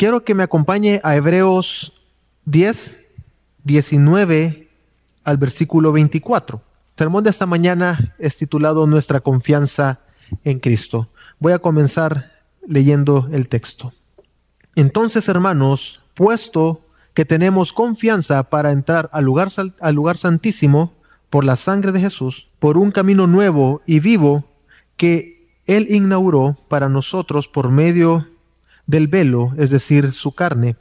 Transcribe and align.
quiero 0.00 0.24
que 0.24 0.34
me 0.34 0.44
acompañe 0.44 0.98
a 1.04 1.14
Hebreos 1.14 1.92
10, 2.46 3.06
19 3.64 4.70
al 5.24 5.36
versículo 5.36 5.92
24. 5.92 6.56
El 6.56 6.96
sermón 6.96 7.22
de 7.22 7.28
esta 7.28 7.44
mañana 7.44 8.14
es 8.18 8.38
titulado 8.38 8.86
Nuestra 8.86 9.20
confianza 9.20 10.00
en 10.42 10.58
Cristo. 10.58 11.10
Voy 11.38 11.52
a 11.52 11.58
comenzar 11.58 12.32
leyendo 12.66 13.28
el 13.30 13.48
texto. 13.48 13.92
Entonces, 14.74 15.28
hermanos, 15.28 16.00
puesto 16.14 16.80
que 17.12 17.26
tenemos 17.26 17.74
confianza 17.74 18.44
para 18.44 18.72
entrar 18.72 19.10
al 19.12 19.26
lugar, 19.26 19.48
al 19.80 19.94
lugar 19.94 20.16
santísimo 20.16 20.94
por 21.28 21.44
la 21.44 21.56
sangre 21.56 21.92
de 21.92 22.00
Jesús, 22.00 22.48
por 22.58 22.78
un 22.78 22.90
camino 22.90 23.26
nuevo 23.26 23.82
y 23.84 24.00
vivo 24.00 24.46
que 24.96 25.46
Él 25.66 25.88
inauguró 25.90 26.56
para 26.68 26.88
nosotros 26.88 27.48
por 27.48 27.70
medio 27.70 28.29
del 28.90 29.06
velo, 29.06 29.52
es 29.56 29.70
decir, 29.70 30.12
su 30.12 30.32
carne. 30.32 30.76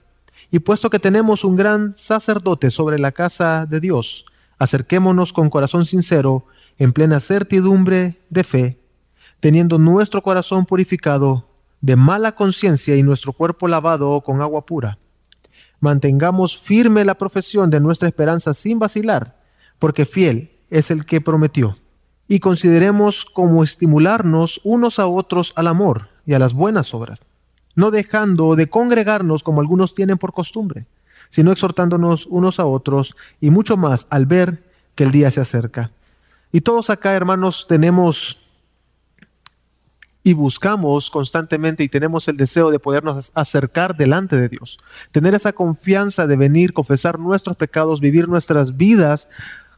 Y 0.50 0.60
puesto 0.60 0.90
que 0.90 0.98
tenemos 0.98 1.44
un 1.44 1.56
gran 1.56 1.94
sacerdote 1.96 2.72
sobre 2.72 2.98
la 2.98 3.12
casa 3.12 3.68
de 3.68 3.80
Dios, 3.80 4.26
acerquémonos 4.58 5.32
con 5.32 5.52
corazón 5.52 5.86
sincero, 5.86 6.46
en 6.80 6.92
plena 6.92 7.20
certidumbre 7.20 8.20
de 8.30 8.44
fe, 8.44 8.80
teniendo 9.40 9.78
nuestro 9.78 10.24
corazón 10.24 10.66
purificado 10.66 11.48
de 11.82 11.96
mala 11.96 12.34
conciencia 12.34 12.96
y 12.96 13.04
nuestro 13.04 13.32
cuerpo 13.32 13.68
lavado 13.68 14.22
con 14.22 14.42
agua 14.42 14.66
pura. 14.66 14.98
Mantengamos 15.80 16.58
firme 16.58 17.06
la 17.06 17.16
profesión 17.16 17.70
de 17.70 17.80
nuestra 17.80 18.08
esperanza 18.08 18.54
sin 18.54 18.80
vacilar, 18.80 19.40
porque 19.78 20.06
fiel 20.06 20.52
es 20.72 20.90
el 20.90 21.06
que 21.06 21.22
prometió. 21.22 21.78
Y 22.28 22.40
consideremos 22.40 23.24
como 23.26 23.64
estimularnos 23.64 24.62
unos 24.64 24.98
a 25.00 25.08
otros 25.08 25.54
al 25.56 25.68
amor 25.68 26.10
y 26.26 26.34
a 26.34 26.40
las 26.40 26.54
buenas 26.54 26.94
obras, 26.94 27.22
no 27.80 27.92
dejando 27.92 28.56
de 28.56 28.70
congregarnos 28.70 29.42
como 29.42 29.62
algunos 29.62 29.94
tienen 29.94 30.18
por 30.18 30.34
costumbre, 30.34 30.86
sino 31.30 31.52
exhortándonos 31.52 32.28
unos 32.28 32.60
a 32.60 32.66
otros 32.66 33.16
y 33.40 33.50
mucho 33.50 33.78
más 33.78 34.06
al 34.10 34.26
ver 34.26 34.64
que 34.96 35.06
el 35.06 35.12
día 35.12 35.32
se 35.32 35.42
acerca. 35.42 35.92
Y 36.52 36.62
todos 36.62 36.90
acá, 36.90 37.14
hermanos, 37.14 37.66
tenemos 37.68 38.38
y 40.22 40.34
buscamos 40.34 41.10
constantemente 41.10 41.84
y 41.84 41.90
tenemos 41.90 42.28
el 42.28 42.36
deseo 42.36 42.70
de 42.70 42.80
podernos 42.80 43.32
acercar 43.34 43.96
delante 43.96 44.36
de 44.36 44.50
Dios. 44.50 44.78
Tener 45.12 45.34
esa 45.34 45.54
confianza 45.54 46.28
de 46.28 46.36
venir, 46.36 46.74
confesar 46.74 47.18
nuestros 47.18 47.56
pecados, 47.56 48.02
vivir 48.02 48.28
nuestras 48.28 48.76
vidas 48.76 49.30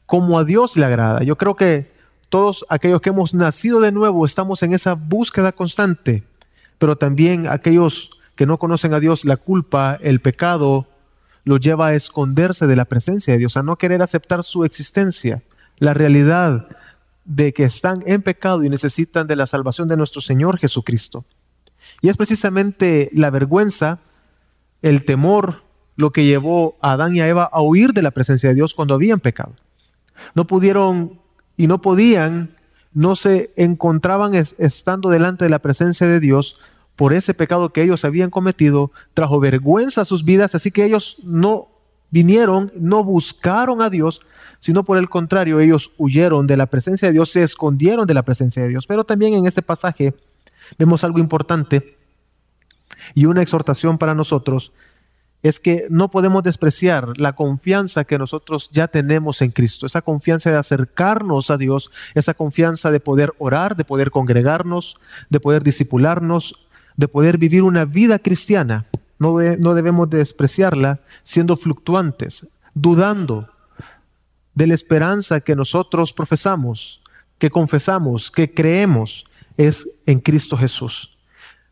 como 0.08 0.40
a 0.40 0.44
Dios 0.44 0.76
le 0.76 0.86
agrada. 0.86 1.24
Yo 1.24 1.38
creo 1.38 1.56
que 1.56 1.92
todos 2.30 2.66
aquellos 2.70 3.02
que 3.02 3.10
hemos 3.10 3.34
nacido 3.34 3.80
de 3.80 3.92
nuevo 3.92 4.26
estamos 4.26 4.64
en 4.64 4.74
esa 4.74 4.94
búsqueda 4.94 5.52
constante, 5.52 6.24
pero 6.82 6.96
también 6.96 7.46
aquellos 7.46 8.10
que 8.34 8.48
no 8.48 8.58
conocen 8.58 8.96
a 8.96 9.00
Dios, 9.00 9.24
la 9.24 9.38
culpa, 9.38 10.00
el 10.02 10.20
pecado, 10.20 10.88
los 11.44 11.60
lleva 11.60 11.86
a 11.86 11.94
esconderse 11.94 12.66
de 12.66 12.76
la 12.76 12.86
presencia 12.86 13.34
de 13.34 13.38
Dios, 13.38 13.56
a 13.56 13.62
no 13.62 13.76
querer 13.76 14.02
aceptar 14.02 14.42
su 14.42 14.66
existencia, 14.66 15.44
la 15.78 15.94
realidad 15.94 16.70
de 17.24 17.54
que 17.54 17.66
están 17.66 18.02
en 18.08 18.24
pecado 18.24 18.64
y 18.64 18.70
necesitan 18.70 19.28
de 19.28 19.36
la 19.36 19.46
salvación 19.46 19.90
de 19.90 19.96
nuestro 19.96 20.22
Señor 20.22 20.58
Jesucristo. 20.58 21.24
Y 22.02 22.10
es 22.10 22.18
precisamente 22.18 23.12
la 23.14 23.30
vergüenza, 23.30 24.00
el 24.82 25.06
temor, 25.06 25.62
lo 25.98 26.10
que 26.10 26.26
llevó 26.26 26.80
a 26.82 26.94
Adán 26.94 27.16
y 27.16 27.22
a 27.22 27.28
Eva 27.28 27.44
a 27.44 27.62
huir 27.62 27.94
de 27.94 28.02
la 28.02 28.10
presencia 28.10 28.50
de 28.50 28.56
Dios 28.56 28.74
cuando 28.74 28.96
habían 28.96 29.20
pecado. 29.20 29.54
No 30.34 30.48
pudieron 30.48 31.20
y 31.58 31.68
no 31.68 31.80
podían, 31.80 32.56
no 32.92 33.16
se 33.16 33.54
encontraban 33.56 34.34
estando 34.34 35.12
delante 35.12 35.46
de 35.46 35.52
la 35.52 35.60
presencia 35.60 36.08
de 36.08 36.20
Dios 36.20 36.60
por 37.02 37.14
ese 37.14 37.34
pecado 37.34 37.74
que 37.74 37.82
ellos 37.82 38.06
habían 38.06 38.30
cometido, 38.30 38.92
trajo 39.16 39.40
vergüenza 39.40 40.02
a 40.02 40.06
sus 40.06 40.24
vidas, 40.24 40.54
así 40.54 40.70
que 40.70 40.86
ellos 40.86 41.18
no 41.24 41.68
vinieron, 42.12 42.72
no 42.76 43.04
buscaron 43.04 43.82
a 43.82 43.90
Dios, 43.90 44.22
sino 44.60 44.84
por 44.84 45.00
el 45.00 45.10
contrario, 45.10 45.60
ellos 45.60 45.90
huyeron 45.98 46.46
de 46.46 46.58
la 46.58 46.68
presencia 46.68 47.08
de 47.08 47.14
Dios, 47.14 47.32
se 47.32 47.42
escondieron 47.42 48.06
de 48.06 48.14
la 48.14 48.22
presencia 48.22 48.62
de 48.62 48.70
Dios. 48.70 48.86
Pero 48.86 49.04
también 49.04 49.34
en 49.34 49.48
este 49.48 49.64
pasaje 49.64 50.14
vemos 50.78 51.04
algo 51.04 51.18
importante 51.18 51.98
y 53.16 53.26
una 53.26 53.42
exhortación 53.42 53.98
para 53.98 54.14
nosotros, 54.14 54.72
es 55.42 55.60
que 55.60 55.88
no 55.90 56.12
podemos 56.12 56.44
despreciar 56.44 57.20
la 57.20 57.34
confianza 57.34 58.04
que 58.04 58.20
nosotros 58.20 58.70
ya 58.70 58.88
tenemos 58.88 59.42
en 59.42 59.50
Cristo, 59.50 59.88
esa 59.88 60.04
confianza 60.04 60.52
de 60.52 60.58
acercarnos 60.58 61.50
a 61.50 61.58
Dios, 61.58 61.90
esa 62.14 62.36
confianza 62.36 62.92
de 62.92 63.00
poder 63.00 63.34
orar, 63.40 63.76
de 63.76 63.86
poder 63.86 64.12
congregarnos, 64.12 64.98
de 65.32 65.40
poder 65.40 65.64
disipularnos, 65.64 66.68
de 66.96 67.08
poder 67.08 67.38
vivir 67.38 67.64
una 67.64 67.86
vida 67.86 68.20
cristiana. 68.20 68.86
No, 69.20 69.40
no 69.60 69.74
debemos 69.74 70.10
despreciarla 70.10 71.00
siendo 71.24 71.56
fluctuantes, 71.56 72.48
dudando, 72.74 73.48
de 74.54 74.68
la 74.68 74.74
esperanza 74.74 75.42
que 75.42 75.56
nosotros 75.56 76.14
profesamos, 76.14 77.02
que 77.38 77.50
confesamos, 77.50 78.30
que 78.30 78.54
creemos, 78.54 79.26
es 79.58 79.88
en 80.06 80.20
Cristo 80.20 80.58
Jesús. 80.58 81.18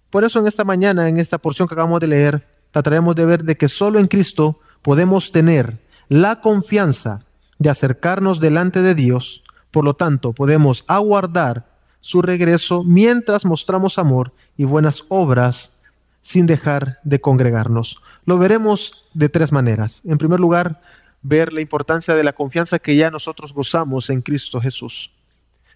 Por 0.10 0.24
eso 0.24 0.40
en 0.40 0.48
esta 0.48 0.64
mañana, 0.64 1.08
en 1.08 1.18
esta 1.18 1.38
porción 1.38 1.68
que 1.68 1.74
acabamos 1.74 2.00
de 2.00 2.08
leer, 2.08 2.48
trataremos 2.72 3.16
de 3.16 3.26
ver 3.26 3.44
de 3.44 3.58
que 3.58 3.70
solo 3.70 4.00
en 4.00 4.08
Cristo 4.08 4.60
podemos 4.82 5.32
tener 5.32 5.80
la 6.08 6.42
confianza 6.42 7.22
de 7.58 7.70
acercarnos 7.70 8.40
delante 8.40 8.82
de 8.82 8.96
Dios, 8.96 9.44
por 9.72 9.84
lo 9.84 9.94
tanto 9.94 10.34
podemos 10.34 10.86
aguardar 10.88 11.68
su 12.02 12.22
regreso 12.22 12.84
mientras 12.84 13.46
mostramos 13.46 13.98
amor 13.98 14.34
y 14.58 14.66
buenas 14.66 15.04
obras 15.10 15.80
sin 16.22 16.46
dejar 16.46 17.00
de 17.04 17.22
congregarnos. 17.22 18.02
Lo 18.26 18.38
veremos 18.38 19.08
de 19.14 19.30
tres 19.30 19.52
maneras. 19.52 20.02
En 20.06 20.18
primer 20.18 20.40
lugar, 20.40 20.82
ver 21.22 21.54
la 21.54 21.62
importancia 21.62 22.14
de 22.14 22.24
la 22.24 22.34
confianza 22.34 22.80
que 22.80 22.96
ya 22.96 23.12
nosotros 23.12 23.54
gozamos 23.54 24.10
en 24.10 24.22
Cristo 24.22 24.62
Jesús. 24.62 25.12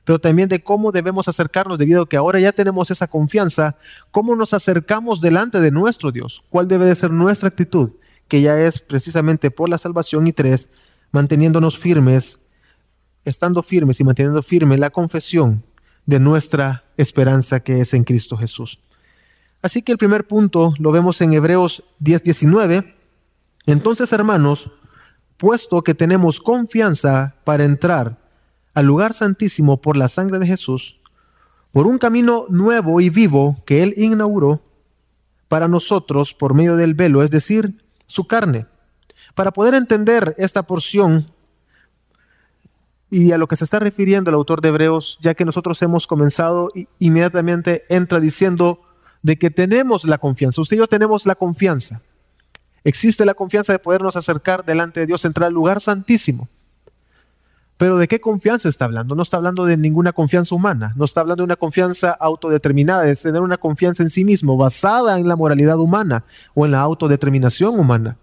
Pero 0.04 0.20
también 0.20 0.50
de 0.50 0.62
cómo 0.62 0.92
debemos 0.92 1.28
acercarnos 1.28 1.78
debido 1.78 2.04
a 2.04 2.10
que 2.10 2.18
ahora 2.18 2.40
ya 2.40 2.52
tenemos 2.52 2.92
esa 2.92 3.08
confianza, 3.08 3.78
cómo 4.12 4.36
nos 4.36 4.54
acercamos 4.54 5.22
delante 5.22 5.62
de 5.62 5.72
nuestro 5.72 6.12
Dios, 6.12 6.44
cuál 6.50 6.68
debe 6.68 6.86
de 6.86 6.96
ser 6.96 7.12
nuestra 7.12 7.48
actitud, 7.48 7.92
que 8.28 8.42
ya 8.42 8.60
es 8.60 8.80
precisamente 8.80 9.50
por 9.50 9.70
la 9.70 9.78
salvación 9.78 10.28
y 10.28 10.34
tres, 10.34 10.70
manteniéndonos 11.12 11.78
firmes, 11.78 12.40
estando 13.24 13.64
firmes 13.64 14.00
y 14.02 14.04
manteniendo 14.04 14.44
firme 14.44 14.78
la 14.78 14.90
confesión 14.90 15.64
de 16.06 16.20
nuestra 16.20 16.84
esperanza 16.98 17.62
que 17.62 17.82
es 17.82 17.94
en 17.94 18.04
Cristo 18.04 18.38
Jesús. 18.38 18.80
Así 19.62 19.82
que 19.82 19.94
el 19.94 19.98
primer 19.98 20.28
punto 20.28 20.74
lo 20.78 20.92
vemos 20.92 21.22
en 21.22 21.34
Hebreos 21.34 21.84
10:19. 22.00 22.96
Entonces, 23.66 24.12
hermanos, 24.12 24.70
puesto 25.38 25.84
que 25.84 25.96
tenemos 25.96 26.40
confianza 26.40 27.36
para 27.44 27.64
entrar 27.64 28.18
al 28.74 28.86
lugar 28.86 29.14
santísimo 29.14 29.82
por 29.82 29.96
la 29.96 30.10
sangre 30.10 30.40
de 30.40 30.48
Jesús, 30.48 31.00
por 31.72 31.88
un 31.88 31.98
camino 31.98 32.46
nuevo 32.50 33.00
y 33.02 33.10
vivo 33.10 33.62
que 33.66 33.84
Él 33.84 33.94
inauguró 33.98 34.62
para 35.48 35.68
nosotros 35.68 36.34
por 36.34 36.54
medio 36.54 36.76
del 36.76 36.94
velo, 36.94 37.24
es 37.24 37.32
decir, 37.32 37.84
su 38.08 38.26
carne. 38.28 38.66
Para 39.36 39.52
poder 39.52 39.76
entender 39.76 40.36
esta 40.38 40.64
porción 40.64 41.32
y 43.14 43.32
a 43.32 43.38
lo 43.38 43.48
que 43.48 43.56
se 43.56 43.64
está 43.64 43.78
refiriendo 43.78 44.32
el 44.32 44.36
autor 44.36 44.60
de 44.60 44.70
Hebreos, 44.70 45.20
ya 45.22 45.36
que 45.36 45.46
nosotros 45.46 45.80
hemos 45.84 46.08
comenzado, 46.08 46.72
inmediatamente 46.98 47.84
entra 47.88 48.20
diciendo 48.20 48.80
de 49.22 49.38
que 49.38 49.52
tenemos 49.52 50.04
la 50.06 50.18
confianza. 50.18 50.62
Usted 50.62 50.78
y 50.78 50.80
yo 50.80 50.88
tenemos 50.88 51.28
la 51.28 51.36
confianza. 51.36 52.02
Existe 52.84 53.24
la 53.24 53.36
confianza 53.36 53.72
de 53.72 53.78
podernos 53.78 54.16
acercar 54.16 54.66
delante 54.66 55.02
de 55.02 55.06
Dios, 55.06 55.26
entrar 55.26 55.50
al 55.50 55.54
lugar 55.54 55.80
santísimo. 55.80 56.50
Pero 57.78 57.98
¿de 57.98 58.08
qué 58.08 58.20
confianza 58.20 58.68
está 58.68 58.86
hablando? 58.86 59.14
No 59.14 59.22
está 59.22 59.38
hablando 59.38 59.66
de 59.66 59.78
ninguna 59.78 60.12
confianza 60.12 60.56
humana, 60.56 60.94
no 60.96 61.06
está 61.06 61.22
hablando 61.22 61.44
de 61.44 61.46
una 61.46 61.56
confianza 61.56 62.14
autodeterminada, 62.14 63.04
de 63.04 63.16
tener 63.16 63.42
una 63.42 63.58
confianza 63.58 64.02
en 64.02 64.10
sí 64.10 64.26
mismo, 64.26 64.58
basada 64.58 65.20
en 65.20 65.28
la 65.28 65.36
moralidad 65.36 65.78
humana 65.78 66.24
o 66.56 66.66
en 66.66 66.72
la 66.72 66.80
autodeterminación 66.80 67.80
humana. 67.80 68.18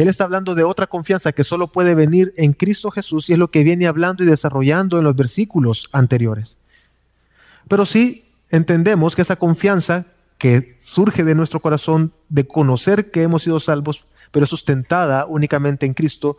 Él 0.00 0.08
está 0.08 0.24
hablando 0.24 0.54
de 0.54 0.64
otra 0.64 0.86
confianza 0.86 1.32
que 1.32 1.44
solo 1.44 1.68
puede 1.68 1.94
venir 1.94 2.32
en 2.38 2.54
Cristo 2.54 2.90
Jesús 2.90 3.28
y 3.28 3.34
es 3.34 3.38
lo 3.38 3.50
que 3.50 3.64
viene 3.64 3.86
hablando 3.86 4.24
y 4.24 4.26
desarrollando 4.26 4.98
en 4.98 5.04
los 5.04 5.14
versículos 5.14 5.90
anteriores. 5.92 6.56
Pero 7.68 7.84
sí 7.84 8.24
entendemos 8.48 9.14
que 9.14 9.20
esa 9.20 9.36
confianza 9.36 10.06
que 10.38 10.78
surge 10.80 11.22
de 11.22 11.34
nuestro 11.34 11.60
corazón 11.60 12.12
de 12.30 12.46
conocer 12.46 13.10
que 13.10 13.22
hemos 13.22 13.42
sido 13.42 13.60
salvos, 13.60 14.06
pero 14.30 14.46
sustentada 14.46 15.26
únicamente 15.26 15.84
en 15.84 15.92
Cristo, 15.92 16.38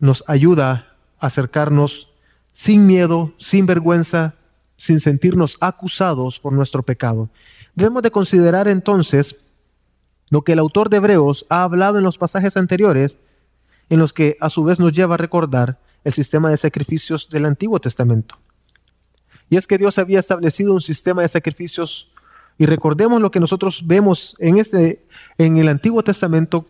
nos 0.00 0.22
ayuda 0.26 0.88
a 1.18 1.28
acercarnos 1.28 2.10
sin 2.52 2.86
miedo, 2.86 3.32
sin 3.38 3.64
vergüenza, 3.64 4.34
sin 4.76 5.00
sentirnos 5.00 5.56
acusados 5.60 6.38
por 6.38 6.52
nuestro 6.52 6.82
pecado. 6.82 7.30
Debemos 7.74 8.02
de 8.02 8.10
considerar 8.10 8.68
entonces 8.68 9.34
lo 10.30 10.42
que 10.42 10.52
el 10.52 10.58
autor 10.58 10.90
de 10.90 10.98
Hebreos 10.98 11.46
ha 11.48 11.62
hablado 11.62 11.98
en 11.98 12.04
los 12.04 12.18
pasajes 12.18 12.56
anteriores, 12.56 13.18
en 13.88 13.98
los 13.98 14.12
que 14.12 14.36
a 14.40 14.48
su 14.48 14.64
vez 14.64 14.78
nos 14.78 14.92
lleva 14.92 15.14
a 15.14 15.18
recordar 15.18 15.78
el 16.04 16.12
sistema 16.12 16.50
de 16.50 16.56
sacrificios 16.56 17.28
del 17.28 17.46
Antiguo 17.46 17.80
Testamento. 17.80 18.38
Y 19.50 19.56
es 19.56 19.66
que 19.66 19.78
Dios 19.78 19.98
había 19.98 20.18
establecido 20.18 20.72
un 20.72 20.80
sistema 20.80 21.22
de 21.22 21.28
sacrificios 21.28 22.10
Y 22.60 22.66
recordemos 22.66 23.20
lo 23.20 23.30
que 23.30 23.38
nosotros 23.38 23.86
vemos 23.86 24.34
en, 24.40 24.58
este, 24.58 25.06
en 25.38 25.58
el 25.58 25.68
Antiguo 25.68 26.02
Testamento 26.02 26.66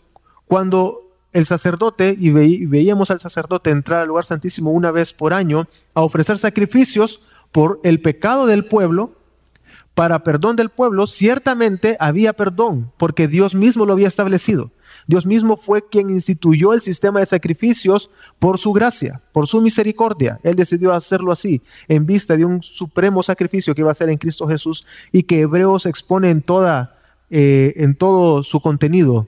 cuando 0.46 1.08
el 1.32 1.46
sacerdote, 1.46 2.14
y, 2.18 2.30
veíamos 2.30 3.10
al 3.10 3.20
sacerdote 3.20 3.70
entrar 3.70 4.02
al 4.02 4.08
lugar 4.08 4.26
santísimo 4.26 4.70
una 4.70 4.90
vez 4.90 5.12
por 5.14 5.32
año 5.32 5.66
a 5.94 6.02
ofrecer 6.02 6.38
sacrificios 6.38 7.22
por 7.52 7.80
el 7.84 8.00
pecado 8.00 8.46
del 8.46 8.66
pueblo, 8.66 9.12
para 9.98 10.22
perdón 10.22 10.54
del 10.54 10.68
pueblo, 10.68 11.08
ciertamente 11.08 11.96
había 11.98 12.32
perdón, 12.32 12.92
porque 12.98 13.26
Dios 13.26 13.56
mismo 13.56 13.84
lo 13.84 13.94
había 13.94 14.06
establecido. 14.06 14.70
Dios 15.08 15.26
mismo 15.26 15.56
fue 15.56 15.88
quien 15.88 16.08
instituyó 16.08 16.72
el 16.72 16.80
sistema 16.80 17.18
de 17.18 17.26
sacrificios 17.26 18.08
por 18.38 18.58
su 18.58 18.72
gracia, 18.72 19.20
por 19.32 19.48
su 19.48 19.60
misericordia. 19.60 20.38
Él 20.44 20.54
decidió 20.54 20.92
hacerlo 20.92 21.32
así, 21.32 21.62
en 21.88 22.06
vista 22.06 22.36
de 22.36 22.44
un 22.44 22.62
supremo 22.62 23.24
sacrificio 23.24 23.74
que 23.74 23.80
iba 23.80 23.90
a 23.90 23.94
ser 23.94 24.08
en 24.08 24.18
Cristo 24.18 24.46
Jesús 24.46 24.86
y 25.10 25.24
que 25.24 25.40
Hebreos 25.40 25.84
expone 25.84 26.30
en, 26.30 26.42
toda, 26.42 26.96
eh, 27.28 27.72
en 27.78 27.96
todo 27.96 28.44
su 28.44 28.60
contenido. 28.60 29.26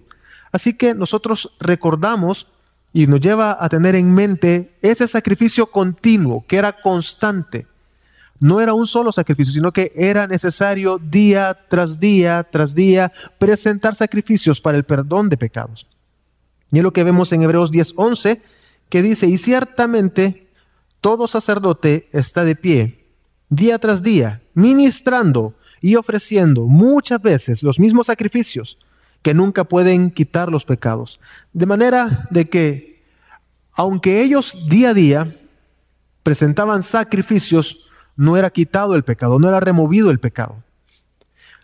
Así 0.53 0.75
que 0.75 0.95
nosotros 0.95 1.51
recordamos 1.59 2.47
y 2.93 3.09
nos 3.09 3.19
lleva 3.19 3.57
a 3.59 3.69
tener 3.69 3.97
en 3.97 4.15
mente 4.15 4.79
ese 4.83 5.09
sacrificio 5.09 5.67
continuo, 5.67 6.45
que 6.47 6.59
era 6.59 6.81
constante. 6.81 7.67
No 8.41 8.61
era 8.61 8.73
un 8.73 8.87
solo 8.87 9.13
sacrificio, 9.13 9.53
sino 9.53 9.71
que 9.73 9.93
era 9.95 10.27
necesario 10.27 10.99
día 10.99 11.57
tras 11.69 11.99
día 11.99 12.49
tras 12.51 12.75
día 12.75 13.13
presentar 13.39 13.95
sacrificios 13.95 14.61
para 14.61 14.79
el 14.79 14.85
perdón 14.85 15.29
de 15.29 15.37
pecados. 15.37 15.87
Y 16.73 16.79
es 16.79 16.83
lo 16.83 16.93
que 16.93 17.05
vemos 17.05 17.33
en 17.33 17.43
Hebreos 17.43 17.71
10:11, 17.71 18.41
que 18.89 19.03
dice, 19.03 19.27
y 19.27 19.37
ciertamente 19.37 20.49
todo 21.01 21.29
sacerdote 21.29 22.09
está 22.13 22.45
de 22.45 22.57
pie, 22.57 23.05
día 23.51 23.79
tras 23.79 24.03
día, 24.03 24.43
ministrando 24.55 25.55
y 25.81 25.97
ofreciendo 25.97 26.67
muchas 26.67 27.21
veces 27.21 27.63
los 27.63 27.79
mismos 27.79 28.07
sacrificios 28.07 28.79
que 29.23 29.35
nunca 29.35 29.65
pueden 29.65 30.11
quitar 30.11 30.51
los 30.51 30.65
pecados. 30.65 31.21
De 31.53 31.67
manera 31.67 32.27
de 32.31 32.49
que, 32.49 33.03
aunque 33.73 34.23
ellos 34.23 34.57
día 34.69 34.91
a 34.91 34.95
día 34.95 35.37
presentaban 36.23 36.83
sacrificios, 36.83 37.90
no 38.21 38.37
era 38.37 38.51
quitado 38.51 38.97
el 38.97 39.03
pecado, 39.03 39.39
no 39.39 39.49
era 39.49 39.61
removido 39.61 40.11
el 40.11 40.21
pecado. 40.21 40.63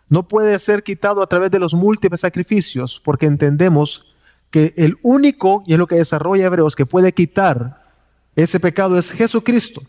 No 0.09 0.27
puede 0.27 0.59
ser 0.59 0.83
quitado 0.83 1.23
a 1.23 1.27
través 1.27 1.51
de 1.51 1.59
los 1.59 1.75
múltiples 1.75 2.21
sacrificios, 2.21 2.99
porque 3.05 3.27
entendemos 3.27 4.17
que 4.51 4.73
el 4.79 4.97
único, 5.03 5.63
y 5.67 5.75
es 5.75 5.79
lo 5.79 5.87
que 5.87 5.97
desarrolla 5.97 6.47
Hebreos, 6.47 6.75
que 6.75 6.87
puede 6.87 7.13
quitar 7.13 7.85
ese 8.37 8.59
pecado 8.59 8.97
es 8.97 9.11
Jesucristo. 9.11 9.83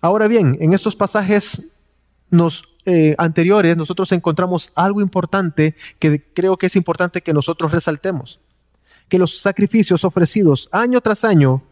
Ahora 0.00 0.26
bien, 0.26 0.56
en 0.58 0.72
estos 0.72 0.96
pasajes 0.96 1.64
eh, 2.86 3.14
anteriores, 3.18 3.76
nosotros 3.76 4.12
encontramos 4.12 4.72
algo 4.74 5.02
importante 5.02 5.74
que 5.98 6.32
creo 6.32 6.56
que 6.56 6.66
es 6.66 6.76
importante 6.76 7.20
que 7.20 7.34
nosotros 7.34 7.72
resaltemos. 7.72 8.40
Que 9.10 9.18
los 9.18 9.38
sacrificios 9.38 10.02
ofrecidos 10.02 10.70
año 10.72 11.02
tras 11.02 11.24
año 11.24 11.62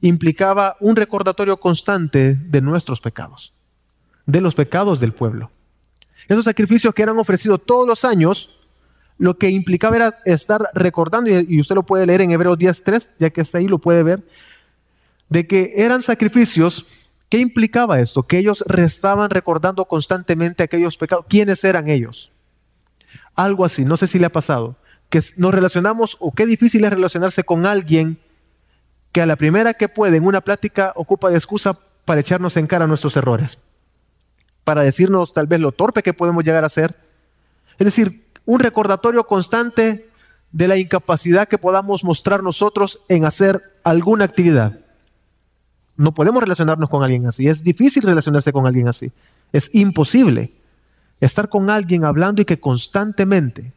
implicaba 0.00 0.76
un 0.80 0.96
recordatorio 0.96 1.58
constante 1.58 2.34
de 2.34 2.60
nuestros 2.60 3.00
pecados, 3.00 3.52
de 4.26 4.40
los 4.40 4.54
pecados 4.54 5.00
del 5.00 5.12
pueblo. 5.12 5.50
Esos 6.28 6.44
sacrificios 6.44 6.94
que 6.94 7.02
eran 7.02 7.18
ofrecidos 7.18 7.64
todos 7.64 7.86
los 7.86 8.04
años, 8.04 8.50
lo 9.18 9.36
que 9.36 9.50
implicaba 9.50 9.96
era 9.96 10.14
estar 10.24 10.62
recordando, 10.74 11.30
y 11.30 11.60
usted 11.60 11.74
lo 11.74 11.84
puede 11.84 12.06
leer 12.06 12.22
en 12.22 12.30
Hebreos 12.30 12.58
10.3, 12.58 13.10
ya 13.18 13.30
que 13.30 13.40
está 13.40 13.58
ahí, 13.58 13.68
lo 13.68 13.78
puede 13.78 14.02
ver, 14.02 14.22
de 15.28 15.46
que 15.46 15.72
eran 15.76 16.02
sacrificios 16.02 16.86
¿Qué 17.30 17.38
implicaba 17.38 18.00
esto? 18.00 18.24
Que 18.24 18.38
ellos 18.38 18.64
estaban 18.76 19.30
recordando 19.30 19.84
constantemente 19.84 20.64
aquellos 20.64 20.96
pecados. 20.96 21.26
¿Quiénes 21.28 21.62
eran 21.62 21.88
ellos? 21.88 22.32
Algo 23.36 23.64
así, 23.64 23.84
no 23.84 23.96
sé 23.96 24.08
si 24.08 24.18
le 24.18 24.26
ha 24.26 24.32
pasado, 24.32 24.76
que 25.08 25.22
nos 25.36 25.54
relacionamos 25.54 26.16
o 26.18 26.32
qué 26.32 26.44
difícil 26.44 26.84
es 26.84 26.92
relacionarse 26.92 27.44
con 27.44 27.66
alguien 27.66 28.18
que 29.12 29.22
a 29.22 29.26
la 29.26 29.36
primera 29.36 29.74
que 29.74 29.88
puede 29.88 30.16
en 30.16 30.26
una 30.26 30.40
plática 30.40 30.92
ocupa 30.96 31.30
de 31.30 31.36
excusa 31.36 31.78
para 32.04 32.20
echarnos 32.20 32.56
en 32.56 32.66
cara 32.66 32.86
nuestros 32.86 33.16
errores, 33.16 33.58
para 34.64 34.82
decirnos 34.82 35.32
tal 35.32 35.46
vez 35.46 35.60
lo 35.60 35.72
torpe 35.72 36.02
que 36.02 36.14
podemos 36.14 36.44
llegar 36.44 36.64
a 36.64 36.68
ser. 36.68 36.96
Es 37.78 37.84
decir, 37.84 38.26
un 38.44 38.60
recordatorio 38.60 39.26
constante 39.26 40.08
de 40.52 40.68
la 40.68 40.76
incapacidad 40.76 41.48
que 41.48 41.58
podamos 41.58 42.04
mostrar 42.04 42.42
nosotros 42.42 43.00
en 43.08 43.24
hacer 43.24 43.78
alguna 43.84 44.24
actividad. 44.24 44.80
No 45.96 46.12
podemos 46.14 46.42
relacionarnos 46.42 46.88
con 46.88 47.02
alguien 47.02 47.26
así. 47.26 47.46
Es 47.46 47.62
difícil 47.62 48.02
relacionarse 48.02 48.52
con 48.52 48.66
alguien 48.66 48.88
así. 48.88 49.12
Es 49.52 49.70
imposible 49.72 50.52
estar 51.20 51.48
con 51.48 51.68
alguien 51.68 52.04
hablando 52.04 52.42
y 52.42 52.44
que 52.44 52.58
constantemente 52.58 53.72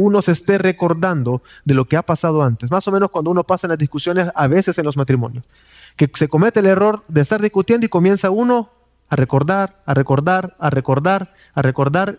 uno 0.00 0.22
se 0.22 0.32
esté 0.32 0.58
recordando 0.58 1.42
de 1.64 1.74
lo 1.74 1.84
que 1.84 1.96
ha 1.96 2.02
pasado 2.02 2.42
antes. 2.42 2.70
Más 2.70 2.86
o 2.88 2.92
menos 2.92 3.10
cuando 3.10 3.30
uno 3.30 3.44
pasa 3.44 3.66
en 3.66 3.70
las 3.70 3.78
discusiones, 3.78 4.28
a 4.34 4.46
veces 4.46 4.78
en 4.78 4.84
los 4.84 4.96
matrimonios, 4.96 5.44
que 5.96 6.10
se 6.14 6.28
comete 6.28 6.60
el 6.60 6.66
error 6.66 7.04
de 7.08 7.20
estar 7.20 7.40
discutiendo 7.40 7.86
y 7.86 7.88
comienza 7.88 8.30
uno 8.30 8.70
a 9.08 9.16
recordar, 9.16 9.82
a 9.86 9.94
recordar, 9.94 10.56
a 10.58 10.70
recordar, 10.70 11.34
a 11.52 11.62
recordar. 11.62 12.18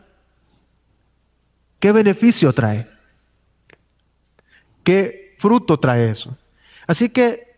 ¿Qué 1.80 1.92
beneficio 1.92 2.54
trae? 2.54 2.88
¿Qué 4.84 5.36
fruto 5.39 5.80
trae 5.80 6.10
eso? 6.10 6.38
Así 6.86 7.10
que 7.10 7.57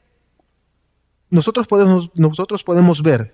nosotros 1.30 1.68
podemos, 1.68 2.12
nosotros 2.14 2.64
podemos 2.64 3.02
ver 3.02 3.34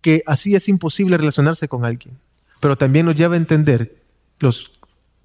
que 0.00 0.22
así 0.26 0.54
es 0.54 0.68
imposible 0.68 1.18
relacionarse 1.18 1.68
con 1.68 1.84
alguien, 1.84 2.18
pero 2.60 2.78
también 2.78 3.06
nos 3.06 3.16
lleva 3.16 3.34
a 3.34 3.38
entender 3.38 4.02
los 4.38 4.70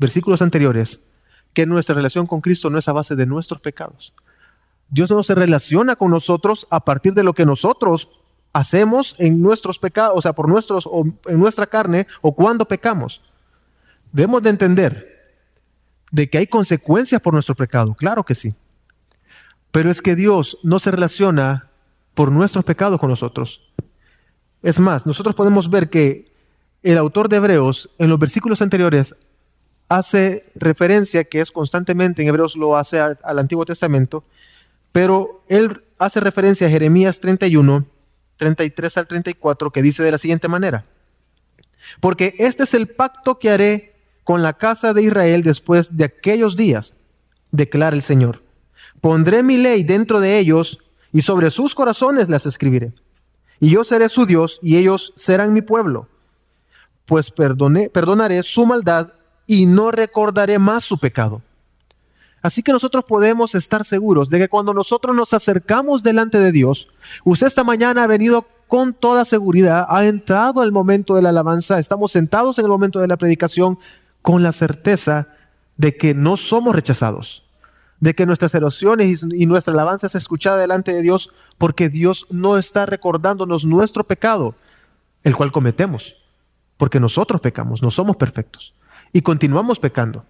versículos 0.01 0.42
anteriores 0.42 1.00
que 1.53 1.68
nuestra 1.68 1.94
relación 1.94 2.25
con 2.25 2.42
Cristo 2.42 2.69
no 2.69 2.80
es 2.80 2.88
a 2.88 2.92
base 2.92 3.15
de 3.15 3.27
nuestros 3.27 3.62
pecados. 3.62 4.13
Dios 4.89 5.12
no 5.12 5.21
se 5.21 5.36
relaciona 5.36 5.95
con 5.95 6.09
nosotros 6.09 6.68
a 6.71 6.83
partir 6.83 7.13
de 7.13 7.24
lo 7.24 7.33
que 7.33 7.45
nosotros 7.45 8.09
hacemos 8.51 9.15
en 9.19 9.42
nuestros 9.42 9.77
pecados, 9.77 10.18
o 10.18 10.21
sea, 10.21 10.33
por 10.33 10.50
nuestros 10.50 10.88
o 10.88 11.06
en 11.27 11.39
nuestra 11.39 11.68
carne 11.68 12.07
o 12.21 12.33
cuando 12.33 12.68
pecamos. 12.68 13.21
Debemos 14.12 14.42
de 14.42 14.50
entender 14.50 15.07
de 16.09 16.30
que 16.30 16.39
hay 16.39 16.47
consecuencias 16.47 17.21
por 17.21 17.33
nuestro 17.33 17.56
pecado, 17.56 17.94
claro 17.94 18.25
que 18.25 18.36
sí. 18.36 18.56
Pero 19.71 19.92
es 19.92 20.01
que 20.01 20.15
Dios 20.15 20.57
no 20.63 20.80
se 20.80 20.92
relaciona 20.92 21.69
por 22.15 22.31
nuestros 22.31 22.65
pecados 22.65 23.00
con 23.00 23.09
nosotros. 23.09 23.71
Es 24.63 24.80
más, 24.80 25.06
nosotros 25.06 25.36
podemos 25.36 25.69
ver 25.69 25.89
que 25.89 26.33
el 26.81 26.97
autor 26.97 27.30
de 27.30 27.38
Hebreos 27.38 27.92
en 28.00 28.09
los 28.09 28.19
versículos 28.19 28.63
anteriores 28.63 29.15
hace 29.97 30.43
referencia, 30.55 31.23
que 31.23 31.41
es 31.41 31.51
constantemente 31.51 32.21
en 32.21 32.30
Hebreos 32.30 32.56
lo 32.56 32.77
hace 32.77 32.99
al, 32.99 33.18
Antiguo 33.23 33.66
Testamento, 33.66 34.23
pero 34.92 35.44
él 35.47 35.83
hace 35.97 36.19
referencia 36.19 36.68
a 36.68 36.69
Jeremías 36.69 37.19
31, 37.19 37.85
33 38.37 38.97
al 38.97 39.07
34, 39.07 39.71
que 39.71 39.81
dice 39.81 40.04
de 40.04 40.11
la 40.11 40.18
siguiente 40.18 40.47
manera, 40.47 40.85
porque 41.99 42.35
este 42.39 42.63
es 42.63 42.73
el 42.73 42.87
pacto 42.87 43.37
que 43.37 43.49
haré 43.49 43.95
con 44.23 44.42
la 44.42 44.54
casa 44.54 44.94
de 44.94 45.04
Israel 45.04 45.44
después 45.44 45.97
de 45.97 46.06
aquellos 46.06 46.56
días, 46.56 46.94
declara 47.51 47.95
el 47.95 48.01
Señor 48.01 48.42
Pondré 49.01 49.42
mi 49.42 49.57
ley 49.57 49.83
dentro 49.83 50.19
de 50.19 50.37
ellos 50.37 50.77
y 51.11 51.21
sobre 51.21 51.49
sus 51.49 51.73
corazones 51.73 52.30
las 52.30 52.45
escribiré. 52.45 52.94
Y 53.59 53.71
yo 53.71 53.83
seré 53.83 54.07
su 54.09 54.27
Dios 54.27 54.59
y 54.61 54.77
ellos 54.77 55.11
serán 55.16 55.54
mi 55.54 55.63
pueblo. 55.63 56.07
Pues 57.06 57.31
perdonaré 57.31 58.44
su 58.44 58.66
maldad 58.66 59.13
y 59.51 59.65
no 59.65 59.91
recordaré 59.91 60.59
más 60.59 60.85
su 60.85 60.97
pecado. 60.97 61.41
Así 62.41 62.63
que 62.63 62.71
nosotros 62.71 63.03
podemos 63.03 63.53
estar 63.53 63.83
seguros 63.83 64.29
de 64.29 64.39
que 64.39 64.47
cuando 64.47 64.73
nosotros 64.73 65.13
nos 65.13 65.33
acercamos 65.33 66.03
delante 66.03 66.39
de 66.39 66.53
Dios, 66.53 66.87
usted 67.25 67.47
esta 67.47 67.65
mañana 67.65 68.05
ha 68.05 68.07
venido 68.07 68.47
con 68.69 68.93
toda 68.93 69.25
seguridad, 69.25 69.85
ha 69.89 70.05
entrado 70.05 70.61
al 70.61 70.71
momento 70.71 71.15
de 71.15 71.21
la 71.21 71.29
alabanza, 71.29 71.79
estamos 71.79 72.13
sentados 72.13 72.59
en 72.59 72.65
el 72.65 72.71
momento 72.71 73.01
de 73.01 73.09
la 73.09 73.17
predicación 73.17 73.77
con 74.21 74.41
la 74.41 74.53
certeza 74.53 75.27
de 75.75 75.97
que 75.97 76.13
no 76.13 76.37
somos 76.37 76.73
rechazados 76.73 77.43
de 77.99 78.15
que 78.15 78.25
nuestras 78.25 78.55
oraciones 78.55 79.23
y 79.31 79.45
nuestra 79.47 79.73
alabanza 79.73 80.07
es 80.07 80.15
escuchada 80.15 80.57
delante 80.57 80.93
de 80.93 81.01
Dios 81.01 81.29
porque 81.57 81.89
Dios 81.89 82.25
no 82.29 82.57
está 82.57 82.85
recordándonos 82.85 83.65
nuestro 83.65 84.05
pecado, 84.05 84.55
el 85.23 85.35
cual 85.35 85.51
cometemos, 85.51 86.15
porque 86.77 87.01
nosotros 87.01 87.41
pecamos, 87.41 87.83
no 87.83 87.91
somos 87.91 88.15
perfectos 88.15 88.73
y 89.13 89.21
continuamos 89.21 89.80
pecando. 89.80 90.25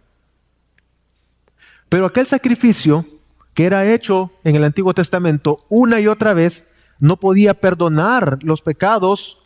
Pero 1.89 2.05
aquel 2.05 2.25
sacrificio 2.25 3.05
que 3.53 3.65
era 3.65 3.85
hecho 3.85 4.31
en 4.43 4.55
el 4.55 4.63
Antiguo 4.63 4.93
Testamento 4.93 5.65
una 5.69 5.99
y 5.99 6.07
otra 6.07 6.33
vez 6.33 6.65
no 6.99 7.17
podía 7.17 7.53
perdonar 7.53 8.39
los 8.43 8.61
pecados 8.61 9.39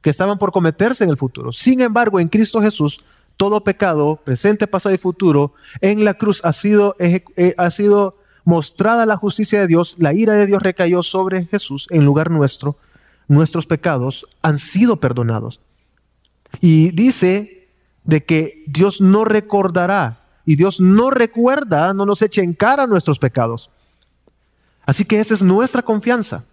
que 0.00 0.10
estaban 0.10 0.38
por 0.38 0.52
cometerse 0.52 1.04
en 1.04 1.10
el 1.10 1.16
futuro. 1.16 1.52
Sin 1.52 1.80
embargo, 1.80 2.20
en 2.20 2.28
Cristo 2.28 2.62
Jesús 2.62 3.04
todo 3.36 3.64
pecado, 3.64 4.20
presente, 4.22 4.66
pasado 4.66 4.94
y 4.94 4.98
futuro, 4.98 5.54
en 5.80 6.04
la 6.04 6.14
cruz 6.14 6.40
ha 6.44 6.52
sido, 6.52 6.94
eh, 6.98 7.24
ha 7.56 7.70
sido 7.70 8.18
mostrada 8.44 9.06
la 9.06 9.16
justicia 9.16 9.60
de 9.60 9.66
Dios, 9.66 9.96
la 9.98 10.12
ira 10.12 10.34
de 10.34 10.46
Dios 10.46 10.62
recayó 10.62 11.02
sobre 11.02 11.46
Jesús 11.46 11.86
en 11.90 12.04
lugar 12.04 12.30
nuestro, 12.30 12.76
nuestros 13.28 13.66
pecados 13.66 14.26
han 14.42 14.58
sido 14.58 14.96
perdonados. 14.96 15.60
Y 16.60 16.90
dice 16.90 17.59
de 18.04 18.24
que 18.24 18.64
Dios 18.66 19.00
no 19.00 19.24
recordará 19.24 20.20
y 20.44 20.56
Dios 20.56 20.80
no 20.80 21.10
recuerda, 21.10 21.92
no 21.94 22.06
nos 22.06 22.22
echa 22.22 22.42
en 22.42 22.54
cara 22.54 22.86
nuestros 22.86 23.18
pecados. 23.18 23.70
Así 24.84 25.04
que 25.04 25.20
esa 25.20 25.34
es 25.34 25.42
nuestra 25.42 25.82
confianza, 25.82 26.44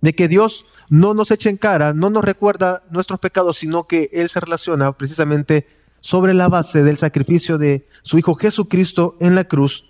de 0.00 0.14
que 0.14 0.28
Dios 0.28 0.64
no 0.88 1.14
nos 1.14 1.30
echa 1.30 1.48
en 1.48 1.56
cara, 1.56 1.94
no 1.94 2.10
nos 2.10 2.24
recuerda 2.24 2.82
nuestros 2.90 3.20
pecados, 3.20 3.58
sino 3.58 3.86
que 3.86 4.10
Él 4.12 4.28
se 4.28 4.40
relaciona 4.40 4.92
precisamente 4.92 5.66
sobre 6.00 6.34
la 6.34 6.48
base 6.48 6.82
del 6.82 6.96
sacrificio 6.96 7.58
de 7.58 7.86
su 8.02 8.18
Hijo 8.18 8.34
Jesucristo 8.34 9.16
en 9.20 9.34
la 9.34 9.44
cruz, 9.44 9.84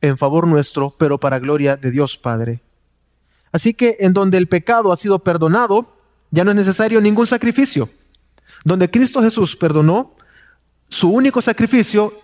en 0.00 0.18
favor 0.18 0.46
nuestro, 0.46 0.94
pero 0.98 1.18
para 1.18 1.38
gloria 1.38 1.76
de 1.76 1.90
Dios 1.90 2.18
Padre. 2.18 2.60
Así 3.52 3.72
que 3.72 3.96
en 4.00 4.12
donde 4.12 4.36
el 4.36 4.48
pecado 4.48 4.92
ha 4.92 4.96
sido 4.96 5.20
perdonado, 5.20 5.96
ya 6.30 6.44
no 6.44 6.50
es 6.50 6.56
necesario 6.56 7.00
ningún 7.00 7.26
sacrificio. 7.26 7.88
Donde 8.64 8.90
Cristo 8.90 9.22
Jesús 9.22 9.56
perdonó, 9.56 10.14
su 10.88 11.10
único 11.10 11.42
sacrificio 11.42 12.14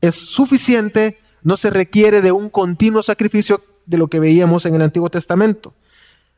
es 0.00 0.14
suficiente, 0.14 1.18
no 1.42 1.56
se 1.56 1.70
requiere 1.70 2.22
de 2.22 2.32
un 2.32 2.48
continuo 2.48 3.02
sacrificio 3.02 3.60
de 3.86 3.98
lo 3.98 4.08
que 4.08 4.20
veíamos 4.20 4.66
en 4.66 4.74
el 4.74 4.82
Antiguo 4.82 5.10
Testamento. 5.10 5.74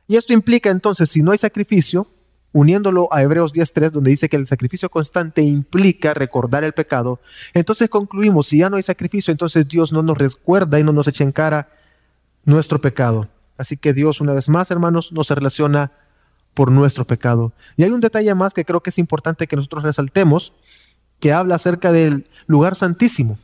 Y 0.08 0.16
esto 0.16 0.32
implica 0.32 0.70
entonces, 0.70 1.10
si 1.10 1.22
no 1.22 1.32
hay 1.32 1.38
sacrificio, 1.38 2.08
uniéndolo 2.52 3.08
a 3.12 3.22
Hebreos 3.22 3.52
10.3, 3.54 3.90
donde 3.90 4.10
dice 4.10 4.28
que 4.28 4.36
el 4.36 4.46
sacrificio 4.46 4.90
constante 4.90 5.42
implica 5.42 6.14
recordar 6.14 6.64
el 6.64 6.72
pecado, 6.72 7.20
entonces 7.54 7.88
concluimos, 7.88 8.48
si 8.48 8.58
ya 8.58 8.70
no 8.70 8.76
hay 8.76 8.82
sacrificio, 8.82 9.30
entonces 9.30 9.68
Dios 9.68 9.92
no 9.92 10.02
nos 10.02 10.18
recuerda 10.18 10.80
y 10.80 10.84
no 10.84 10.92
nos 10.92 11.06
echa 11.06 11.22
en 11.22 11.32
cara 11.32 11.68
nuestro 12.44 12.80
pecado. 12.80 13.28
Así 13.56 13.76
que 13.76 13.92
Dios, 13.92 14.20
una 14.20 14.32
vez 14.32 14.48
más, 14.48 14.70
hermanos, 14.70 15.12
nos 15.12 15.28
relaciona 15.30 15.92
por 16.54 16.70
nuestro 16.70 17.04
pecado. 17.04 17.52
Y 17.76 17.84
hay 17.84 17.90
un 17.90 18.00
detalle 18.00 18.34
más 18.34 18.54
que 18.54 18.64
creo 18.64 18.82
que 18.82 18.90
es 18.90 18.98
importante 18.98 19.46
que 19.46 19.56
nosotros 19.56 19.82
resaltemos, 19.82 20.52
que 21.18 21.32
habla 21.32 21.56
acerca 21.56 21.92
del 21.92 22.26
lugar 22.46 22.76
santísimo. 22.76 23.38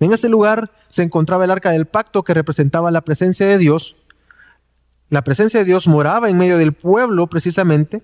En 0.00 0.12
este 0.12 0.28
lugar 0.28 0.70
se 0.88 1.02
encontraba 1.02 1.44
el 1.44 1.50
arca 1.50 1.70
del 1.70 1.86
pacto 1.86 2.24
que 2.24 2.34
representaba 2.34 2.90
la 2.90 3.02
presencia 3.02 3.46
de 3.46 3.58
Dios, 3.58 3.96
la 5.08 5.22
presencia 5.22 5.60
de 5.60 5.66
Dios 5.66 5.86
moraba 5.86 6.28
en 6.28 6.38
medio 6.38 6.58
del 6.58 6.72
pueblo 6.72 7.26
precisamente, 7.26 8.02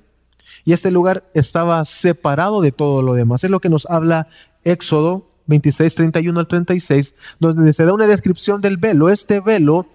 y 0.64 0.72
este 0.72 0.90
lugar 0.90 1.24
estaba 1.34 1.84
separado 1.84 2.60
de 2.60 2.72
todo 2.72 3.02
lo 3.02 3.14
demás. 3.14 3.44
Es 3.44 3.50
lo 3.50 3.60
que 3.60 3.68
nos 3.68 3.86
habla 3.86 4.28
Éxodo 4.64 5.26
26, 5.46 5.94
31 5.94 6.38
al 6.38 6.46
36, 6.46 7.14
donde 7.38 7.72
se 7.72 7.84
da 7.84 7.92
una 7.92 8.06
descripción 8.06 8.60
del 8.60 8.76
velo. 8.76 9.10
Este 9.10 9.40
velo 9.40 9.86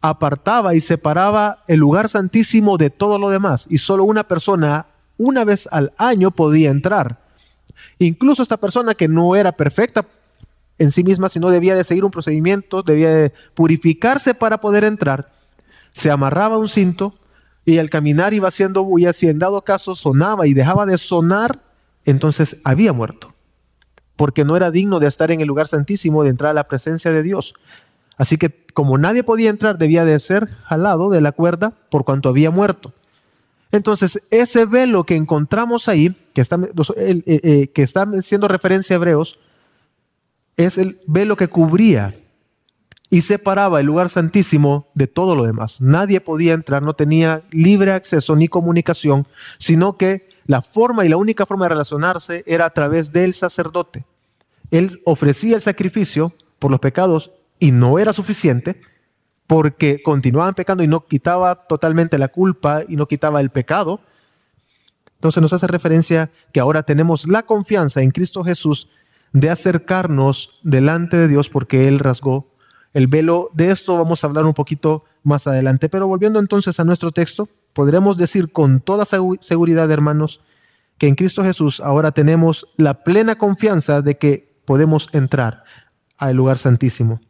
apartaba 0.00 0.74
y 0.74 0.80
separaba 0.80 1.62
el 1.68 1.80
lugar 1.80 2.08
santísimo 2.08 2.76
de 2.76 2.90
todo 2.90 3.18
lo 3.18 3.30
demás, 3.30 3.66
y 3.68 3.78
solo 3.78 4.04
una 4.04 4.26
persona 4.28 4.86
una 5.18 5.44
vez 5.44 5.68
al 5.70 5.92
año 5.96 6.30
podía 6.30 6.70
entrar. 6.70 7.18
Incluso 7.98 8.42
esta 8.42 8.58
persona 8.58 8.94
que 8.94 9.08
no 9.08 9.36
era 9.36 9.52
perfecta 9.52 10.06
en 10.78 10.90
sí 10.90 11.02
misma, 11.02 11.28
sino 11.28 11.48
debía 11.48 11.74
de 11.74 11.84
seguir 11.84 12.04
un 12.04 12.10
procedimiento, 12.10 12.82
debía 12.82 13.10
de 13.10 13.32
purificarse 13.54 14.34
para 14.34 14.60
poder 14.60 14.84
entrar, 14.84 15.30
se 15.94 16.10
amarraba 16.10 16.58
un 16.58 16.68
cinto 16.68 17.14
y 17.64 17.78
al 17.78 17.90
caminar 17.90 18.34
iba 18.34 18.48
haciendo 18.48 18.84
bulla, 18.84 19.12
si 19.12 19.28
en 19.28 19.38
dado 19.38 19.62
caso 19.62 19.96
sonaba 19.96 20.46
y 20.46 20.54
dejaba 20.54 20.86
de 20.86 20.98
sonar, 20.98 21.60
entonces 22.04 22.58
había 22.62 22.92
muerto, 22.92 23.34
porque 24.14 24.44
no 24.44 24.56
era 24.56 24.70
digno 24.70 25.00
de 25.00 25.08
estar 25.08 25.30
en 25.30 25.40
el 25.40 25.48
lugar 25.48 25.66
santísimo, 25.66 26.22
de 26.22 26.30
entrar 26.30 26.50
a 26.50 26.54
la 26.54 26.68
presencia 26.68 27.10
de 27.10 27.22
Dios. 27.22 27.54
Así 28.16 28.38
que 28.38 28.66
como 28.72 28.98
nadie 28.98 29.22
podía 29.22 29.50
entrar, 29.50 29.78
debía 29.78 30.04
de 30.04 30.18
ser 30.18 30.48
jalado 30.64 31.10
de 31.10 31.20
la 31.20 31.32
cuerda 31.32 31.72
por 31.90 32.04
cuanto 32.04 32.28
había 32.28 32.50
muerto. 32.50 32.92
Entonces, 33.72 34.22
ese 34.30 34.64
velo 34.64 35.04
que 35.04 35.16
encontramos 35.16 35.88
ahí, 35.88 36.16
que 36.32 36.40
está, 36.40 36.58
eh, 36.96 37.22
eh, 37.26 37.68
que 37.68 37.86
referencia 38.48 38.94
a 38.94 38.98
Hebreos, 38.98 39.38
es 40.56 40.78
el 40.78 41.00
velo 41.06 41.36
que 41.36 41.48
cubría 41.48 42.14
y 43.10 43.20
separaba 43.22 43.80
el 43.80 43.86
lugar 43.86 44.08
santísimo 44.08 44.88
de 44.94 45.06
todo 45.06 45.36
lo 45.36 45.44
demás. 45.44 45.80
Nadie 45.80 46.20
podía 46.20 46.54
entrar, 46.54 46.82
no 46.82 46.94
tenía 46.94 47.42
libre 47.50 47.92
acceso 47.92 48.34
ni 48.34 48.48
comunicación, 48.48 49.26
sino 49.58 49.96
que 49.96 50.28
la 50.46 50.62
forma 50.62 51.04
y 51.04 51.08
la 51.08 51.16
única 51.16 51.46
forma 51.46 51.66
de 51.66 51.70
relacionarse 51.70 52.44
era 52.46 52.66
a 52.66 52.70
través 52.70 53.12
del 53.12 53.34
sacerdote. 53.34 54.04
Él 54.70 55.00
ofrecía 55.04 55.54
el 55.54 55.60
sacrificio 55.60 56.32
por 56.58 56.70
los 56.70 56.80
pecados 56.80 57.32
y 57.58 57.72
no 57.72 57.98
era 57.98 58.12
suficiente 58.12 58.80
porque 59.46 60.02
continuaban 60.02 60.54
pecando 60.54 60.82
y 60.82 60.88
no 60.88 61.06
quitaba 61.06 61.66
totalmente 61.66 62.18
la 62.18 62.28
culpa 62.28 62.82
y 62.86 62.96
no 62.96 63.06
quitaba 63.06 63.40
el 63.40 63.50
pecado. 63.50 64.00
Entonces 65.14 65.40
nos 65.40 65.52
hace 65.52 65.66
referencia 65.66 66.30
que 66.52 66.60
ahora 66.60 66.82
tenemos 66.82 67.26
la 67.26 67.44
confianza 67.44 68.02
en 68.02 68.10
Cristo 68.10 68.44
Jesús 68.44 68.88
de 69.32 69.50
acercarnos 69.50 70.58
delante 70.62 71.16
de 71.16 71.28
Dios 71.28 71.48
porque 71.48 71.88
Él 71.88 71.98
rasgó 71.98 72.48
el 72.92 73.06
velo. 73.06 73.50
De 73.54 73.70
esto 73.70 73.96
vamos 73.96 74.22
a 74.22 74.26
hablar 74.26 74.44
un 74.44 74.54
poquito 74.54 75.04
más 75.22 75.46
adelante. 75.46 75.88
Pero 75.88 76.06
volviendo 76.06 76.38
entonces 76.38 76.78
a 76.80 76.84
nuestro 76.84 77.12
texto, 77.12 77.48
podremos 77.72 78.16
decir 78.16 78.52
con 78.52 78.80
toda 78.80 79.04
seguridad, 79.04 79.90
hermanos, 79.90 80.40
que 80.98 81.08
en 81.08 81.14
Cristo 81.14 81.42
Jesús 81.42 81.80
ahora 81.80 82.12
tenemos 82.12 82.68
la 82.76 83.04
plena 83.04 83.36
confianza 83.36 84.02
de 84.02 84.16
que 84.16 84.56
podemos 84.64 85.08
entrar 85.12 85.64
al 86.16 86.36
lugar 86.36 86.58
santísimo. 86.58 87.20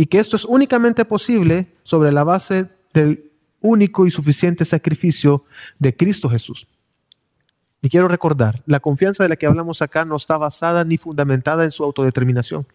Y 0.00 0.06
que 0.06 0.18
esto 0.18 0.34
es 0.34 0.46
únicamente 0.46 1.04
posible 1.04 1.74
sobre 1.82 2.10
la 2.10 2.24
base 2.24 2.70
del 2.94 3.30
único 3.60 4.06
y 4.06 4.10
suficiente 4.10 4.64
sacrificio 4.64 5.44
de 5.78 5.94
Cristo 5.94 6.30
Jesús. 6.30 6.66
Y 7.82 7.90
quiero 7.90 8.08
recordar, 8.08 8.62
la 8.64 8.80
confianza 8.80 9.24
de 9.24 9.28
la 9.28 9.36
que 9.36 9.44
hablamos 9.44 9.82
acá 9.82 10.06
no 10.06 10.16
está 10.16 10.38
basada 10.38 10.84
ni 10.84 10.96
fundamentada 10.96 11.64
en 11.64 11.70
su 11.70 11.84
autodeterminación. 11.84 12.66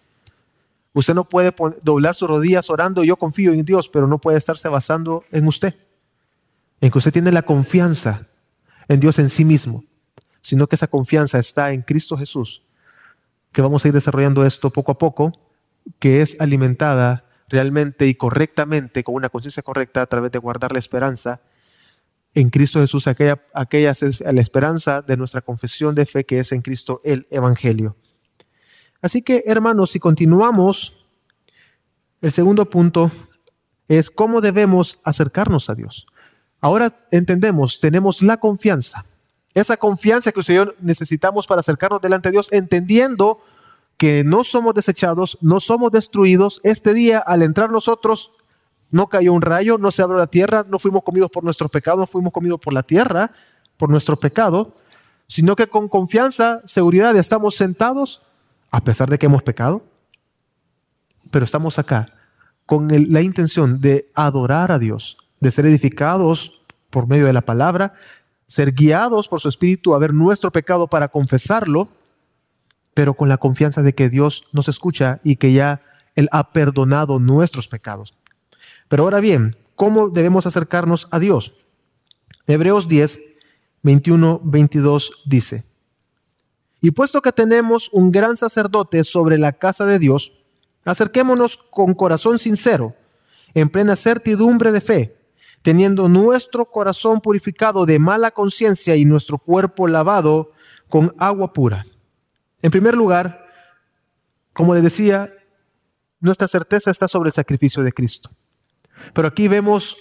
Usted 0.93 1.15
no 1.15 1.27
puede 1.27 1.51
doblar 1.81 2.13
sus 2.13 2.29
rodillas 2.29 2.69
orando, 2.69 3.03
yo 3.03 3.17
confío 3.17 3.53
en 3.53 3.65
Dios, 3.65 3.89
pero 3.89 4.05
no 4.05 4.19
puede 4.19 4.37
estarse 4.37 4.69
basando 4.69 5.23
en 5.31 5.47
usted. 5.47 5.73
En 6.79 6.91
que 6.91 6.97
usted 6.99 7.11
tiene 7.11 7.31
la 7.31 7.41
confianza 7.41 8.27
en 8.87 8.99
Dios 8.99 9.17
en 9.17 9.31
sí 9.31 9.45
mismo, 9.45 9.83
sino 10.41 10.67
que 10.67 10.75
esa 10.75 10.85
confianza 10.85 11.39
está 11.39 11.71
en 11.71 11.81
Cristo 11.81 12.17
Jesús, 12.17 12.61
que 13.51 13.63
vamos 13.63 13.83
a 13.83 13.87
ir 13.87 13.95
desarrollando 13.95 14.45
esto 14.45 14.69
poco 14.69 14.91
a 14.91 14.99
poco, 14.99 15.33
que 15.99 16.21
es 16.21 16.35
alimentada 16.39 17.25
realmente 17.47 18.07
y 18.07 18.15
correctamente, 18.15 19.03
con 19.03 19.15
una 19.15 19.29
conciencia 19.29 19.63
correcta 19.63 20.01
a 20.01 20.07
través 20.07 20.31
de 20.31 20.39
guardar 20.39 20.71
la 20.71 20.79
esperanza 20.79 21.41
en 22.35 22.49
Cristo 22.49 22.81
Jesús, 22.81 23.07
aquella, 23.07 23.41
aquella 23.53 23.91
es 23.91 24.19
la 24.19 24.41
esperanza 24.41 25.01
de 25.01 25.15
nuestra 25.15 25.41
confesión 25.41 25.95
de 25.95 26.05
fe 26.05 26.25
que 26.25 26.39
es 26.39 26.51
en 26.51 26.61
Cristo 26.61 26.99
el 27.05 27.27
Evangelio. 27.31 27.95
Así 29.01 29.21
que, 29.21 29.43
hermanos, 29.45 29.91
si 29.91 29.99
continuamos, 29.99 31.05
el 32.21 32.33
segundo 32.33 32.69
punto 32.69 33.09
es 33.87 34.11
cómo 34.11 34.41
debemos 34.41 34.99
acercarnos 35.05 35.69
a 35.69 35.75
Dios. 35.75 36.07
Ahora 36.59 36.93
entendemos, 37.11 37.79
tenemos 37.79 38.21
la 38.21 38.37
confianza, 38.37 39.05
esa 39.53 39.77
confianza 39.77 40.33
que 40.33 40.41
usted 40.41 40.55
y 40.55 40.57
yo 40.57 40.73
necesitamos 40.81 41.47
para 41.47 41.61
acercarnos 41.61 42.01
delante 42.01 42.27
de 42.27 42.33
Dios, 42.33 42.51
entendiendo 42.51 43.39
que 43.97 44.23
no 44.23 44.43
somos 44.43 44.73
desechados, 44.73 45.37
no 45.41 45.59
somos 45.59 45.91
destruidos. 45.91 46.59
Este 46.63 46.93
día, 46.93 47.19
al 47.19 47.41
entrar 47.41 47.71
nosotros, 47.71 48.31
no 48.91 49.07
cayó 49.07 49.33
un 49.33 49.41
rayo, 49.41 49.77
no 49.77 49.91
se 49.91 50.01
abrió 50.01 50.17
la 50.17 50.27
tierra, 50.27 50.65
no 50.67 50.79
fuimos 50.79 51.03
comidos 51.03 51.31
por 51.31 51.43
nuestro 51.43 51.69
pecado, 51.69 51.97
no 51.97 52.07
fuimos 52.07 52.33
comidos 52.33 52.59
por 52.59 52.73
la 52.73 52.83
tierra, 52.83 53.31
por 53.77 53.89
nuestro 53.89 54.17
pecado, 54.17 54.75
sino 55.27 55.55
que 55.55 55.67
con 55.67 55.87
confianza, 55.87 56.61
seguridad, 56.65 57.15
estamos 57.15 57.55
sentados 57.55 58.21
a 58.71 58.81
pesar 58.81 59.09
de 59.09 59.17
que 59.17 59.25
hemos 59.25 59.43
pecado, 59.43 59.83
pero 61.31 61.45
estamos 61.45 61.79
acá 61.79 62.13
con 62.65 62.87
la 62.89 63.21
intención 63.21 63.79
de 63.79 64.09
adorar 64.15 64.71
a 64.71 64.79
Dios, 64.79 65.17
de 65.39 65.51
ser 65.51 65.65
edificados 65.65 66.61
por 66.89 67.07
medio 67.07 67.25
de 67.25 67.33
la 67.33 67.41
palabra, 67.41 67.93
ser 68.47 68.73
guiados 68.73 69.27
por 69.27 69.41
su 69.41 69.49
Espíritu 69.49 69.93
a 69.93 69.99
ver 69.99 70.13
nuestro 70.13 70.51
pecado 70.51 70.87
para 70.87 71.09
confesarlo, 71.09 71.89
pero 72.95 73.13
con 73.13 73.29
la 73.29 73.37
confianza 73.37 73.83
de 73.83 73.93
que 73.93 74.09
Dios 74.09 74.45
nos 74.53 74.69
escucha 74.69 75.19
y 75.23 75.35
que 75.35 75.53
ya 75.53 75.83
Él 76.15 76.29
ha 76.31 76.51
perdonado 76.51 77.19
nuestros 77.19 77.67
pecados. 77.67 78.17
Pero 78.87 79.03
ahora 79.03 79.19
bien, 79.19 79.57
¿cómo 79.75 80.09
debemos 80.09 80.47
acercarnos 80.47 81.07
a 81.11 81.19
Dios? 81.19 81.53
Hebreos 82.47 82.87
10, 82.87 83.19
21, 83.83 84.41
22 84.43 85.23
dice, 85.25 85.65
y 86.79 86.91
puesto 86.91 87.21
que 87.21 87.31
tenemos 87.31 87.89
un 87.91 88.11
gran 88.11 88.37
sacerdote 88.37 89.03
sobre 89.03 89.37
la 89.37 89.53
casa 89.53 89.85
de 89.85 89.99
Dios, 89.99 90.31
acerquémonos 90.85 91.57
con 91.57 91.95
corazón 91.95 92.39
sincero, 92.39 92.95
en 93.53 93.69
plena 93.69 93.97
certidumbre 93.97 94.71
de 94.71 94.81
fe, 94.81 95.17
teniendo 95.63 96.07
nuestro 96.07 96.65
corazón 96.65 97.19
purificado 97.19 97.85
de 97.85 97.99
mala 97.99 98.31
conciencia 98.31 98.95
y 98.95 99.03
nuestro 99.03 99.37
cuerpo 99.37 99.87
lavado 99.87 100.51
con 100.87 101.13
agua 101.17 101.51
pura. 101.51 101.85
En 102.61 102.71
primer 102.71 102.95
lugar, 102.95 103.45
como 104.53 104.73
le 104.73 104.81
decía, 104.81 105.31
nuestra 106.19 106.47
certeza 106.47 106.91
está 106.91 107.07
sobre 107.07 107.29
el 107.29 107.33
sacrificio 107.33 107.83
de 107.83 107.91
Cristo. 107.91 108.29
Pero 109.13 109.27
aquí 109.27 109.47
vemos 109.47 109.97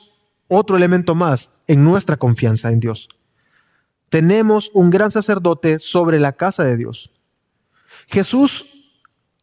otro 0.49 0.77
elemento 0.77 1.15
más 1.15 1.51
en 1.67 1.85
nuestra 1.85 2.17
confianza 2.17 2.71
en 2.71 2.81
Dios 2.81 3.09
tenemos 4.15 4.71
un 4.75 4.91
gran 4.91 5.11
sacerdote 5.11 5.81
sobre 5.81 6.21
la 6.21 6.35
casa 6.35 6.63
de 6.63 6.77
Dios. 6.77 7.11
Jesús, 8.07 8.65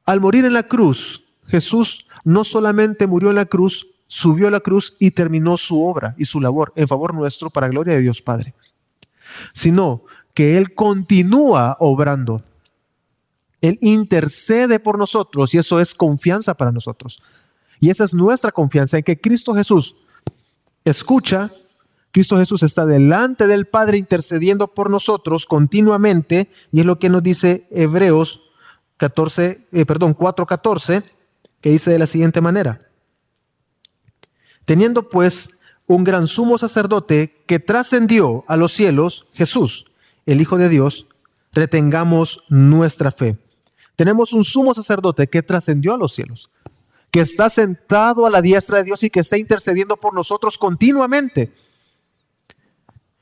al 0.06 0.22
morir 0.22 0.46
en 0.46 0.54
la 0.54 0.64
cruz, 0.64 1.26
Jesús 1.46 2.08
no 2.24 2.46
solamente 2.46 3.06
murió 3.06 3.32
en 3.32 3.36
la 3.36 3.48
cruz, 3.48 3.86
subió 4.08 4.48
a 4.48 4.52
la 4.52 4.62
cruz 4.62 4.96
y 4.98 5.12
terminó 5.12 5.58
su 5.58 5.86
obra 5.86 6.16
y 6.18 6.24
su 6.24 6.40
labor 6.40 6.72
en 6.78 6.88
favor 6.88 7.14
nuestro 7.14 7.50
para 7.50 7.68
gloria 7.68 7.96
de 7.96 8.02
Dios 8.02 8.22
Padre, 8.22 8.54
sino 9.54 10.06
que 10.34 10.56
Él 10.56 10.74
continúa 10.74 11.76
obrando. 11.82 12.42
Él 13.62 13.78
intercede 13.82 14.80
por 14.80 14.98
nosotros 14.98 15.54
y 15.54 15.60
eso 15.60 15.80
es 15.80 15.94
confianza 15.94 16.56
para 16.56 16.72
nosotros. 16.72 17.22
Y 17.80 17.90
esa 17.90 18.04
es 18.04 18.14
nuestra 18.14 18.52
confianza 18.52 18.98
en 18.98 19.04
que 19.04 19.20
Cristo 19.20 19.54
Jesús 19.54 19.96
escucha, 20.84 21.52
Cristo 22.12 22.38
Jesús 22.38 22.64
está 22.64 22.86
delante 22.86 23.48
del 23.48 23.68
Padre 23.68 23.98
intercediendo 23.98 24.68
por 24.68 24.90
nosotros 24.90 25.46
continuamente 25.46 26.50
y 26.72 26.82
es 26.82 26.86
lo 26.86 27.00
que 27.00 27.10
nos 27.10 27.24
dice 27.24 27.68
Hebreos 27.72 28.42
14, 28.98 29.68
eh, 29.72 29.86
perdón, 29.86 30.16
4:14, 30.16 31.04
que 31.60 31.72
dice 31.72 31.90
de 31.90 32.00
la 32.00 32.06
siguiente 32.06 32.42
manera: 32.42 32.88
Teniendo 34.66 35.10
pues 35.10 35.50
un 35.88 36.04
gran 36.04 36.28
sumo 36.28 36.58
sacerdote 36.58 37.44
que 37.48 37.60
trascendió 37.60 38.44
a 38.48 38.58
los 38.58 38.72
cielos, 38.74 39.26
Jesús, 39.34 39.86
el 40.26 40.40
Hijo 40.40 40.58
de 40.58 40.70
Dios, 40.70 41.08
retengamos 41.52 42.44
nuestra 42.50 43.12
fe. 43.12 43.38
Tenemos 43.96 44.34
un 44.34 44.44
sumo 44.44 44.74
sacerdote 44.74 45.28
que 45.28 45.44
trascendió 45.44 45.94
a 45.94 45.98
los 45.98 46.14
cielos, 46.14 46.50
que 47.12 47.22
está 47.22 47.50
sentado 47.50 48.26
a 48.26 48.30
la 48.30 48.42
diestra 48.42 48.78
de 48.78 48.86
Dios 48.86 49.04
y 49.04 49.10
que 49.10 49.20
está 49.20 49.38
intercediendo 49.38 49.98
por 49.98 50.14
nosotros 50.14 50.58
continuamente. 50.58 51.54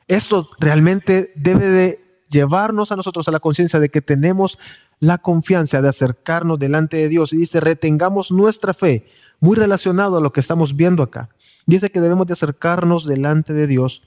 Esto 0.07 0.49
realmente 0.59 1.31
debe 1.35 1.67
de 1.67 2.09
llevarnos 2.29 2.91
a 2.91 2.95
nosotros 2.95 3.27
a 3.27 3.31
la 3.31 3.39
conciencia 3.39 3.79
de 3.79 3.89
que 3.89 4.01
tenemos 4.01 4.57
la 4.99 5.17
confianza 5.17 5.81
de 5.81 5.89
acercarnos 5.89 6.59
delante 6.59 6.97
de 6.97 7.09
Dios. 7.09 7.33
Y 7.33 7.38
dice, 7.38 7.59
retengamos 7.59 8.31
nuestra 8.31 8.73
fe, 8.73 9.07
muy 9.39 9.55
relacionado 9.55 10.17
a 10.17 10.21
lo 10.21 10.31
que 10.31 10.39
estamos 10.39 10.75
viendo 10.75 11.03
acá. 11.03 11.29
Dice 11.65 11.91
que 11.91 12.01
debemos 12.01 12.27
de 12.27 12.33
acercarnos 12.33 13.05
delante 13.05 13.53
de 13.53 13.67
Dios 13.67 14.03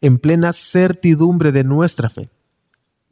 en 0.00 0.18
plena 0.18 0.52
certidumbre 0.52 1.52
de 1.52 1.64
nuestra 1.64 2.08
fe. 2.08 2.30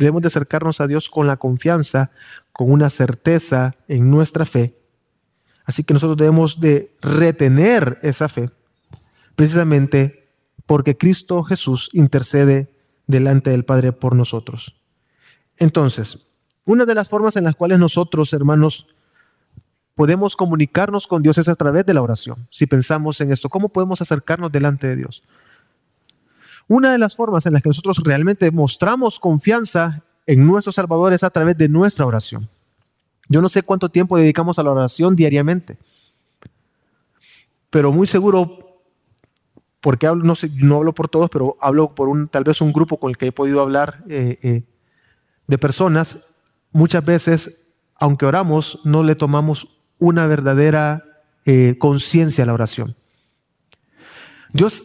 Debemos 0.01 0.23
de 0.23 0.29
acercarnos 0.29 0.81
a 0.81 0.87
Dios 0.87 1.11
con 1.11 1.27
la 1.27 1.37
confianza, 1.37 2.11
con 2.55 2.73
una 2.73 2.89
certeza 2.89 3.77
en 3.87 4.11
nuestra 4.11 4.47
fe. 4.47 4.75
Así 5.67 5.85
que 5.85 5.93
nosotros 5.93 6.17
debemos 6.17 6.59
de 6.59 6.97
retener 7.03 7.99
esa 8.03 8.31
fe, 8.31 8.49
precisamente 9.37 10.31
porque 10.65 10.97
Cristo 10.97 11.43
Jesús 11.43 11.91
intercede 11.93 12.75
delante 13.07 13.51
del 13.51 13.67
Padre 13.67 13.93
por 13.93 14.17
nosotros. 14.17 14.75
Entonces, 15.59 16.19
una 16.65 16.87
de 16.87 16.95
las 16.95 17.11
formas 17.11 17.37
en 17.37 17.45
las 17.45 17.55
cuales 17.55 17.79
nosotros, 17.79 18.33
hermanos, 18.33 18.87
podemos 19.95 20.35
comunicarnos 20.35 21.07
con 21.07 21.23
Dios 21.23 21.37
es 21.37 21.51
a 21.51 21.57
través 21.57 21.85
de 21.85 21.93
la 21.93 22.01
oración. 22.01 22.49
Si 22.51 22.67
pensamos 22.67 23.21
en 23.21 23.33
esto, 23.33 23.51
¿cómo 23.51 23.69
podemos 23.69 24.01
acercarnos 24.01 24.51
delante 24.51 24.87
de 24.87 24.97
Dios? 24.97 25.23
Una 26.71 26.93
de 26.93 26.99
las 26.99 27.17
formas 27.17 27.45
en 27.47 27.53
las 27.53 27.65
que 27.65 27.69
nosotros 27.69 27.99
realmente 28.05 28.49
mostramos 28.53 29.19
confianza 29.19 30.05
en 30.25 30.47
nuestro 30.47 30.71
Salvador 30.71 31.13
es 31.13 31.25
a 31.25 31.31
través 31.31 31.59
de 31.59 31.69
nuestra 31.69 32.07
oración. 32.07 32.49
Yo 33.29 33.43
no 33.43 33.49
sé 33.49 33.65
cuánto 33.65 33.89
tiempo 33.89 34.17
dedicamos 34.17 34.57
a 34.57 34.63
la 34.63 34.71
oración 34.71 35.17
diariamente, 35.17 35.79
pero 37.71 37.91
muy 37.91 38.07
seguro, 38.07 38.83
porque 39.81 40.07
hablo, 40.07 40.23
no, 40.23 40.37
sé, 40.37 40.49
hablo 40.63 40.95
por 40.95 41.09
todos, 41.09 41.29
pero 41.29 41.57
hablo 41.61 41.93
por 41.93 42.09
un, 42.09 42.29
tal 42.29 42.45
vez 42.45 42.61
un 42.61 42.73
grupo 42.73 42.99
con 43.01 43.11
el 43.11 43.17
que 43.17 43.27
he 43.27 43.33
podido 43.33 43.61
hablar 43.63 44.05
eh, 44.09 44.39
eh, 44.41 44.63
de 45.49 45.59
personas, 45.59 46.19
muchas 46.71 47.05
veces, 47.05 47.65
aunque 47.97 48.27
oramos, 48.27 48.79
no 48.85 49.03
le 49.03 49.17
tomamos 49.17 49.67
una 49.99 50.29
verdadera 50.29 51.25
eh, 51.47 51.75
conciencia 51.81 52.45
a 52.45 52.47
la 52.47 52.55
oración. 52.55 52.95
Dios 54.53 54.85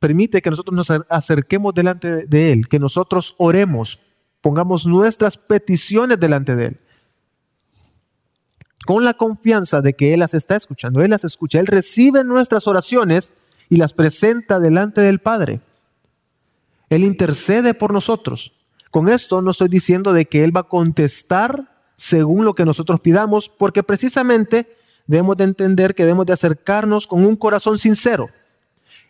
permite 0.00 0.42
que 0.42 0.50
nosotros 0.50 0.74
nos 0.74 0.90
acerquemos 1.08 1.74
delante 1.74 2.26
de 2.26 2.52
Él, 2.52 2.68
que 2.68 2.78
nosotros 2.78 3.34
oremos, 3.38 4.00
pongamos 4.40 4.86
nuestras 4.86 5.36
peticiones 5.36 6.18
delante 6.18 6.56
de 6.56 6.66
Él, 6.66 6.80
con 8.86 9.04
la 9.04 9.14
confianza 9.14 9.82
de 9.82 9.92
que 9.92 10.14
Él 10.14 10.20
las 10.20 10.34
está 10.34 10.56
escuchando, 10.56 11.02
Él 11.02 11.10
las 11.10 11.24
escucha, 11.24 11.60
Él 11.60 11.66
recibe 11.66 12.24
nuestras 12.24 12.66
oraciones 12.66 13.30
y 13.68 13.76
las 13.76 13.92
presenta 13.92 14.58
delante 14.58 15.02
del 15.02 15.20
Padre. 15.20 15.60
Él 16.88 17.04
intercede 17.04 17.74
por 17.74 17.92
nosotros. 17.92 18.52
Con 18.90 19.08
esto 19.08 19.42
no 19.42 19.52
estoy 19.52 19.68
diciendo 19.68 20.12
de 20.12 20.24
que 20.24 20.42
Él 20.42 20.56
va 20.56 20.62
a 20.62 20.68
contestar 20.68 21.70
según 21.96 22.46
lo 22.46 22.54
que 22.54 22.64
nosotros 22.64 23.00
pidamos, 23.00 23.50
porque 23.50 23.82
precisamente 23.82 24.74
debemos 25.06 25.36
de 25.36 25.44
entender 25.44 25.94
que 25.94 26.04
debemos 26.04 26.24
de 26.24 26.32
acercarnos 26.32 27.06
con 27.06 27.24
un 27.24 27.36
corazón 27.36 27.78
sincero. 27.78 28.30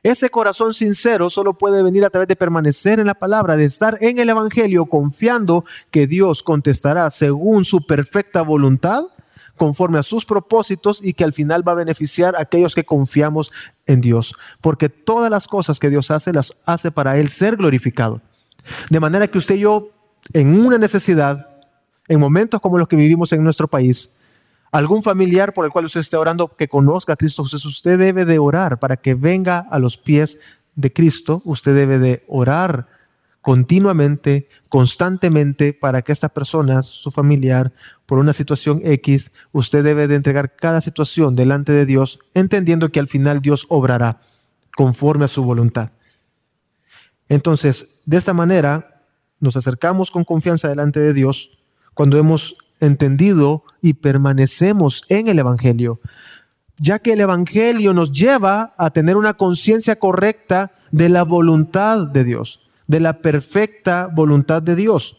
Ese 0.03 0.31
corazón 0.31 0.73
sincero 0.73 1.29
solo 1.29 1.55
puede 1.55 1.83
venir 1.83 2.07
a 2.07 2.11
través 2.11 2.27
de 2.27 2.37
permanecer 2.37 3.01
en 3.01 3.07
la 3.07 3.15
palabra, 3.15 3.57
de 3.57 3.67
estar 3.67 3.99
en 4.01 4.19
el 4.19 4.31
Evangelio 4.31 4.87
confiando 4.87 5.67
que 5.91 6.07
Dios 6.07 6.43
contestará 6.43 7.11
según 7.11 7.67
su 7.67 7.85
perfecta 7.85 8.41
voluntad, 8.41 9.05
conforme 9.59 9.99
a 9.99 10.03
sus 10.03 10.25
propósitos 10.25 11.05
y 11.05 11.13
que 11.13 11.23
al 11.23 11.35
final 11.35 11.67
va 11.69 11.73
a 11.73 11.75
beneficiar 11.75 12.35
a 12.35 12.41
aquellos 12.41 12.75
que 12.75 12.85
confiamos 12.85 13.53
en 13.85 14.01
Dios. 14.01 14.35
Porque 14.63 14.89
todas 14.89 15.31
las 15.31 15.47
cosas 15.47 15.79
que 15.79 15.91
Dios 15.91 16.11
hace 16.11 16.33
las 16.33 16.55
hace 16.65 16.91
para 16.91 17.19
Él 17.19 17.29
ser 17.29 17.57
glorificado. 17.57 18.23
De 18.89 19.01
manera 19.01 19.29
que 19.29 19.37
usted 19.37 19.57
y 19.57 19.61
yo, 19.61 19.91
en 20.33 20.59
una 20.65 20.79
necesidad, 20.79 21.47
en 22.09 22.21
momentos 22.21 22.59
como 22.63 22.79
los 22.79 22.89
que 22.89 22.97
vivimos 22.97 23.35
en 23.35 23.45
nuestro 23.45 23.69
país, 23.69 24.11
algún 24.73 25.03
familiar 25.03 25.53
por 25.53 25.65
el 25.65 25.73
cual 25.73 25.87
usted 25.87 26.01
esté 26.01 26.17
orando 26.17 26.49
que 26.57 26.69
conozca 26.69 27.15
a 27.15 27.17
Cristo 27.17 27.45
Jesús, 27.45 27.65
usted 27.65 27.99
debe 27.99 28.25
de 28.25 28.39
orar 28.39 28.79
para 28.79 28.97
que 28.97 29.15
venga 29.15 29.59
a 29.71 29.79
los 29.79 29.97
pies 29.97 30.39
de 30.75 30.93
Cristo, 30.93 31.43
usted 31.45 31.75
debe 31.75 31.99
de 31.99 32.25
orar 32.29 32.87
continuamente, 33.41 34.49
constantemente, 34.69 35.73
para 35.73 36.03
que 36.03 36.13
esta 36.13 36.29
persona, 36.29 36.83
su 36.83 37.11
familiar, 37.11 37.73
por 38.07 38.19
una 38.19 38.33
situación 38.33 38.83
X, 38.85 39.33
usted 39.53 39.83
debe 39.83 40.09
de 40.09 40.17
entregar 40.17 40.57
cada 40.57 40.81
situación 40.81 41.37
delante 41.37 41.73
de 41.73 41.87
Dios, 41.87 42.19
entendiendo 42.35 42.91
que 42.91 43.01
al 43.01 43.09
final 43.09 43.41
Dios 43.41 43.67
obrará 43.69 44.21
conforme 44.77 45.25
a 45.25 45.29
su 45.29 45.43
voluntad. 45.43 45.91
Entonces, 47.29 48.03
de 48.05 48.17
esta 48.17 48.35
manera, 48.35 49.05
nos 49.39 49.57
acercamos 49.57 50.11
con 50.11 50.25
confianza 50.25 50.69
delante 50.69 51.01
de 51.01 51.15
Dios 51.15 51.59
cuando 51.95 52.19
hemos 52.19 52.57
entendido 52.81 53.65
y 53.81 53.95
permanecemos 53.95 55.03
en 55.09 55.29
el 55.29 55.39
Evangelio, 55.39 56.01
ya 56.79 56.99
que 56.99 57.13
el 57.13 57.21
Evangelio 57.21 57.93
nos 57.93 58.11
lleva 58.13 58.75
a 58.79 58.91
tener 58.91 59.17
una 59.17 59.35
conciencia 59.35 59.99
correcta 59.99 60.73
de 60.91 61.09
la 61.09 61.23
voluntad 61.23 62.07
de 62.07 62.25
Dios, 62.25 62.61
de 62.87 63.01
la 63.01 63.21
perfecta 63.21 64.09
voluntad 64.13 64.63
de 64.63 64.75
Dios. 64.77 65.17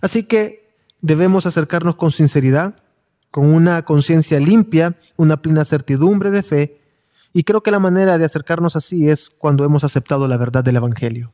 Así 0.00 0.24
que 0.24 0.74
debemos 1.00 1.46
acercarnos 1.46 1.96
con 1.96 2.10
sinceridad, 2.10 2.74
con 3.30 3.46
una 3.46 3.84
conciencia 3.84 4.40
limpia, 4.40 4.96
una 5.16 5.40
plena 5.40 5.64
certidumbre 5.64 6.30
de 6.30 6.42
fe 6.42 6.82
y 7.32 7.44
creo 7.44 7.62
que 7.62 7.70
la 7.70 7.78
manera 7.78 8.18
de 8.18 8.24
acercarnos 8.24 8.76
así 8.76 9.08
es 9.08 9.30
cuando 9.30 9.64
hemos 9.64 9.84
aceptado 9.84 10.28
la 10.28 10.36
verdad 10.36 10.64
del 10.64 10.76
Evangelio, 10.76 11.32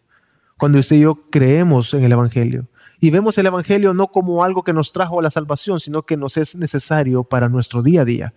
cuando 0.56 0.78
usted 0.78 0.96
y 0.96 1.00
yo 1.00 1.28
creemos 1.30 1.92
en 1.94 2.04
el 2.04 2.12
Evangelio 2.12 2.66
y 3.00 3.10
vemos 3.10 3.38
el 3.38 3.46
Evangelio 3.46 3.94
no 3.94 4.08
como 4.08 4.42
algo 4.42 4.64
que 4.64 4.72
nos 4.72 4.92
trajo 4.92 5.20
a 5.20 5.22
la 5.22 5.30
salvación, 5.30 5.78
sino 5.78 6.02
que 6.02 6.16
nos 6.16 6.36
es 6.36 6.56
necesario 6.56 7.24
para 7.24 7.48
nuestro 7.48 7.82
día 7.82 8.02
a 8.02 8.04
día. 8.04 8.34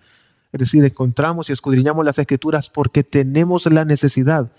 Es 0.52 0.60
decir, 0.60 0.84
encontramos 0.84 1.50
y 1.50 1.54
escudriñamos 1.54 2.06
las 2.06 2.20
escrituras 2.20 2.70
porque 2.70 3.04
tenemos 3.04 3.66
la 3.66 3.86
necesidad 3.86 4.52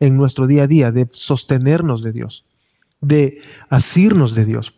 en 0.00 0.16
nuestro 0.16 0.46
día 0.46 0.64
a 0.64 0.66
día 0.66 0.92
de 0.92 1.08
sostenernos 1.12 2.02
de 2.02 2.12
Dios, 2.12 2.44
de 3.00 3.42
asirnos 3.68 4.34
de 4.34 4.44
Dios, 4.44 4.74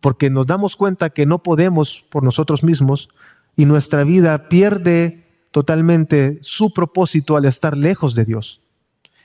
porque 0.00 0.28
nos 0.28 0.46
damos 0.46 0.76
cuenta 0.76 1.10
que 1.10 1.24
no 1.24 1.42
podemos 1.42 2.04
por 2.10 2.22
nosotros 2.22 2.62
mismos 2.62 3.08
y 3.56 3.64
nuestra 3.64 4.04
vida 4.04 4.48
pierde 4.48 5.24
totalmente 5.52 6.38
su 6.42 6.74
propósito 6.74 7.36
al 7.36 7.46
estar 7.46 7.76
lejos 7.76 8.14
de 8.14 8.26
Dios. 8.26 8.60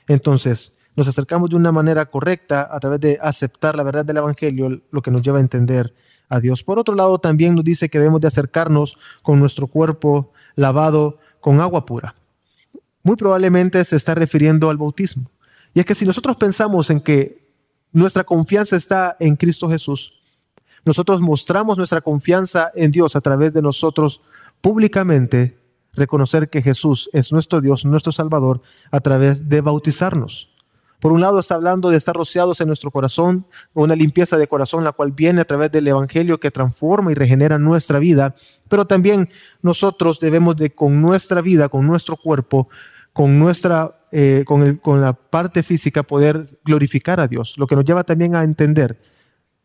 Entonces, 0.06 0.72
nos 0.96 1.08
acercamos 1.08 1.50
de 1.50 1.56
una 1.56 1.72
manera 1.72 2.06
correcta 2.06 2.68
a 2.70 2.78
través 2.80 3.00
de 3.00 3.18
aceptar 3.20 3.76
la 3.76 3.82
verdad 3.82 4.04
del 4.04 4.18
Evangelio, 4.18 4.82
lo 4.90 5.02
que 5.02 5.10
nos 5.10 5.22
lleva 5.22 5.38
a 5.38 5.40
entender 5.40 5.94
a 6.28 6.40
Dios. 6.40 6.62
Por 6.62 6.78
otro 6.78 6.94
lado, 6.94 7.18
también 7.18 7.54
nos 7.54 7.64
dice 7.64 7.88
que 7.88 7.98
debemos 7.98 8.20
de 8.20 8.28
acercarnos 8.28 8.96
con 9.22 9.38
nuestro 9.38 9.66
cuerpo 9.66 10.32
lavado 10.54 11.18
con 11.40 11.60
agua 11.60 11.86
pura. 11.86 12.14
Muy 13.02 13.16
probablemente 13.16 13.84
se 13.84 13.96
está 13.96 14.14
refiriendo 14.14 14.70
al 14.70 14.76
bautismo. 14.76 15.30
Y 15.74 15.80
es 15.80 15.86
que 15.86 15.94
si 15.94 16.04
nosotros 16.04 16.36
pensamos 16.36 16.90
en 16.90 17.00
que 17.00 17.48
nuestra 17.92 18.24
confianza 18.24 18.76
está 18.76 19.16
en 19.18 19.36
Cristo 19.36 19.68
Jesús, 19.68 20.12
nosotros 20.84 21.20
mostramos 21.20 21.78
nuestra 21.78 22.00
confianza 22.00 22.70
en 22.74 22.90
Dios 22.90 23.16
a 23.16 23.20
través 23.20 23.52
de 23.52 23.62
nosotros 23.62 24.20
públicamente 24.60 25.58
reconocer 25.94 26.48
que 26.48 26.62
Jesús 26.62 27.10
es 27.12 27.32
nuestro 27.32 27.60
Dios, 27.60 27.84
nuestro 27.84 28.12
Salvador, 28.12 28.62
a 28.90 29.00
través 29.00 29.48
de 29.48 29.60
bautizarnos. 29.60 30.51
Por 31.02 31.10
un 31.10 31.20
lado 31.20 31.40
está 31.40 31.56
hablando 31.56 31.90
de 31.90 31.96
estar 31.96 32.14
rociados 32.14 32.60
en 32.60 32.68
nuestro 32.68 32.92
corazón, 32.92 33.44
una 33.74 33.96
limpieza 33.96 34.36
de 34.36 34.46
corazón, 34.46 34.84
la 34.84 34.92
cual 34.92 35.10
viene 35.10 35.40
a 35.40 35.44
través 35.44 35.72
del 35.72 35.88
Evangelio 35.88 36.38
que 36.38 36.52
transforma 36.52 37.10
y 37.10 37.16
regenera 37.16 37.58
nuestra 37.58 37.98
vida, 37.98 38.36
pero 38.68 38.86
también 38.86 39.28
nosotros 39.62 40.20
debemos 40.20 40.54
de 40.54 40.70
con 40.70 41.02
nuestra 41.02 41.40
vida, 41.40 41.68
con 41.68 41.88
nuestro 41.88 42.16
cuerpo, 42.16 42.68
con 43.12 43.36
nuestra, 43.40 43.96
eh, 44.12 44.44
con, 44.46 44.76
con 44.76 45.00
la 45.00 45.12
parte 45.12 45.64
física 45.64 46.04
poder 46.04 46.60
glorificar 46.64 47.18
a 47.18 47.26
Dios, 47.26 47.54
lo 47.58 47.66
que 47.66 47.74
nos 47.74 47.84
lleva 47.84 48.04
también 48.04 48.36
a 48.36 48.44
entender 48.44 49.02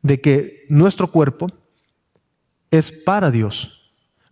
de 0.02 0.19
que 0.19 0.65
nuestro 0.69 1.12
cuerpo 1.12 1.45
es 2.71 2.91
para 2.91 3.30
Dios 3.30 3.77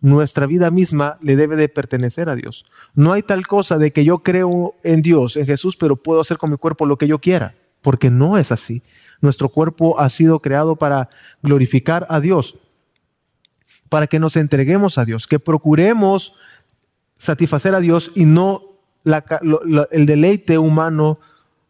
nuestra 0.02 0.46
vida 0.46 0.72
misma 0.72 1.18
le 1.22 1.36
debe 1.36 1.56
de 1.56 1.70
pertenecer 1.70 2.30
a 2.30 2.36
Dios. 2.36 2.66
No 2.94 3.14
hay 3.14 3.24
tal 3.24 3.48
cosa 3.48 3.78
de 3.78 3.92
que 3.92 4.06
yo 4.06 4.20
creo 4.20 4.76
en 4.84 5.02
Dios, 5.02 5.38
en 5.38 5.46
Jesús, 5.46 5.78
pero 5.78 5.96
puedo 5.96 6.22
hacer 6.22 6.38
con 6.38 6.52
mi 6.52 6.58
cuerpo 6.58 6.86
lo 6.86 6.98
que 6.98 7.08
yo 7.08 7.20
quiera, 7.20 7.56
porque 7.82 8.10
no 8.10 8.38
es 8.38 8.52
así. 8.52 8.84
Nuestro 9.22 9.50
cuerpo 9.50 10.00
ha 10.00 10.10
sido 10.10 10.40
creado 10.40 10.76
para 10.76 11.10
glorificar 11.42 12.06
a 12.10 12.20
Dios, 12.20 12.58
para 13.90 14.08
que 14.08 14.20
nos 14.20 14.36
entreguemos 14.36 14.98
a 14.98 15.06
Dios, 15.06 15.28
que 15.28 15.40
procuremos 15.40 16.34
satisfacer 17.18 17.74
a 17.76 17.80
Dios 17.80 18.12
y 18.16 18.26
no 18.26 18.62
el 19.92 20.06
deleite 20.06 20.58
humano, 20.58 21.20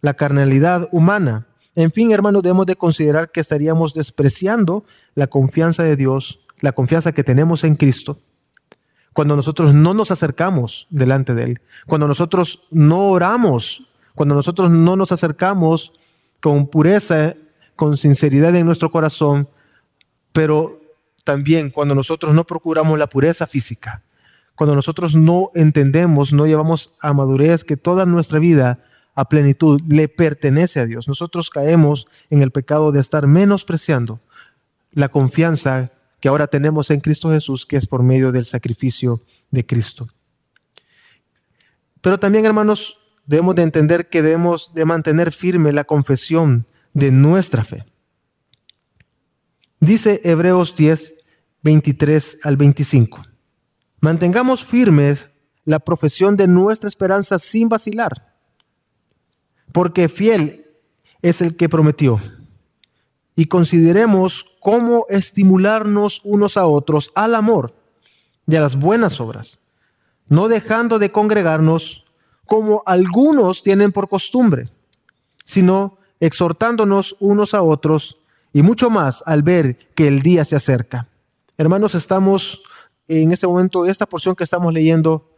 la 0.01 0.13
carnalidad 0.13 0.87
humana. 0.91 1.47
En 1.75 1.91
fin, 1.91 2.11
hermanos, 2.11 2.41
debemos 2.41 2.65
de 2.65 2.77
considerar 2.77 3.31
que 3.31 3.41
estaríamos 3.41 3.93
despreciando 3.93 4.85
la 5.13 5.27
confianza 5.27 5.83
de 5.83 5.97
Dios 5.97 6.39
la 6.59 6.71
confianza 6.71 7.11
que 7.11 7.23
tenemos 7.23 7.63
en 7.63 7.75
Cristo, 7.75 8.19
cuando 9.13 9.35
nosotros 9.35 9.73
no 9.73 9.93
nos 9.93 10.11
acercamos 10.11 10.87
delante 10.89 11.33
de 11.33 11.43
Él, 11.43 11.61
cuando 11.87 12.07
nosotros 12.07 12.63
no 12.71 13.09
oramos, 13.09 13.93
cuando 14.13 14.35
nosotros 14.35 14.69
no 14.69 14.95
nos 14.95 15.11
acercamos 15.11 15.93
con 16.41 16.67
pureza, 16.67 17.35
con 17.75 17.97
sinceridad 17.97 18.55
en 18.55 18.65
nuestro 18.65 18.91
corazón, 18.91 19.49
pero 20.31 20.81
también 21.23 21.69
cuando 21.69 21.95
nosotros 21.95 22.33
no 22.33 22.45
procuramos 22.45 22.99
la 22.99 23.07
pureza 23.07 23.47
física, 23.47 24.03
cuando 24.55 24.75
nosotros 24.75 25.15
no 25.15 25.49
entendemos, 25.53 26.31
no 26.33 26.45
llevamos 26.45 26.93
a 27.01 27.13
madurez 27.13 27.63
que 27.63 27.77
toda 27.77 28.05
nuestra 28.05 28.39
vida 28.39 28.79
a 29.15 29.29
plenitud 29.29 29.81
le 29.87 30.07
pertenece 30.07 30.79
a 30.79 30.85
Dios. 30.85 31.07
Nosotros 31.07 31.49
caemos 31.49 32.07
en 32.29 32.41
el 32.41 32.51
pecado 32.51 32.91
de 32.91 32.99
estar 32.99 33.27
menospreciando 33.27 34.19
la 34.91 35.09
confianza 35.09 35.91
que 36.25 36.29
ahora 36.29 36.47
tenemos 36.47 36.89
en 36.89 37.01
Cristo 37.01 37.29
Jesús, 37.29 37.67
que 37.67 37.77
es 37.77 37.85
por 37.85 38.01
medio 38.01 38.31
del 38.31 38.45
sacrificio 38.45 39.21
de 39.51 39.63
Cristo. 39.63 40.07
Pero 42.01 42.19
también, 42.19 42.47
hermanos, 42.47 42.97
debemos 43.27 43.53
de 43.53 43.61
entender 43.61 44.09
que 44.09 44.23
debemos 44.23 44.73
de 44.73 44.85
mantener 44.85 45.31
firme 45.31 45.71
la 45.71 45.83
confesión 45.83 46.65
de 46.95 47.11
nuestra 47.11 47.63
fe. 47.63 47.85
Dice 49.79 50.19
Hebreos 50.23 50.75
10, 50.75 51.13
23 51.61 52.39
al 52.41 52.57
25. 52.57 53.21
Mantengamos 53.99 54.65
firmes 54.65 55.27
la 55.63 55.77
profesión 55.77 56.35
de 56.35 56.47
nuestra 56.47 56.89
esperanza 56.89 57.37
sin 57.37 57.69
vacilar, 57.69 58.33
porque 59.71 60.09
fiel 60.09 60.65
es 61.21 61.39
el 61.41 61.55
que 61.55 61.69
prometió 61.69 62.19
y 63.35 63.47
consideremos 63.47 64.45
cómo 64.59 65.05
estimularnos 65.09 66.21
unos 66.23 66.57
a 66.57 66.65
otros 66.67 67.11
al 67.15 67.35
amor 67.35 67.73
y 68.47 68.55
a 68.55 68.61
las 68.61 68.75
buenas 68.75 69.19
obras, 69.19 69.59
no 70.27 70.47
dejando 70.47 70.99
de 70.99 71.11
congregarnos 71.11 72.05
como 72.45 72.83
algunos 72.85 73.63
tienen 73.63 73.91
por 73.91 74.07
costumbre, 74.07 74.69
sino 75.45 75.97
exhortándonos 76.19 77.15
unos 77.19 77.53
a 77.53 77.61
otros 77.61 78.17
y 78.53 78.61
mucho 78.61 78.89
más 78.89 79.23
al 79.25 79.43
ver 79.43 79.77
que 79.95 80.07
el 80.07 80.21
día 80.21 80.45
se 80.45 80.55
acerca. 80.55 81.07
Hermanos, 81.57 81.95
estamos 81.95 82.61
en 83.07 83.31
este 83.31 83.47
momento, 83.47 83.85
esta 83.85 84.05
porción 84.05 84.35
que 84.35 84.43
estamos 84.43 84.73
leyendo 84.73 85.29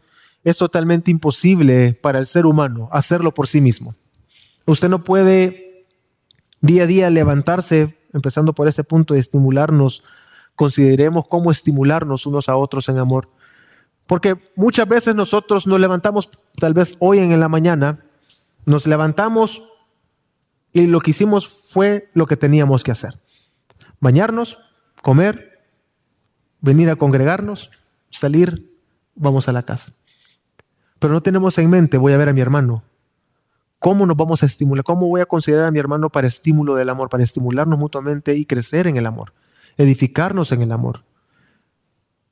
es 0.44 0.58
totalmente 0.58 1.12
imposible 1.12 1.94
para 1.94 2.20
el 2.20 2.28
ser 2.28 2.46
humano 2.46 2.90
hacerlo 2.92 3.34
por 3.34 3.48
sí 3.48 3.60
mismo. 3.60 3.96
Usted 4.66 4.88
no 4.90 5.04
puede 5.04 5.67
día 6.62 6.84
a 6.84 6.88
día 6.88 7.10
levantarse, 7.10 7.98
empezando 8.14 8.54
por 8.54 8.68
ese 8.68 8.84
punto 8.84 9.14
de 9.14 9.20
estimularnos, 9.20 10.04
consideremos 10.56 11.28
cómo 11.28 11.52
estimularnos 11.52 12.26
unos 12.26 12.50
a 12.50 12.58
otros 12.58 12.90
en 12.90 12.98
amor. 12.98 13.30
Porque 14.08 14.38
muchas 14.56 14.88
veces 14.88 15.16
nosotros 15.16 15.68
nos 15.68 15.80
levantamos, 15.80 16.30
tal 16.58 16.74
vez 16.74 16.96
hoy 17.00 17.20
en 17.20 17.40
la 17.40 17.50
mañana, 17.50 18.00
nos 18.66 18.88
levantamos 18.88 19.62
y 20.74 20.88
lo 20.88 21.00
que 21.00 21.12
hicimos 21.12 21.48
fue 21.48 22.10
lo 22.14 22.26
que 22.26 22.38
teníamos 22.38 22.84
que 22.84 22.92
hacer. 22.92 23.14
Bañarnos, 24.00 24.58
comer, 25.02 25.64
venir 26.62 26.90
a 26.90 26.96
congregarnos, 26.96 27.70
salir, 28.10 28.74
vamos 29.16 29.48
a 29.48 29.52
la 29.52 29.64
casa. 29.64 29.94
Pero 31.00 31.14
no 31.14 31.22
tenemos 31.22 31.58
en 31.58 31.70
mente, 31.70 31.98
voy 31.98 32.14
a 32.14 32.18
ver 32.18 32.30
a 32.30 32.34
mi 32.34 32.42
hermano, 32.42 32.84
¿Cómo 33.80 34.06
nos 34.06 34.18
vamos 34.18 34.42
a 34.42 34.48
estimular? 34.48 34.84
¿Cómo 34.84 35.08
voy 35.08 35.22
a 35.22 35.26
considerar 35.26 35.66
a 35.66 35.72
mi 35.72 35.80
hermano 35.80 36.10
para 36.10 36.28
estímulo 36.28 36.76
del 36.76 36.90
amor, 36.90 37.10
para 37.10 37.24
estimularnos 37.24 37.78
mutuamente 37.78 38.36
y 38.36 38.46
crecer 38.46 38.88
en 38.88 38.98
el 38.98 39.06
amor, 39.06 39.34
edificarnos 39.78 40.52
en 40.52 40.64
el 40.64 40.72
amor? 40.72 41.04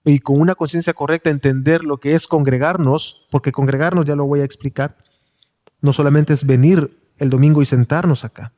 Y 0.03 0.19
con 0.19 0.39
una 0.39 0.55
conciencia 0.55 0.93
correcta 0.93 1.29
entender 1.29 1.83
lo 1.83 1.99
que 1.99 2.13
es 2.13 2.27
congregarnos, 2.27 3.27
porque 3.29 3.51
congregarnos 3.51 4.05
ya 4.05 4.15
lo 4.15 4.25
voy 4.25 4.41
a 4.41 4.43
explicar, 4.43 4.97
no 5.81 5.93
solamente 5.93 6.33
es 6.33 6.45
venir 6.45 6.97
el 7.17 7.29
domingo 7.29 7.61
y 7.61 7.65
sentarnos 7.65 8.25
acá, 8.25 8.51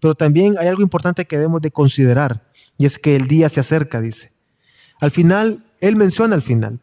pero 0.00 0.14
también 0.14 0.56
hay 0.58 0.68
algo 0.68 0.82
importante 0.82 1.26
que 1.26 1.36
debemos 1.36 1.62
de 1.62 1.70
considerar, 1.70 2.50
y 2.76 2.86
es 2.86 2.98
que 2.98 3.16
el 3.16 3.26
día 3.26 3.48
se 3.48 3.60
acerca, 3.60 4.00
dice. 4.00 4.32
Al 5.00 5.10
final, 5.10 5.64
él 5.80 5.96
menciona 5.96 6.34
al 6.34 6.42
final, 6.42 6.78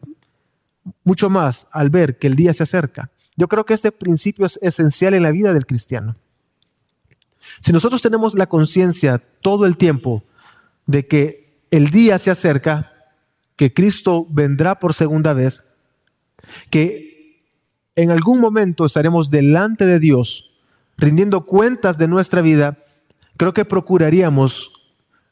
mucho 1.04 1.30
más 1.30 1.66
al 1.70 1.90
ver 1.90 2.18
que 2.18 2.26
el 2.26 2.36
día 2.36 2.52
se 2.52 2.64
acerca. 2.64 3.10
Yo 3.36 3.48
creo 3.48 3.64
que 3.64 3.74
este 3.74 3.92
principio 3.92 4.46
es 4.46 4.58
esencial 4.62 5.14
en 5.14 5.22
la 5.22 5.30
vida 5.30 5.52
del 5.52 5.66
cristiano. 5.66 6.16
Si 7.60 7.72
nosotros 7.72 8.02
tenemos 8.02 8.34
la 8.34 8.46
conciencia 8.46 9.22
todo 9.40 9.66
el 9.66 9.76
tiempo 9.76 10.22
de 10.86 11.06
que 11.06 11.64
el 11.70 11.90
día 11.90 12.18
se 12.18 12.30
acerca, 12.30 12.92
que 13.56 13.72
Cristo 13.72 14.26
vendrá 14.30 14.78
por 14.78 14.94
segunda 14.94 15.32
vez, 15.32 15.64
que 16.70 17.42
en 17.94 18.10
algún 18.10 18.40
momento 18.40 18.84
estaremos 18.84 19.30
delante 19.30 19.86
de 19.86 19.98
Dios 19.98 20.50
rindiendo 20.96 21.46
cuentas 21.46 21.98
de 21.98 22.08
nuestra 22.08 22.42
vida, 22.42 22.78
creo 23.36 23.52
que 23.52 23.64
procuraríamos 23.64 24.72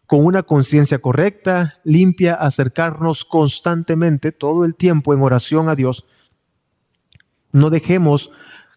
con 0.06 0.24
una 0.24 0.42
conciencia 0.42 0.98
correcta, 0.98 1.78
limpia, 1.84 2.34
acercarnos 2.34 3.24
constantemente 3.24 4.32
todo 4.32 4.64
el 4.64 4.74
tiempo 4.74 5.14
en 5.14 5.22
oración 5.22 5.68
a 5.68 5.76
Dios 5.76 6.04
no 7.52 7.70
dejemos 7.70 8.30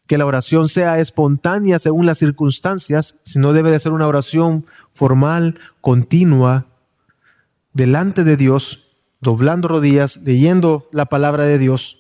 que 0.08 0.18
la 0.18 0.26
oración 0.26 0.68
sea 0.68 1.00
espontánea 1.00 1.80
según 1.80 2.06
las 2.06 2.18
circunstancias, 2.18 3.16
sino 3.24 3.54
debe 3.54 3.72
de 3.72 3.80
ser 3.80 3.94
una 3.94 4.08
oración 4.08 4.66
formal, 4.94 5.60
continua, 5.82 6.66
delante 7.74 8.24
de 8.24 8.38
Dios, 8.38 8.86
doblando 9.22 9.68
rodillas, 9.68 10.18
leyendo 10.18 10.88
la 10.92 11.06
palabra 11.06 11.46
de 11.46 11.58
Dios. 11.58 12.00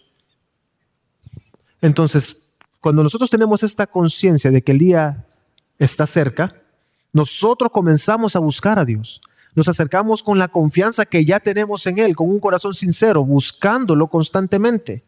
Entonces, 1.81 2.37
cuando 2.81 3.03
nosotros 3.03 3.29
tenemos 3.29 3.63
esta 3.63 3.87
conciencia 3.87 4.51
de 4.51 4.61
que 4.61 4.73
el 4.73 4.79
día 4.79 5.25
está 5.79 6.05
cerca, 6.05 6.61
nosotros 7.13 7.71
comenzamos 7.71 8.35
a 8.35 8.39
buscar 8.39 8.79
a 8.79 8.85
Dios. 8.85 9.21
Nos 9.55 9.69
acercamos 9.69 10.23
con 10.23 10.39
la 10.39 10.47
confianza 10.47 11.05
que 11.05 11.23
ya 11.23 11.39
tenemos 11.39 11.85
en 11.85 11.99
Él, 11.99 12.15
con 12.15 12.29
un 12.29 12.39
corazón 12.39 12.73
sincero, 12.73 13.23
buscándolo 13.23 14.07
constantemente. 14.07 15.03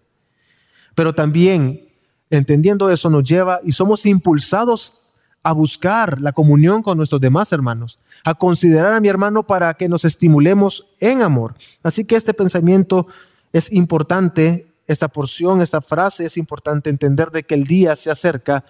Pero 0.95 1.13
también, 1.13 1.89
entendiendo 2.29 2.89
eso, 2.89 3.10
nos 3.10 3.23
lleva 3.23 3.60
y 3.63 3.73
somos 3.73 4.05
impulsados 4.05 5.05
a 5.43 5.51
buscar 5.51 6.19
la 6.21 6.31
comunión 6.31 6.81
con 6.81 6.97
nuestros 6.97 7.21
demás 7.21 7.51
hermanos, 7.51 7.99
a 8.23 8.34
considerar 8.34 8.93
a 8.93 8.99
mi 8.99 9.10
hermano 9.10 9.43
para 9.43 9.75
que 9.75 9.88
nos 9.88 10.03
estimulemos 10.03 10.88
en 10.99 11.21
amor. 11.21 11.53
Así 11.84 12.03
que 12.03 12.15
este 12.15 12.34
pensamiento 12.34 13.05
es 13.53 13.71
importante, 13.71 14.73
esta 14.88 15.08
porción, 15.08 15.62
esta 15.62 15.81
frase 15.81 16.25
es 16.25 16.38
importante 16.38 16.89
entender 16.89 17.29
de 17.29 17.43
que 17.43 17.53
el 17.53 17.65
día 17.65 17.95
se 17.95 18.10
acerca 18.10 18.65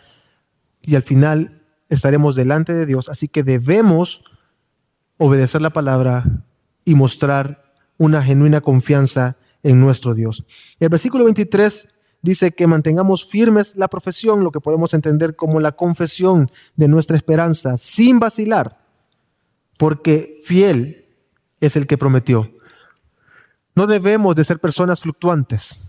y 0.81 0.95
al 0.95 1.03
final 1.03 1.61
estaremos 1.87 2.35
delante 2.35 2.73
de 2.73 2.85
Dios. 2.85 3.07
Así 3.07 3.29
que 3.29 3.43
debemos 3.43 4.23
obedecer 5.17 5.61
la 5.61 5.69
palabra 5.69 6.25
y 6.83 6.95
mostrar 6.95 7.73
una 7.97 8.21
genuina 8.21 8.59
confianza 8.59 9.37
en 9.63 9.79
nuestro 9.79 10.13
Dios. 10.13 10.45
El 10.79 10.89
versículo 10.89 11.23
23 11.23 11.87
dice 12.25 12.51
que 12.51 12.67
mantengamos 12.67 13.25
firmes 13.25 13.75
la 13.75 13.87
profesión, 13.87 14.43
lo 14.43 14.51
que 14.51 14.59
podemos 14.59 14.93
entender 14.93 15.35
como 15.35 15.61
la 15.61 15.73
confesión 15.73 16.51
de 16.75 16.89
nuestra 16.89 17.15
esperanza, 17.15 17.77
sin 17.77 18.19
vacilar, 18.19 18.79
porque 19.77 20.41
fiel 20.43 21.05
es 21.61 21.75
el 21.77 21.87
que 21.87 21.97
prometió. 21.97 22.51
No 23.75 23.87
debemos 23.87 24.35
de 24.35 24.43
ser 24.43 24.59
personas 24.59 24.99
fluctuantes. 25.01 25.79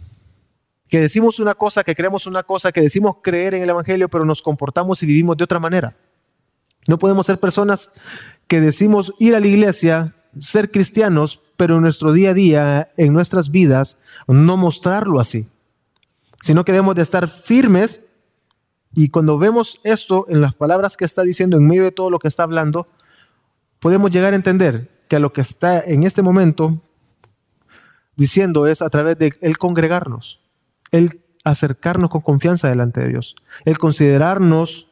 que 0.88 1.00
decimos 1.00 1.40
una 1.40 1.56
cosa, 1.56 1.82
que 1.82 1.96
creemos 1.96 2.28
una 2.28 2.44
cosa, 2.44 2.70
que 2.70 2.80
decimos 2.80 3.16
creer 3.20 3.54
en 3.54 3.62
el 3.64 3.70
Evangelio, 3.70 4.08
pero 4.08 4.24
nos 4.24 4.40
comportamos 4.40 5.02
y 5.02 5.06
vivimos 5.06 5.36
de 5.36 5.42
otra 5.42 5.58
manera. 5.58 5.96
No 6.86 6.96
podemos 6.96 7.26
ser 7.26 7.40
personas 7.40 7.90
que 8.46 8.60
decimos 8.60 9.12
ir 9.18 9.34
a 9.34 9.40
la 9.40 9.48
iglesia, 9.48 10.14
ser 10.38 10.70
cristianos, 10.70 11.42
pero 11.56 11.76
en 11.76 11.82
nuestro 11.82 12.12
día 12.12 12.30
a 12.30 12.34
día, 12.34 12.92
en 12.96 13.12
nuestras 13.12 13.50
vidas, 13.50 13.98
no 14.28 14.56
mostrarlo 14.56 15.18
así, 15.18 15.48
sino 16.46 16.64
que 16.64 16.70
debemos 16.70 16.94
de 16.94 17.02
estar 17.02 17.26
firmes 17.26 18.00
y 18.94 19.08
cuando 19.08 19.36
vemos 19.36 19.80
esto 19.82 20.26
en 20.28 20.40
las 20.40 20.54
palabras 20.54 20.96
que 20.96 21.04
está 21.04 21.22
diciendo, 21.22 21.56
en 21.56 21.66
medio 21.66 21.82
de 21.82 21.90
todo 21.90 22.08
lo 22.08 22.20
que 22.20 22.28
está 22.28 22.44
hablando, 22.44 22.86
podemos 23.80 24.12
llegar 24.12 24.32
a 24.32 24.36
entender 24.36 24.88
que 25.08 25.16
a 25.16 25.18
lo 25.18 25.32
que 25.32 25.40
está 25.40 25.80
en 25.80 26.04
este 26.04 26.22
momento 26.22 26.80
diciendo 28.14 28.68
es 28.68 28.80
a 28.80 28.88
través 28.90 29.18
de 29.18 29.34
el 29.40 29.58
congregarnos, 29.58 30.38
el 30.92 31.20
acercarnos 31.42 32.10
con 32.10 32.20
confianza 32.20 32.68
delante 32.68 33.00
de 33.00 33.08
Dios, 33.08 33.34
el 33.64 33.78
considerarnos 33.78 34.86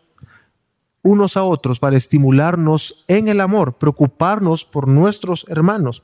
unos 1.05 1.37
a 1.37 1.45
otros 1.45 1.79
para 1.79 1.97
estimularnos 1.97 3.05
en 3.07 3.29
el 3.29 3.41
amor, 3.41 3.79
preocuparnos 3.79 4.65
por 4.65 4.89
nuestros 4.89 5.47
hermanos. 5.49 6.03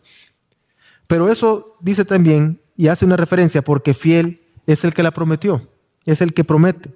Pero 1.09 1.29
eso 1.29 1.77
dice 1.81 2.05
también 2.05 2.63
y 2.77 2.87
hace 2.87 3.05
una 3.05 3.17
referencia 3.17 3.63
porque 3.63 3.95
fiel 3.95 4.47
es 4.67 4.85
el 4.85 4.95
que 4.95 5.03
la 5.03 5.11
prometió, 5.11 5.69
es 6.05 6.21
el 6.21 6.35
que 6.35 6.45
promete. 6.45 6.91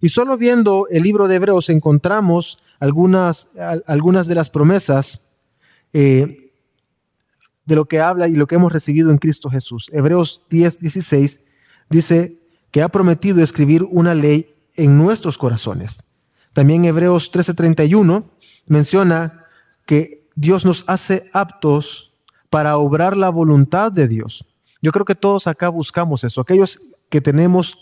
Y 0.00 0.08
solo 0.08 0.36
viendo 0.36 0.86
el 0.90 1.02
libro 1.02 1.28
de 1.28 1.36
Hebreos 1.36 1.70
encontramos 1.70 2.58
algunas, 2.78 3.48
algunas 3.86 4.26
de 4.26 4.34
las 4.34 4.50
promesas 4.50 5.20
eh, 5.92 6.52
de 7.64 7.74
lo 7.74 7.86
que 7.86 8.00
habla 8.00 8.28
y 8.28 8.34
lo 8.34 8.46
que 8.46 8.56
hemos 8.56 8.72
recibido 8.72 9.10
en 9.10 9.18
Cristo 9.18 9.48
Jesús. 9.48 9.88
Hebreos 9.92 10.42
10, 10.50 10.80
16 10.80 11.40
dice 11.88 12.38
que 12.70 12.82
ha 12.82 12.88
prometido 12.88 13.42
escribir 13.42 13.84
una 13.84 14.14
ley 14.14 14.54
en 14.76 14.98
nuestros 14.98 15.38
corazones. 15.38 16.04
También 16.52 16.84
Hebreos 16.84 17.30
13:31 17.32 18.24
menciona 18.66 19.46
que 19.86 20.26
Dios 20.34 20.64
nos 20.64 20.84
hace 20.86 21.26
aptos 21.32 22.12
para 22.50 22.76
obrar 22.76 23.16
la 23.16 23.30
voluntad 23.30 23.92
de 23.92 24.08
Dios. 24.08 24.46
Yo 24.82 24.92
creo 24.92 25.04
que 25.04 25.14
todos 25.14 25.46
acá 25.46 25.68
buscamos 25.68 26.24
eso. 26.24 26.40
Aquellos 26.40 26.80
que 27.14 27.20
tenemos 27.20 27.78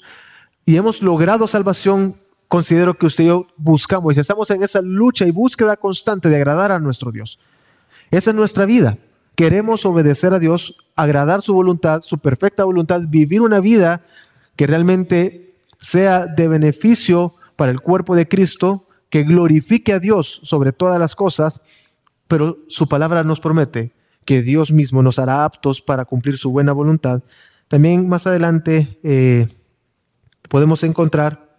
y 0.67 0.77
hemos 0.77 1.01
logrado 1.01 1.49
salvación, 1.49 2.21
considero 2.49 2.99
que 2.99 3.07
usted 3.07 3.25
y 3.25 3.29
yo 3.29 3.47
buscamos 3.57 4.15
y 4.15 4.21
estamos 4.21 4.51
en 4.51 4.63
esa 4.63 4.83
lucha 4.83 5.25
y 5.27 5.31
búsqueda 5.31 5.79
constante 5.79 6.29
de 6.29 6.37
agradar 6.37 6.71
a 6.71 6.79
nuestro 6.79 7.11
Dios. 7.11 7.39
Esa 8.11 8.29
es 8.29 8.37
nuestra 8.37 8.67
vida. 8.67 8.99
Queremos 9.35 9.87
obedecer 9.87 10.35
a 10.35 10.39
Dios, 10.39 10.77
agradar 10.97 11.41
su 11.41 11.55
voluntad, 11.55 12.03
su 12.03 12.19
perfecta 12.19 12.65
voluntad, 12.65 13.01
vivir 13.09 13.41
una 13.41 13.61
vida 13.61 14.05
que 14.55 14.67
realmente 14.67 15.55
sea 15.81 16.27
de 16.27 16.47
beneficio 16.47 17.35
para 17.57 17.73
el 17.73 17.81
cuerpo 17.81 18.15
de 18.15 18.29
Cristo, 18.29 18.87
que 19.09 19.23
glorifique 19.23 19.95
a 19.95 19.99
Dios 19.99 20.43
sobre 20.45 20.73
todas 20.75 21.01
las 21.01 21.17
cosas, 21.17 21.63
pero 22.29 22.59
su 22.69 22.87
palabra 22.87 23.25
nos 23.25 23.41
promete 23.41 23.95
que 24.27 24.43
Dios 24.43 24.71
mismo 24.71 25.03
nos 25.03 25.19
hará 25.19 25.47
aptos 25.47 25.81
para 25.81 26.05
cumplir 26.05 26.37
su 26.37 26.51
buena 26.51 26.75
voluntad. 26.75 27.23
También 27.73 28.07
más 28.07 28.27
adelante 28.27 29.01
eh, 29.03 29.49
podemos 30.51 30.85
encontrar 30.85 31.59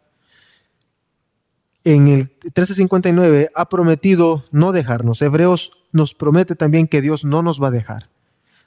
en 1.84 2.08
el 2.08 2.19
1359 2.43 3.49
ha 3.56 3.67
prometido 3.67 4.45
no 4.52 4.73
dejarnos. 4.73 5.23
Hebreos 5.23 5.71
nos 5.91 6.13
promete 6.13 6.56
también 6.56 6.88
que 6.88 7.02
Dios 7.02 7.26
no 7.26 7.41
nos 7.41 7.60
va 7.60 7.69
a 7.69 7.71
dejar. 7.71 8.12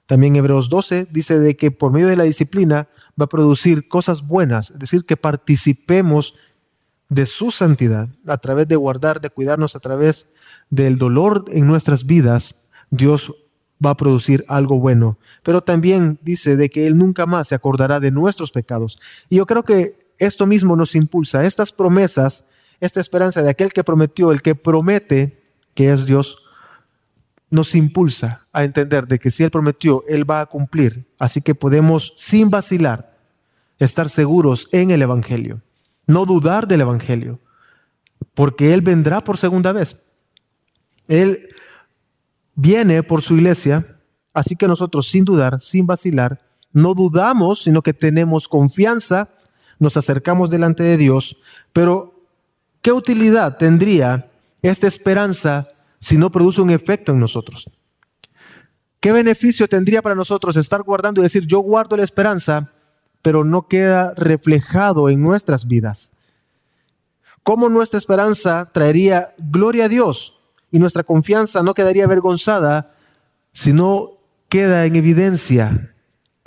También 0.06 0.34
Hebreos 0.34 0.68
12 0.68 1.06
dice 1.12 1.38
de 1.38 1.56
que 1.56 1.70
por 1.70 1.92
medio 1.92 2.08
de 2.08 2.16
la 2.16 2.24
disciplina 2.24 2.88
va 3.10 3.26
a 3.26 3.28
producir 3.28 3.86
cosas 3.86 4.26
buenas, 4.26 4.72
es 4.72 4.80
decir, 4.80 5.06
que 5.06 5.16
participemos 5.16 6.34
de 7.08 7.26
su 7.26 7.52
santidad 7.52 8.08
a 8.26 8.38
través 8.38 8.66
de 8.66 8.74
guardar, 8.74 9.20
de 9.20 9.30
cuidarnos, 9.30 9.76
a 9.76 9.78
través 9.78 10.26
del 10.68 10.98
dolor 10.98 11.44
en 11.52 11.68
nuestras 11.68 12.06
vidas, 12.06 12.56
Dios 12.90 13.32
va 13.84 13.90
a 13.90 13.96
producir 13.96 14.44
algo 14.48 14.78
bueno. 14.78 15.18
Pero 15.42 15.62
también 15.62 16.18
dice 16.22 16.56
de 16.56 16.70
que 16.70 16.86
Él 16.86 16.96
nunca 16.96 17.26
más 17.26 17.48
se 17.48 17.54
acordará 17.54 18.00
de 18.00 18.10
nuestros 18.10 18.52
pecados. 18.52 18.98
Y 19.28 19.36
yo 19.36 19.46
creo 19.46 19.62
que 19.62 20.06
esto 20.18 20.46
mismo 20.46 20.76
nos 20.76 20.94
impulsa, 20.94 21.44
estas 21.44 21.72
promesas 21.72 22.44
esta 22.80 23.00
esperanza 23.00 23.42
de 23.42 23.50
aquel 23.50 23.72
que 23.72 23.84
prometió, 23.84 24.32
el 24.32 24.42
que 24.42 24.54
promete, 24.54 25.42
que 25.74 25.92
es 25.92 26.06
Dios, 26.06 26.38
nos 27.48 27.74
impulsa 27.74 28.46
a 28.52 28.64
entender 28.64 29.06
de 29.06 29.18
que 29.18 29.30
si 29.30 29.44
Él 29.44 29.50
prometió, 29.50 30.04
Él 30.08 30.28
va 30.28 30.40
a 30.40 30.46
cumplir. 30.46 31.06
Así 31.18 31.40
que 31.40 31.54
podemos, 31.54 32.12
sin 32.16 32.50
vacilar, 32.50 33.16
estar 33.78 34.08
seguros 34.08 34.68
en 34.72 34.90
el 34.90 35.02
Evangelio, 35.02 35.62
no 36.06 36.26
dudar 36.26 36.66
del 36.66 36.82
Evangelio, 36.82 37.40
porque 38.34 38.74
Él 38.74 38.82
vendrá 38.82 39.22
por 39.22 39.38
segunda 39.38 39.72
vez. 39.72 39.96
Él 41.08 41.48
viene 42.56 43.04
por 43.04 43.22
su 43.22 43.36
iglesia, 43.36 43.86
así 44.34 44.56
que 44.56 44.66
nosotros, 44.66 45.06
sin 45.06 45.24
dudar, 45.24 45.60
sin 45.60 45.86
vacilar, 45.86 46.40
no 46.72 46.94
dudamos, 46.94 47.62
sino 47.62 47.82
que 47.82 47.94
tenemos 47.94 48.48
confianza, 48.48 49.28
nos 49.78 49.96
acercamos 49.96 50.50
delante 50.50 50.82
de 50.82 50.96
Dios, 50.96 51.36
pero 51.72 52.16
¿Qué 52.86 52.92
utilidad 52.92 53.56
tendría 53.56 54.30
esta 54.62 54.86
esperanza 54.86 55.66
si 55.98 56.16
no 56.16 56.30
produce 56.30 56.60
un 56.60 56.70
efecto 56.70 57.10
en 57.10 57.18
nosotros? 57.18 57.68
¿Qué 59.00 59.10
beneficio 59.10 59.66
tendría 59.66 60.02
para 60.02 60.14
nosotros 60.14 60.56
estar 60.56 60.84
guardando 60.84 61.20
y 61.20 61.24
decir, 61.24 61.48
yo 61.48 61.58
guardo 61.58 61.96
la 61.96 62.04
esperanza, 62.04 62.70
pero 63.22 63.42
no 63.42 63.66
queda 63.66 64.14
reflejado 64.14 65.08
en 65.08 65.20
nuestras 65.20 65.66
vidas? 65.66 66.12
¿Cómo 67.42 67.68
nuestra 67.68 67.98
esperanza 67.98 68.70
traería 68.72 69.34
gloria 69.36 69.86
a 69.86 69.88
Dios 69.88 70.35
y 70.76 70.78
nuestra 70.78 71.04
confianza 71.04 71.62
no 71.62 71.72
quedaría 71.72 72.04
avergonzada 72.04 72.94
si 73.54 73.72
no 73.72 74.18
queda 74.50 74.84
en 74.84 74.94
evidencia 74.94 75.94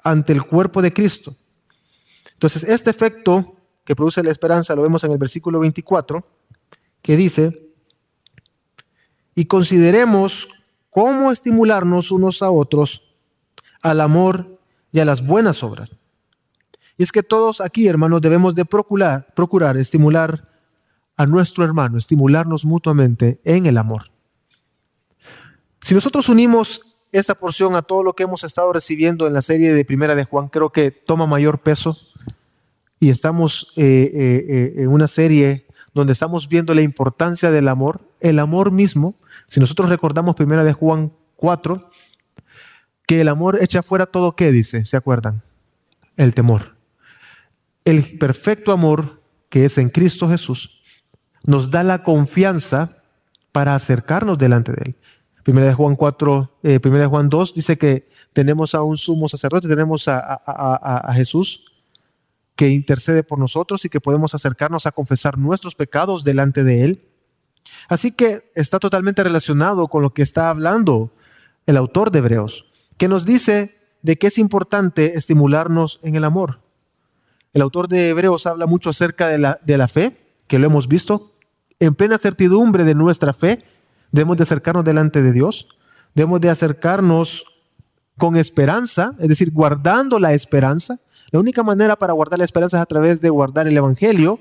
ante 0.03 0.33
el 0.33 0.43
cuerpo 0.43 0.83
de 0.83 0.93
Cristo? 0.93 1.35
Entonces, 2.33 2.63
este 2.63 2.91
efecto 2.91 3.55
que 3.83 3.95
produce 3.95 4.21
la 4.21 4.29
esperanza, 4.29 4.75
lo 4.75 4.83
vemos 4.83 5.03
en 5.03 5.11
el 5.11 5.17
versículo 5.17 5.59
24, 5.61 6.23
que 7.01 7.17
dice, 7.17 7.71
y 9.33 9.45
consideremos 9.45 10.47
cómo 10.91 11.31
estimularnos 11.31 12.11
unos 12.11 12.43
a 12.43 12.51
otros 12.51 13.01
al 13.81 13.99
amor 13.99 14.59
y 14.91 14.99
a 14.99 15.05
las 15.05 15.25
buenas 15.25 15.63
obras. 15.63 15.91
Y 16.99 17.03
es 17.03 17.11
que 17.11 17.23
todos 17.23 17.61
aquí, 17.61 17.87
hermanos, 17.87 18.21
debemos 18.21 18.53
de 18.53 18.63
procurar, 18.63 19.25
procurar 19.33 19.75
estimular 19.75 20.51
a 21.17 21.25
nuestro 21.25 21.65
hermano, 21.65 21.97
estimularnos 21.97 22.63
mutuamente 22.63 23.41
en 23.43 23.65
el 23.65 23.79
amor. 23.79 24.11
Si 25.81 25.93
nosotros 25.93 26.29
unimos 26.29 26.81
esta 27.11 27.35
porción 27.35 27.75
a 27.75 27.81
todo 27.81 28.03
lo 28.03 28.13
que 28.13 28.23
hemos 28.23 28.43
estado 28.43 28.71
recibiendo 28.71 29.27
en 29.27 29.33
la 29.33 29.41
serie 29.41 29.73
de 29.73 29.85
Primera 29.85 30.15
de 30.15 30.25
Juan, 30.25 30.47
creo 30.47 30.71
que 30.71 30.91
toma 30.91 31.25
mayor 31.25 31.59
peso 31.59 31.97
y 32.99 33.09
estamos 33.09 33.71
eh, 33.75 34.11
eh, 34.13 34.45
eh, 34.47 34.73
en 34.83 34.89
una 34.89 35.07
serie 35.07 35.65
donde 35.93 36.13
estamos 36.13 36.47
viendo 36.47 36.73
la 36.73 36.81
importancia 36.81 37.49
del 37.49 37.67
amor, 37.67 38.01
el 38.19 38.39
amor 38.39 38.71
mismo, 38.71 39.15
si 39.47 39.59
nosotros 39.59 39.89
recordamos 39.89 40.35
primera 40.35 40.63
de 40.63 40.73
Juan 40.73 41.11
4, 41.37 41.89
que 43.07 43.21
el 43.21 43.27
amor 43.27 43.57
echa 43.61 43.81
fuera 43.81 44.05
todo 44.05 44.35
qué 44.35 44.51
dice, 44.51 44.85
¿se 44.85 44.97
acuerdan? 44.97 45.41
El 46.15 46.33
temor. 46.35 46.75
El 47.85 48.19
perfecto 48.19 48.71
amor 48.71 49.21
que 49.49 49.65
es 49.65 49.77
en 49.79 49.89
Cristo 49.89 50.29
Jesús 50.29 50.81
nos 51.43 51.71
da 51.71 51.83
la 51.83 52.03
confianza 52.03 52.97
para 53.51 53.73
acercarnos 53.73 54.37
delante 54.37 54.73
de 54.73 54.81
Él. 54.85 54.95
Primera 55.49 55.65
de 55.65 55.73
Juan 55.73 55.95
4, 55.95 56.59
primera 56.79 57.05
de 57.05 57.09
Juan 57.09 57.27
2 57.27 57.55
dice 57.55 57.75
que 57.75 58.07
tenemos 58.33 58.75
a 58.75 58.83
un 58.83 58.97
sumo 58.97 59.27
sacerdote, 59.27 59.67
tenemos 59.67 60.07
a, 60.07 60.19
a 60.19 61.11
Jesús 61.15 61.65
que 62.55 62.69
intercede 62.69 63.23
por 63.23 63.39
nosotros 63.39 63.83
y 63.83 63.89
que 63.89 63.99
podemos 63.99 64.35
acercarnos 64.35 64.85
a 64.85 64.91
confesar 64.91 65.39
nuestros 65.39 65.73
pecados 65.73 66.23
delante 66.23 66.63
de 66.63 66.83
Él. 66.83 67.07
Así 67.87 68.11
que 68.11 68.51
está 68.53 68.77
totalmente 68.77 69.23
relacionado 69.23 69.87
con 69.87 70.03
lo 70.03 70.13
que 70.13 70.21
está 70.21 70.51
hablando 70.51 71.13
el 71.65 71.77
autor 71.77 72.11
de 72.11 72.19
Hebreos, 72.19 72.67
que 72.99 73.07
nos 73.07 73.25
dice 73.25 73.75
de 74.03 74.19
que 74.19 74.27
es 74.27 74.37
importante 74.37 75.17
estimularnos 75.17 75.99
en 76.03 76.15
el 76.15 76.25
amor. 76.25 76.59
El 77.53 77.63
autor 77.63 77.87
de 77.87 78.09
Hebreos 78.09 78.45
habla 78.45 78.67
mucho 78.67 78.91
acerca 78.91 79.27
de 79.29 79.39
la, 79.39 79.59
de 79.63 79.77
la 79.79 79.87
fe, 79.87 80.15
que 80.45 80.59
lo 80.59 80.67
hemos 80.67 80.87
visto. 80.87 81.33
En 81.79 81.95
plena 81.95 82.19
certidumbre 82.19 82.83
de 82.83 82.93
nuestra 82.93 83.33
fe, 83.33 83.63
debemos 84.11 84.37
de 84.37 84.43
acercarnos 84.43 84.85
delante 84.85 85.21
de 85.21 85.31
Dios, 85.31 85.67
debemos 86.15 86.41
de 86.41 86.49
acercarnos 86.49 87.45
con 88.17 88.35
esperanza, 88.35 89.15
es 89.19 89.29
decir, 89.29 89.51
guardando 89.51 90.19
la 90.19 90.33
esperanza, 90.33 90.99
la 91.31 91.39
única 91.39 91.63
manera 91.63 91.95
para 91.95 92.13
guardar 92.13 92.39
la 92.39 92.45
esperanza 92.45 92.77
es 92.77 92.83
a 92.83 92.85
través 92.85 93.21
de 93.21 93.29
guardar 93.29 93.67
el 93.67 93.77
Evangelio. 93.77 94.39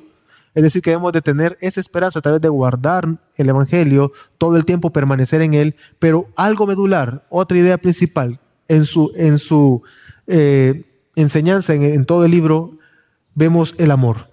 Es 0.55 0.63
decir, 0.63 0.83
que 0.83 0.91
debemos 0.91 1.13
de 1.13 1.21
tener 1.21 1.59
esa 1.61 1.81
esperanza 1.81 2.19
a 2.19 2.23
través 2.23 2.41
de 2.41 2.49
guardar 2.49 3.07
el 3.37 3.49
Evangelio, 3.49 4.13
todo 4.39 4.57
el 4.57 4.65
tiempo 4.65 4.91
permanecer 4.91 5.43
en 5.43 5.55
él, 5.55 5.77
pero 5.99 6.27
algo 6.37 6.67
medular, 6.67 7.25
otra 7.29 7.59
idea 7.59 7.79
principal 7.79 8.41
en 8.67 8.87
su, 8.87 9.13
en 9.15 9.39
su 9.39 9.83
eh, 10.27 10.85
enseñanza 11.15 11.75
en, 11.75 11.83
en 11.83 12.05
todo 12.07 12.25
el 12.25 12.31
libro, 12.31 12.79
vemos 13.35 13.75
el 13.79 13.91
amor. 13.91 14.28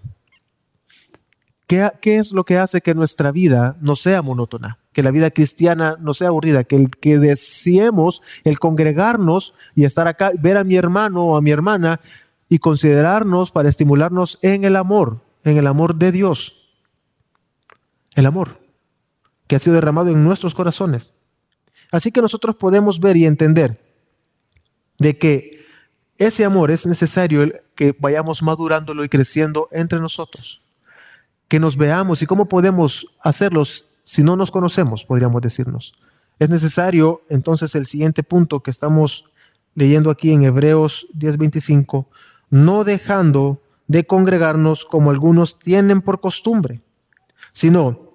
¿Qué, 1.68 1.92
es 2.04 2.32
lo 2.32 2.44
que 2.44 2.60
hace 2.60 2.82
que 2.82 2.94
nuestra 2.94 3.32
vida 3.32 3.76
no 3.82 3.96
sea 3.96 4.22
monótona? 4.22 4.78
Que 4.94 5.02
la 5.02 5.10
vida 5.10 5.32
cristiana 5.32 5.98
no 6.00 6.14
sea 6.14 6.28
aburrida, 6.28 6.64
que 6.64 6.76
el 6.76 6.90
que 6.92 7.18
deseemos 7.18 8.22
el 8.44 8.60
congregarnos 8.60 9.54
y 9.74 9.86
estar 9.86 10.08
acá, 10.08 10.32
ver 10.40 10.58
a 10.58 10.64
mi 10.64 10.76
hermano 10.76 11.26
o 11.26 11.36
a 11.36 11.42
mi 11.42 11.50
hermana 11.50 12.02
y 12.50 12.60
considerarnos 12.60 13.52
para 13.52 13.68
estimularnos 13.68 14.38
en 14.44 14.64
el 14.64 14.76
amor, 14.76 15.22
en 15.44 15.58
el 15.58 15.66
amor 15.66 15.96
de 15.96 16.12
Dios. 16.12 16.70
El 18.14 18.28
amor 18.28 18.60
que 19.48 19.56
ha 19.56 19.60
sido 19.60 19.76
derramado 19.76 20.12
en 20.12 20.24
nuestros 20.24 20.54
corazones. 20.54 21.14
Así 21.92 22.12
que 22.12 22.22
nosotros 22.22 22.56
podemos 22.56 23.00
ver 23.00 23.18
y 23.18 23.26
entender 23.26 23.84
de 25.00 25.18
que 25.18 25.66
ese 26.18 26.46
amor 26.46 26.70
es 26.70 26.86
necesario 26.86 27.52
que 27.74 27.96
vayamos 28.00 28.44
madurándolo 28.44 29.04
y 29.04 29.10
creciendo 29.10 29.68
entre 29.72 30.00
nosotros 30.00 30.65
que 31.48 31.60
nos 31.60 31.78
veamos 31.78 32.22
y 32.22 32.26
cómo 32.26 32.48
podemos 32.48 33.08
hacerlos 33.22 33.86
si 34.04 34.24
no 34.24 34.36
nos 34.36 34.52
conocemos, 34.52 35.04
podríamos 35.04 35.42
decirnos. 35.42 35.94
Es 36.40 36.50
necesario 36.50 37.22
entonces 37.30 37.76
el 37.76 37.86
siguiente 37.86 38.24
punto 38.24 38.62
que 38.62 38.72
estamos 38.72 39.26
leyendo 39.74 40.10
aquí 40.10 40.32
en 40.32 40.44
Hebreos 40.44 41.08
10:25, 41.14 42.08
no 42.50 42.84
dejando 42.84 43.62
de 43.88 44.06
congregarnos 44.06 44.86
como 44.86 45.12
algunos 45.12 45.60
tienen 45.60 46.02
por 46.02 46.20
costumbre, 46.20 46.82
sino 47.54 48.12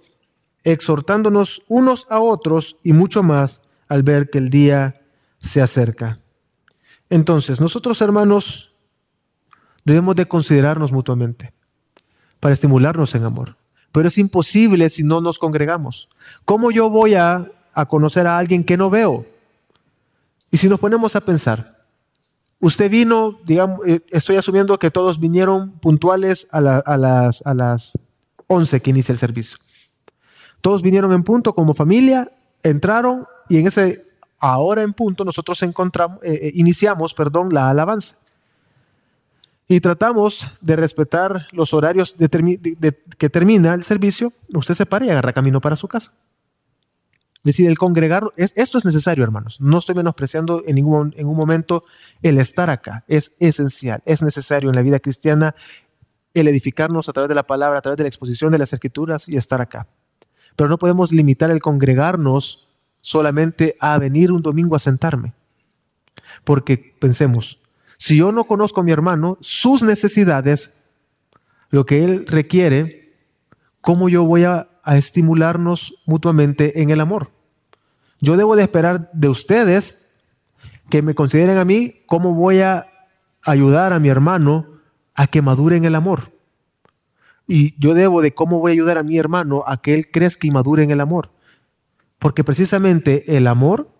exhortándonos 0.65 1.63
unos 1.69 2.07
a 2.11 2.21
otros 2.21 2.77
y 2.83 2.93
mucho 2.93 3.23
más 3.23 3.63
al 3.89 4.03
ver 4.03 4.31
que 4.31 4.39
el 4.39 4.51
día 4.51 5.03
se 5.41 5.63
acerca. 5.63 6.21
Entonces, 7.09 7.61
nosotros 7.61 8.01
hermanos 8.01 8.73
debemos 9.85 10.15
de 10.17 10.29
considerarnos 10.29 10.93
mutuamente 10.93 11.53
para 12.41 12.55
estimularnos 12.55 13.15
en 13.15 13.25
amor. 13.25 13.57
Pero 13.93 14.09
es 14.09 14.19
imposible 14.19 14.89
si 14.89 15.05
no 15.05 15.21
nos 15.21 15.39
congregamos. 15.39 16.09
¿Cómo 16.45 16.71
yo 16.71 16.91
voy 16.91 17.15
a, 17.15 17.47
conocer 17.89 18.27
a 18.27 18.39
alguien 18.39 18.65
que 18.65 18.77
no 18.77 18.91
veo? 18.91 19.27
Y 20.51 20.57
si 20.57 20.69
nos 20.69 20.81
ponemos 20.81 21.15
a 21.15 21.21
pensar, 21.21 21.85
usted 22.59 22.91
vino, 22.91 23.39
digamos, 23.45 23.81
eh, 23.87 24.01
estoy 24.11 24.37
asumiendo 24.37 24.79
que 24.79 24.91
todos 24.91 25.21
vinieron 25.21 25.73
puntuales 25.73 26.47
a, 26.51 26.61
las, 26.61 27.43
a 27.45 27.55
las 27.55 27.99
11 28.47 28.81
que 28.81 28.91
inicia 28.91 29.13
el 29.13 29.19
servicio. 29.19 29.59
Todos 30.61 30.83
vinieron 30.83 31.13
en 31.13 31.23
punto 31.23 31.55
como 31.55 31.75
familia, 31.75 32.31
entraron 32.63 33.27
y 33.49 33.59
en 33.59 33.67
ese 33.67 34.05
ahora 34.39 34.83
en 34.83 34.93
punto 34.93 35.25
nosotros 35.25 35.63
encontramos, 35.63 36.19
eh, 36.23 36.39
eh, 36.43 36.53
iniciamos 36.55 37.15
perdón, 37.15 37.51
la 37.53 37.71
alabanza 37.71 38.17
y 39.71 39.81
tratamos 39.81 40.51
de 40.61 40.75
respetar 40.75 41.47
los 41.53 41.73
horarios 41.73 42.17
que 43.19 43.31
termina 43.31 43.73
el 43.73 43.85
servicio, 43.85 44.33
usted 44.53 44.75
se 44.75 44.85
para 44.85 45.07
y 45.07 45.11
agarra 45.11 45.33
camino 45.33 45.61
para 45.61 45.77
su 45.77 45.87
casa. 45.87 46.11
Es 47.37 47.45
decir, 47.45 47.69
el 47.69 47.79
congregar, 47.79 48.25
es, 48.37 48.53
esto 48.57 48.79
es 48.79 48.85
necesario, 48.85 49.23
hermanos. 49.23 49.61
No 49.61 49.79
estoy 49.79 49.95
menospreciando 49.95 50.65
en 50.67 50.75
ningún 50.75 51.15
en 51.17 51.29
un 51.29 51.37
momento 51.37 51.85
el 52.21 52.39
estar 52.39 52.69
acá. 52.69 53.05
Es 53.07 53.31
esencial, 53.39 54.03
es 54.07 54.23
necesario 54.23 54.71
en 54.71 54.75
la 54.75 54.83
vida 54.83 54.99
cristiana 54.99 55.55
el 56.35 56.49
edificarnos 56.49 57.09
a 57.09 57.13
través 57.13 57.29
de 57.29 57.37
la 57.37 57.45
palabra, 57.47 57.79
a 57.79 57.83
través 57.83 57.97
de 57.97 58.03
la 58.03 58.09
exposición 58.09 58.51
de 58.51 58.59
las 58.59 58.73
escrituras 58.73 59.29
y 59.29 59.37
estar 59.37 59.61
acá. 59.61 59.87
Pero 60.57 60.69
no 60.69 60.79
podemos 60.79 61.13
limitar 61.13 61.49
el 61.49 61.63
congregarnos 61.63 62.69
solamente 63.03 63.77
a 63.79 63.97
venir 63.99 64.33
un 64.33 64.43
domingo 64.43 64.75
a 64.75 64.81
sentarme. 64.81 65.33
Porque 66.43 66.97
pensemos, 66.99 67.61
si 68.01 68.17
yo 68.17 68.33
no 68.33 68.45
conozco 68.45 68.81
a 68.81 68.83
mi 68.83 68.93
hermano, 68.93 69.37
sus 69.43 69.83
necesidades, 69.83 70.73
lo 71.69 71.85
que 71.85 72.03
él 72.03 72.27
requiere, 72.27 73.15
¿cómo 73.83 74.09
yo 74.09 74.25
voy 74.25 74.45
a, 74.45 74.69
estimularnos 74.87 75.95
mutuamente 76.07 76.81
en 76.81 76.89
el 76.89 77.03
amor? 77.03 77.31
Yo 78.23 78.39
debo 78.39 78.57
de 78.57 78.63
esperar 78.63 79.11
de 79.13 79.29
ustedes 79.29 79.99
que 80.89 81.03
me 81.03 81.15
consideren 81.15 81.59
a 81.59 81.67
mí 81.67 82.03
cómo 82.07 82.33
voy 82.33 82.63
a 82.63 82.87
ayudar 83.45 83.93
a 83.93 83.99
mi 83.99 84.09
hermano 84.09 84.81
a 85.15 85.27
que 85.27 85.43
madure 85.43 85.77
en 85.77 85.85
el 85.85 85.95
amor. 85.95 86.33
Y 87.47 87.79
yo 87.79 87.93
debo 87.93 88.23
de 88.23 88.33
cómo 88.33 88.61
voy 88.61 88.71
a 88.71 88.73
ayudar 88.73 88.97
a 88.97 89.03
mi 89.03 89.19
hermano 89.19 89.63
a 89.67 89.83
que 89.83 89.93
él 89.93 90.11
crezca 90.11 90.47
y 90.47 90.51
madure 90.51 90.83
en 90.83 90.91
el 90.91 91.03
amor. 91.03 91.33
Porque 92.19 92.45
precisamente 92.45 93.37
el 93.37 93.47
amor 93.47 93.91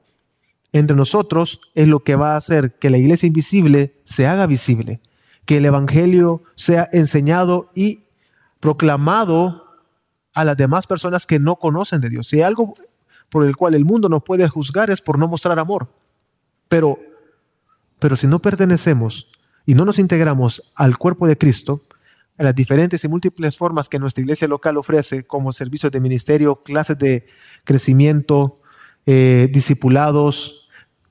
entre 0.73 0.97
nosotros 0.97 1.61
es 1.75 1.89
lo 1.89 2.01
que 2.01 2.15
va 2.15 2.35
a 2.35 2.37
hacer 2.37 2.79
que 2.79 2.91
la 2.91 2.99
iglesia 2.99 3.27
invisible 3.27 3.97
se 4.05 4.27
haga 4.27 4.47
visible, 4.47 5.01
que 5.45 5.57
el 5.57 5.67
Evangelio 5.67 6.43
sea 6.55 6.89
enseñado 6.93 7.71
y 7.75 8.05
proclamado 8.61 9.65
a 10.33 10.45
las 10.45 10.57
demás 10.57 10.87
personas 10.87 11.27
que 11.27 11.39
no 11.39 11.57
conocen 11.57 12.01
de 12.01 12.11
Dios. 12.11 12.29
Si 12.29 12.37
hay 12.37 12.43
algo 12.43 12.75
por 13.31 13.45
el 13.45 13.57
cual 13.57 13.75
el 13.75 13.85
mundo 13.85 14.09
nos 14.09 14.23
puede 14.23 14.49
juzgar 14.49 14.91
es 14.91 15.01
por 15.01 15.19
no 15.19 15.29
mostrar 15.29 15.59
amor. 15.59 15.89
Pero, 16.69 16.99
pero 17.99 18.17
si 18.17 18.27
no 18.27 18.41
pertenecemos 18.41 19.29
y 19.65 19.75
no 19.75 19.85
nos 19.85 19.99
integramos 19.99 20.71
al 20.75 20.99
cuerpo 20.99 21.27
de 21.27 21.39
Cristo, 21.39 21.83
en 22.37 22.47
las 22.47 22.55
diferentes 22.55 23.05
y 23.05 23.09
múltiples 23.09 23.57
formas 23.57 23.89
que 23.89 23.99
nuestra 23.99 24.23
iglesia 24.23 24.49
local 24.49 24.77
ofrece, 24.79 25.25
como 25.25 25.53
servicios 25.53 25.93
de 25.93 26.01
ministerio, 26.01 26.57
clases 26.57 26.99
de 26.99 27.27
crecimiento, 27.65 28.61
eh, 29.07 29.49
discipulados, 29.53 30.60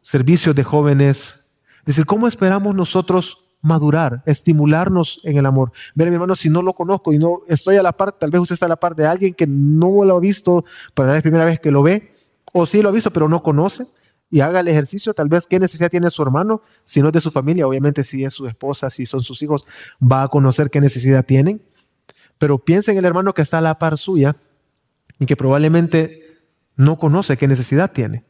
servicios 0.10 0.56
de 0.56 0.64
jóvenes. 0.64 1.46
Es 1.82 1.86
decir, 1.86 2.08
¿cómo 2.08 2.28
esperamos 2.28 2.74
nosotros 2.74 3.46
madurar, 3.62 4.24
estimularnos 4.26 5.22
en 5.24 5.38
el 5.38 5.46
amor? 5.46 5.72
Mire, 5.94 6.10
mi 6.10 6.16
hermano, 6.16 6.36
si 6.36 6.50
no 6.50 6.64
lo 6.64 6.74
conozco 6.74 7.14
y 7.14 7.20
no 7.20 7.42
estoy 7.48 7.76
a 7.76 7.84
la 7.84 7.92
par, 7.92 8.14
tal 8.14 8.32
vez 8.32 8.42
usted 8.42 8.56
está 8.56 8.66
a 8.66 8.70
la 8.70 8.80
par 8.80 8.96
de 8.96 9.06
alguien 9.06 9.36
que 9.36 9.46
no 9.46 10.04
lo 10.04 10.16
ha 10.16 10.20
visto 10.20 10.66
para 10.96 11.14
la 11.14 11.22
primera 11.22 11.46
vez 11.46 11.60
que 11.60 11.70
lo 11.70 11.84
ve, 11.84 12.12
o 12.52 12.66
sí 12.66 12.82
lo 12.82 12.90
ha 12.90 12.92
visto, 12.92 13.14
pero 13.14 13.30
no 13.30 13.44
conoce, 13.44 13.86
y 14.32 14.40
haga 14.40 14.62
el 14.62 14.68
ejercicio, 14.68 15.14
tal 15.14 15.30
vez 15.30 15.46
qué 15.46 15.60
necesidad 15.60 15.92
tiene 15.92 16.10
su 16.10 16.24
hermano, 16.24 16.64
si 16.84 17.04
no 17.04 17.10
es 17.10 17.14
de 17.14 17.22
su 17.22 17.30
familia, 17.30 17.68
obviamente 17.68 18.04
si 18.04 18.24
es 18.24 18.34
su 18.34 18.48
esposa, 18.48 18.90
si 18.90 19.06
son 19.06 19.22
sus 19.22 19.44
hijos, 19.44 19.68
va 20.02 20.24
a 20.24 20.28
conocer 20.30 20.72
qué 20.72 20.82
necesidad 20.82 21.24
tienen. 21.24 21.62
Pero 22.40 22.58
piensa 22.58 22.92
en 22.92 22.98
el 22.98 23.06
hermano 23.06 23.36
que 23.36 23.44
está 23.44 23.60
a 23.60 23.62
la 23.62 23.78
par 23.78 23.96
suya 23.96 24.38
y 25.20 25.28
que 25.28 25.36
probablemente 25.36 26.40
no 26.76 26.98
conoce 26.98 27.38
qué 27.38 27.48
necesidad 27.48 27.92
tiene. 27.92 28.24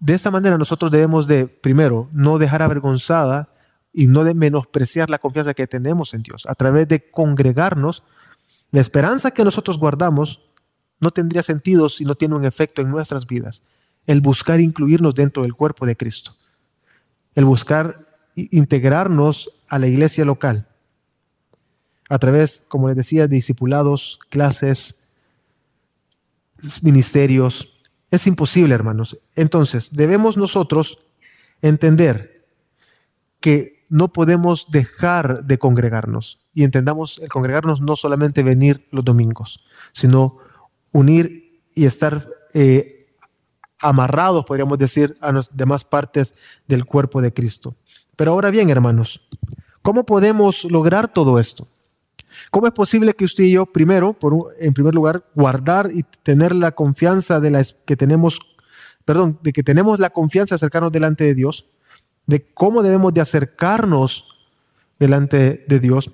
De 0.00 0.14
esta 0.14 0.30
manera 0.30 0.58
nosotros 0.58 0.90
debemos 0.90 1.26
de, 1.26 1.46
primero, 1.46 2.08
no 2.12 2.38
dejar 2.38 2.62
avergonzada 2.62 3.48
y 3.92 4.06
no 4.06 4.24
de 4.24 4.34
menospreciar 4.34 5.10
la 5.10 5.18
confianza 5.18 5.54
que 5.54 5.66
tenemos 5.66 6.14
en 6.14 6.22
Dios. 6.22 6.44
A 6.46 6.54
través 6.54 6.88
de 6.88 7.10
congregarnos, 7.10 8.02
la 8.70 8.80
esperanza 8.80 9.30
que 9.30 9.44
nosotros 9.44 9.78
guardamos 9.78 10.42
no 11.00 11.10
tendría 11.10 11.42
sentido 11.42 11.88
si 11.88 12.04
no 12.04 12.14
tiene 12.14 12.34
un 12.34 12.44
efecto 12.44 12.82
en 12.82 12.90
nuestras 12.90 13.26
vidas. 13.26 13.62
El 14.06 14.20
buscar 14.20 14.60
incluirnos 14.60 15.14
dentro 15.14 15.42
del 15.42 15.54
cuerpo 15.54 15.86
de 15.86 15.96
Cristo. 15.96 16.32
El 17.34 17.44
buscar 17.44 18.06
integrarnos 18.34 19.50
a 19.68 19.78
la 19.78 19.86
iglesia 19.86 20.24
local. 20.24 20.68
A 22.08 22.18
través, 22.18 22.64
como 22.68 22.88
les 22.88 22.96
decía, 22.96 23.22
de 23.22 23.36
discipulados, 23.36 24.18
clases, 24.30 25.08
ministerios, 26.82 27.77
es 28.10 28.26
imposible, 28.26 28.74
hermanos. 28.74 29.18
Entonces, 29.34 29.90
debemos 29.92 30.36
nosotros 30.36 30.98
entender 31.62 32.46
que 33.40 33.86
no 33.88 34.12
podemos 34.12 34.70
dejar 34.70 35.44
de 35.44 35.58
congregarnos. 35.58 36.40
Y 36.54 36.64
entendamos 36.64 37.18
el 37.18 37.28
congregarnos 37.28 37.80
no 37.80 37.96
solamente 37.96 38.42
venir 38.42 38.86
los 38.90 39.04
domingos, 39.04 39.64
sino 39.92 40.38
unir 40.92 41.62
y 41.74 41.86
estar 41.86 42.28
eh, 42.54 43.06
amarrados, 43.80 44.44
podríamos 44.44 44.78
decir, 44.78 45.16
a 45.20 45.32
las 45.32 45.56
demás 45.56 45.84
partes 45.84 46.34
del 46.66 46.84
cuerpo 46.84 47.22
de 47.22 47.32
Cristo. 47.32 47.76
Pero 48.16 48.32
ahora 48.32 48.50
bien, 48.50 48.70
hermanos, 48.70 49.28
¿cómo 49.82 50.04
podemos 50.04 50.64
lograr 50.64 51.12
todo 51.12 51.38
esto? 51.38 51.68
¿Cómo 52.50 52.66
es 52.66 52.72
posible 52.72 53.14
que 53.14 53.24
usted 53.24 53.44
y 53.44 53.52
yo, 53.52 53.66
primero, 53.66 54.12
por 54.12 54.54
en 54.58 54.72
primer 54.72 54.94
lugar, 54.94 55.24
guardar 55.34 55.90
y 55.92 56.04
tener 56.22 56.54
la 56.54 56.72
confianza 56.72 57.40
de 57.40 57.50
la, 57.50 57.64
que 57.84 57.96
tenemos, 57.96 58.40
perdón, 59.04 59.38
de 59.42 59.52
que 59.52 59.62
tenemos 59.62 59.98
la 59.98 60.10
confianza 60.10 60.54
de 60.54 60.56
acercarnos 60.56 60.92
delante 60.92 61.24
de 61.24 61.34
Dios, 61.34 61.66
de 62.26 62.46
cómo 62.52 62.82
debemos 62.82 63.14
de 63.14 63.20
acercarnos 63.20 64.24
delante 64.98 65.64
de 65.66 65.80
Dios? 65.80 66.10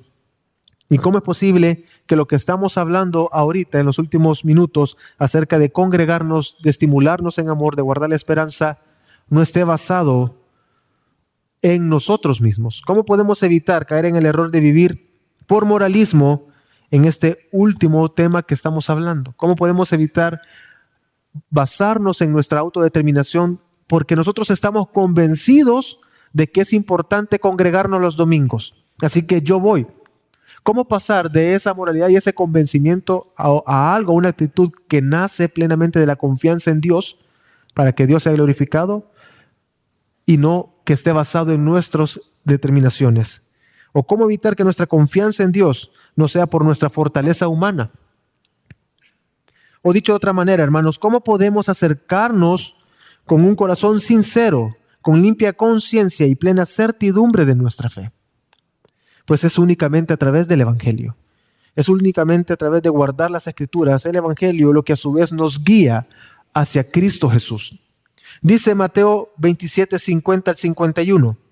¿Y 0.89 0.99
cómo 0.99 1.19
es 1.19 1.25
posible 1.25 1.85
que 2.07 2.17
lo 2.17 2.27
que 2.27 2.37
estamos 2.37 2.77
hablando 2.77 3.31
ahorita 3.33 3.81
en 3.81 3.87
los 3.87 3.99
últimos 3.99 4.45
minutos 4.45 4.97
acerca 5.19 5.59
de 5.59 5.73
congregarnos, 5.73 6.57
de 6.63 6.71
estimularnos 6.71 7.39
en 7.39 7.49
amor, 7.49 7.75
de 7.75 7.83
guardar 7.83 8.11
la 8.11 8.17
esperanza, 8.17 8.79
no 9.29 9.41
esté 9.41 9.65
basado 9.65 10.37
en 11.63 11.89
nosotros 11.89 12.41
mismos? 12.41 12.83
¿Cómo 12.87 13.05
podemos 13.05 13.43
evitar 13.43 13.87
caer 13.87 14.05
en 14.05 14.17
el 14.17 14.27
error 14.27 14.51
de 14.51 14.61
vivir 14.61 15.14
por 15.47 15.65
moralismo 15.65 16.49
en 16.91 17.05
este 17.05 17.49
último 17.53 18.11
tema 18.11 18.43
que 18.43 18.55
estamos 18.55 18.89
hablando. 18.91 19.35
¿Cómo 19.37 19.57
podemos 19.57 19.93
evitar 19.93 20.41
basarnos 21.51 22.21
en 22.21 22.33
nuestra 22.33 22.61
autodeterminación 22.61 23.61
porque 23.87 24.17
nosotros 24.17 24.51
estamos 24.51 24.89
convencidos 24.89 25.99
de 26.33 26.51
que 26.51 26.61
es 26.61 26.73
importante 26.73 27.39
congregarnos 27.39 28.01
los 28.01 28.17
domingos? 28.17 28.85
Así 29.01 29.27
que 29.27 29.43
yo 29.43 29.59
voy. 29.61 29.87
¿Cómo 30.63 30.89
pasar 30.89 31.31
de 31.31 31.55
esa 31.55 31.75
moralidad 31.75 32.09
y 32.09 32.17
ese 32.17 32.33
convencimiento 32.33 33.33
a, 33.37 33.95
algo, 33.95 34.13
a 34.13 34.17
una 34.17 34.31
actitud 34.31 34.71
que 34.89 35.03
nace 35.03 35.49
plenamente 35.49 35.99
de 35.99 36.07
la 36.07 36.17
confianza 36.17 36.71
en 36.71 36.81
Dios 36.81 37.19
para 37.75 37.93
que 37.93 38.07
Dios 38.07 38.23
sea 38.23 38.33
glorificado 38.33 39.11
y 40.25 40.39
no 40.39 40.77
que 40.85 40.95
esté 40.95 41.13
basado 41.13 41.53
en 41.53 41.65
nuestras 41.65 42.21
determinaciones? 42.45 43.44
¿O 43.97 44.03
cómo 44.03 44.25
evitar 44.25 44.57
que 44.57 44.65
nuestra 44.65 44.89
confianza 44.89 45.45
en 45.45 45.53
Dios 45.53 45.93
no 46.17 46.27
sea 46.27 46.47
por 46.47 46.65
nuestra 46.65 46.91
fortaleza 46.91 47.47
humana? 47.47 47.93
O 49.83 49.93
dicho 49.93 50.11
de 50.11 50.17
otra 50.17 50.33
manera, 50.33 50.65
hermanos, 50.65 50.99
¿cómo 50.99 51.23
podemos 51.23 51.69
acercarnos 51.69 52.75
con 53.25 53.45
un 53.45 53.55
corazón 53.55 54.01
sincero, 54.01 54.77
con 55.01 55.23
limpia 55.23 55.53
conciencia 55.53 56.27
y 56.27 56.35
plena 56.35 56.67
certidumbre 56.67 57.45
de 57.45 57.55
nuestra 57.55 57.89
fe? 57.89 58.11
Pues 59.27 59.45
es 59.45 59.59
únicamente 59.59 60.13
a 60.13 60.17
través 60.17 60.49
del 60.49 60.63
Evangelio. 60.63 61.17
Es 61.77 61.89
únicamente 61.89 62.53
a 62.53 62.57
través 62.57 62.83
de 62.83 62.89
guardar 62.89 63.31
las 63.31 63.47
escrituras, 63.47 64.05
el 64.07 64.17
Evangelio, 64.17 64.73
lo 64.73 64.83
que 64.83 64.95
a 64.95 64.97
su 64.97 65.13
vez 65.13 65.33
nos 65.33 65.63
guía 65.63 66.09
hacia 66.53 66.91
Cristo 66.91 67.31
Jesús. 67.31 67.79
Dice 68.43 68.75
Mateo 68.75 69.33
27, 69.37 70.01
50 70.01 70.51
al 70.51 70.57
51. 70.57 71.44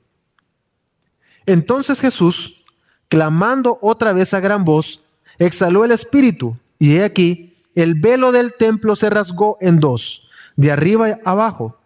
Entonces 1.47 2.01
Jesús, 2.01 2.63
clamando 3.09 3.79
otra 3.83 4.13
vez 4.13 4.35
a 4.35 4.41
gran 4.41 4.65
voz, 4.65 5.03
exhaló 5.39 5.85
el 5.85 5.91
espíritu, 5.93 6.57
y 6.79 6.97
he 6.97 7.05
aquí, 7.05 7.57
el 7.75 7.95
velo 7.95 8.33
del 8.33 8.55
templo 8.55 8.97
se 8.97 9.11
rasgó 9.11 9.57
en 9.61 9.81
dos, 9.81 10.29
de 10.57 10.73
arriba 10.73 11.19
abajo, 11.25 11.79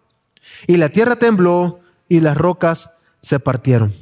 y 0.67 0.77
la 0.77 0.91
tierra 0.91 1.17
tembló 1.17 1.81
y 2.09 2.21
las 2.21 2.37
rocas 2.37 2.91
se 3.23 3.39
partieron. 3.41 3.95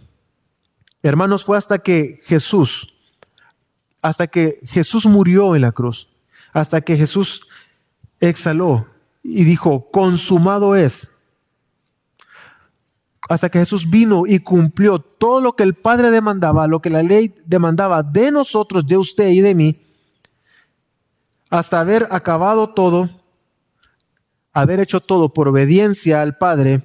Hermanos, 1.03 1.45
fue 1.45 1.57
hasta 1.57 1.79
que 1.79 2.21
Jesús, 2.25 2.95
hasta 4.03 4.27
que 4.27 4.61
Jesús 4.65 5.07
murió 5.07 5.55
en 5.55 5.63
la 5.63 5.73
cruz, 5.73 6.09
hasta 6.53 6.81
que 6.81 6.97
Jesús 6.97 7.43
exhaló 8.21 8.87
y 9.23 9.45
dijo, 9.45 9.91
consumado 9.91 10.77
es. 10.77 11.11
Hasta 13.29 13.49
que 13.49 13.59
Jesús 13.59 13.89
vino 13.89 14.27
y 14.27 14.41
cumplió 14.41 14.99
todo 14.99 15.41
lo 15.41 15.55
que 15.55 15.62
el 15.62 15.75
Padre 15.75 16.11
demandaba, 16.11 16.66
lo 16.66 16.81
que 16.81 16.91
la 16.91 17.03
ley 17.03 17.35
demandaba 17.47 18.03
de 18.03 18.31
nosotros, 18.31 18.87
de 18.87 18.97
usted 18.97 19.29
y 19.29 19.41
de 19.41 19.55
mí, 19.55 19.81
hasta 21.49 21.81
haber 21.81 22.09
acabado 22.11 22.70
todo, 22.70 23.09
haber 24.53 24.81
hecho 24.81 25.01
todo 25.01 25.33
por 25.33 25.49
obediencia 25.49 26.20
al 26.20 26.37
Padre, 26.37 26.83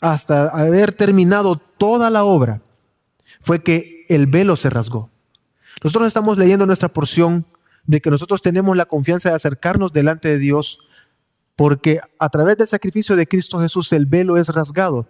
hasta 0.00 0.48
haber 0.48 0.92
terminado 0.92 1.56
toda 1.56 2.10
la 2.10 2.24
obra, 2.24 2.62
fue 3.40 3.62
que 3.62 4.04
el 4.08 4.26
velo 4.26 4.56
se 4.56 4.70
rasgó. 4.70 5.10
Nosotros 5.82 6.08
estamos 6.08 6.38
leyendo 6.38 6.66
nuestra 6.66 6.88
porción 6.88 7.46
de 7.84 8.00
que 8.00 8.10
nosotros 8.10 8.42
tenemos 8.42 8.76
la 8.76 8.86
confianza 8.86 9.30
de 9.30 9.36
acercarnos 9.36 9.92
delante 9.92 10.28
de 10.28 10.38
Dios 10.38 10.80
porque 11.54 12.00
a 12.18 12.28
través 12.28 12.58
del 12.58 12.66
sacrificio 12.66 13.16
de 13.16 13.26
Cristo 13.26 13.60
Jesús 13.60 13.92
el 13.92 14.06
velo 14.06 14.36
es 14.36 14.48
rasgado. 14.50 15.08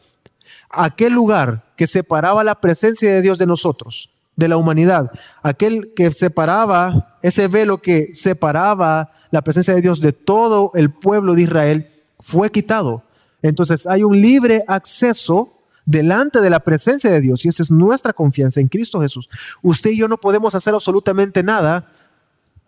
Aquel 0.70 1.12
lugar 1.12 1.64
que 1.76 1.86
separaba 1.86 2.44
la 2.44 2.60
presencia 2.60 3.12
de 3.12 3.22
Dios 3.22 3.38
de 3.38 3.46
nosotros, 3.46 4.10
de 4.36 4.48
la 4.48 4.56
humanidad, 4.56 5.10
aquel 5.42 5.92
que 5.94 6.10
separaba, 6.10 7.16
ese 7.22 7.48
velo 7.48 7.78
que 7.78 8.14
separaba 8.14 9.12
la 9.30 9.42
presencia 9.42 9.74
de 9.74 9.80
Dios 9.80 10.00
de 10.00 10.12
todo 10.12 10.70
el 10.74 10.90
pueblo 10.90 11.34
de 11.34 11.42
Israel, 11.42 11.90
fue 12.20 12.50
quitado. 12.50 13.02
Entonces 13.42 13.86
hay 13.86 14.02
un 14.02 14.20
libre 14.20 14.64
acceso 14.66 15.52
delante 15.84 16.40
de 16.40 16.50
la 16.50 16.60
presencia 16.60 17.10
de 17.10 17.20
Dios 17.20 17.44
y 17.44 17.48
esa 17.48 17.62
es 17.62 17.70
nuestra 17.70 18.12
confianza 18.12 18.60
en 18.60 18.68
Cristo 18.68 19.00
Jesús. 19.00 19.28
Usted 19.62 19.90
y 19.90 19.98
yo 19.98 20.08
no 20.08 20.18
podemos 20.18 20.54
hacer 20.54 20.74
absolutamente 20.74 21.42
nada 21.42 21.86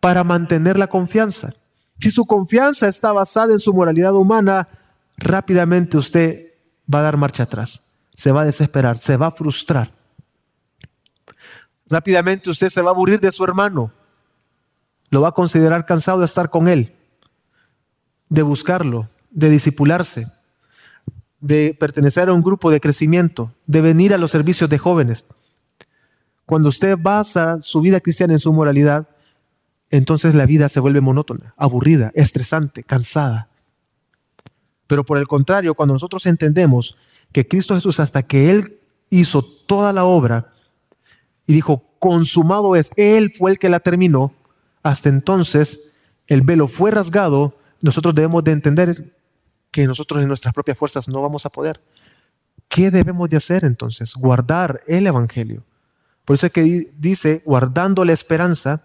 para 0.00 0.24
mantener 0.24 0.78
la 0.78 0.86
confianza. 0.86 1.54
Si 1.98 2.10
su 2.10 2.24
confianza 2.24 2.86
está 2.86 3.12
basada 3.12 3.52
en 3.52 3.58
su 3.58 3.74
moralidad 3.74 4.14
humana, 4.14 4.68
rápidamente 5.16 5.96
usted 5.96 6.47
va 6.92 7.00
a 7.00 7.02
dar 7.02 7.16
marcha 7.16 7.44
atrás, 7.44 7.82
se 8.14 8.32
va 8.32 8.42
a 8.42 8.44
desesperar, 8.44 8.98
se 8.98 9.16
va 9.16 9.28
a 9.28 9.30
frustrar. 9.30 9.92
Rápidamente 11.86 12.50
usted 12.50 12.68
se 12.68 12.82
va 12.82 12.90
a 12.90 12.94
aburrir 12.94 13.20
de 13.20 13.32
su 13.32 13.44
hermano. 13.44 13.92
Lo 15.10 15.22
va 15.22 15.28
a 15.28 15.32
considerar 15.32 15.86
cansado 15.86 16.18
de 16.18 16.26
estar 16.26 16.50
con 16.50 16.68
él, 16.68 16.94
de 18.28 18.42
buscarlo, 18.42 19.08
de 19.30 19.48
disipularse, 19.48 20.26
de 21.40 21.76
pertenecer 21.78 22.28
a 22.28 22.32
un 22.32 22.42
grupo 22.42 22.70
de 22.70 22.80
crecimiento, 22.80 23.52
de 23.66 23.80
venir 23.80 24.12
a 24.12 24.18
los 24.18 24.30
servicios 24.30 24.68
de 24.68 24.78
jóvenes. 24.78 25.24
Cuando 26.44 26.68
usted 26.68 26.96
basa 26.98 27.62
su 27.62 27.80
vida 27.80 28.00
cristiana 28.00 28.34
en 28.34 28.38
su 28.38 28.52
moralidad, 28.52 29.08
entonces 29.90 30.34
la 30.34 30.46
vida 30.46 30.68
se 30.68 30.80
vuelve 30.80 31.00
monótona, 31.00 31.54
aburrida, 31.56 32.10
estresante, 32.14 32.82
cansada. 32.82 33.48
Pero 34.88 35.04
por 35.04 35.18
el 35.18 35.28
contrario, 35.28 35.74
cuando 35.74 35.94
nosotros 35.94 36.26
entendemos 36.26 36.96
que 37.30 37.46
Cristo 37.46 37.76
Jesús, 37.76 38.00
hasta 38.00 38.24
que 38.24 38.50
Él 38.50 38.80
hizo 39.10 39.42
toda 39.42 39.92
la 39.92 40.04
obra, 40.04 40.52
y 41.46 41.52
dijo, 41.52 41.84
consumado 42.00 42.74
es, 42.74 42.90
Él 42.96 43.32
fue 43.36 43.52
el 43.52 43.58
que 43.60 43.68
la 43.68 43.78
terminó, 43.78 44.32
hasta 44.82 45.08
entonces 45.08 45.78
el 46.26 46.42
velo 46.42 46.66
fue 46.66 46.90
rasgado, 46.90 47.54
nosotros 47.80 48.14
debemos 48.14 48.42
de 48.42 48.52
entender 48.52 49.14
que 49.70 49.86
nosotros 49.86 50.20
en 50.20 50.28
nuestras 50.28 50.54
propias 50.54 50.76
fuerzas 50.76 51.08
no 51.08 51.22
vamos 51.22 51.46
a 51.46 51.50
poder. 51.50 51.80
¿Qué 52.68 52.90
debemos 52.90 53.28
de 53.30 53.36
hacer 53.36 53.64
entonces? 53.64 54.14
Guardar 54.14 54.80
el 54.86 55.06
Evangelio. 55.06 55.64
Por 56.24 56.34
eso 56.34 56.46
es 56.46 56.52
que 56.52 56.90
dice, 56.98 57.42
guardando 57.44 58.04
la 58.04 58.12
esperanza, 58.12 58.82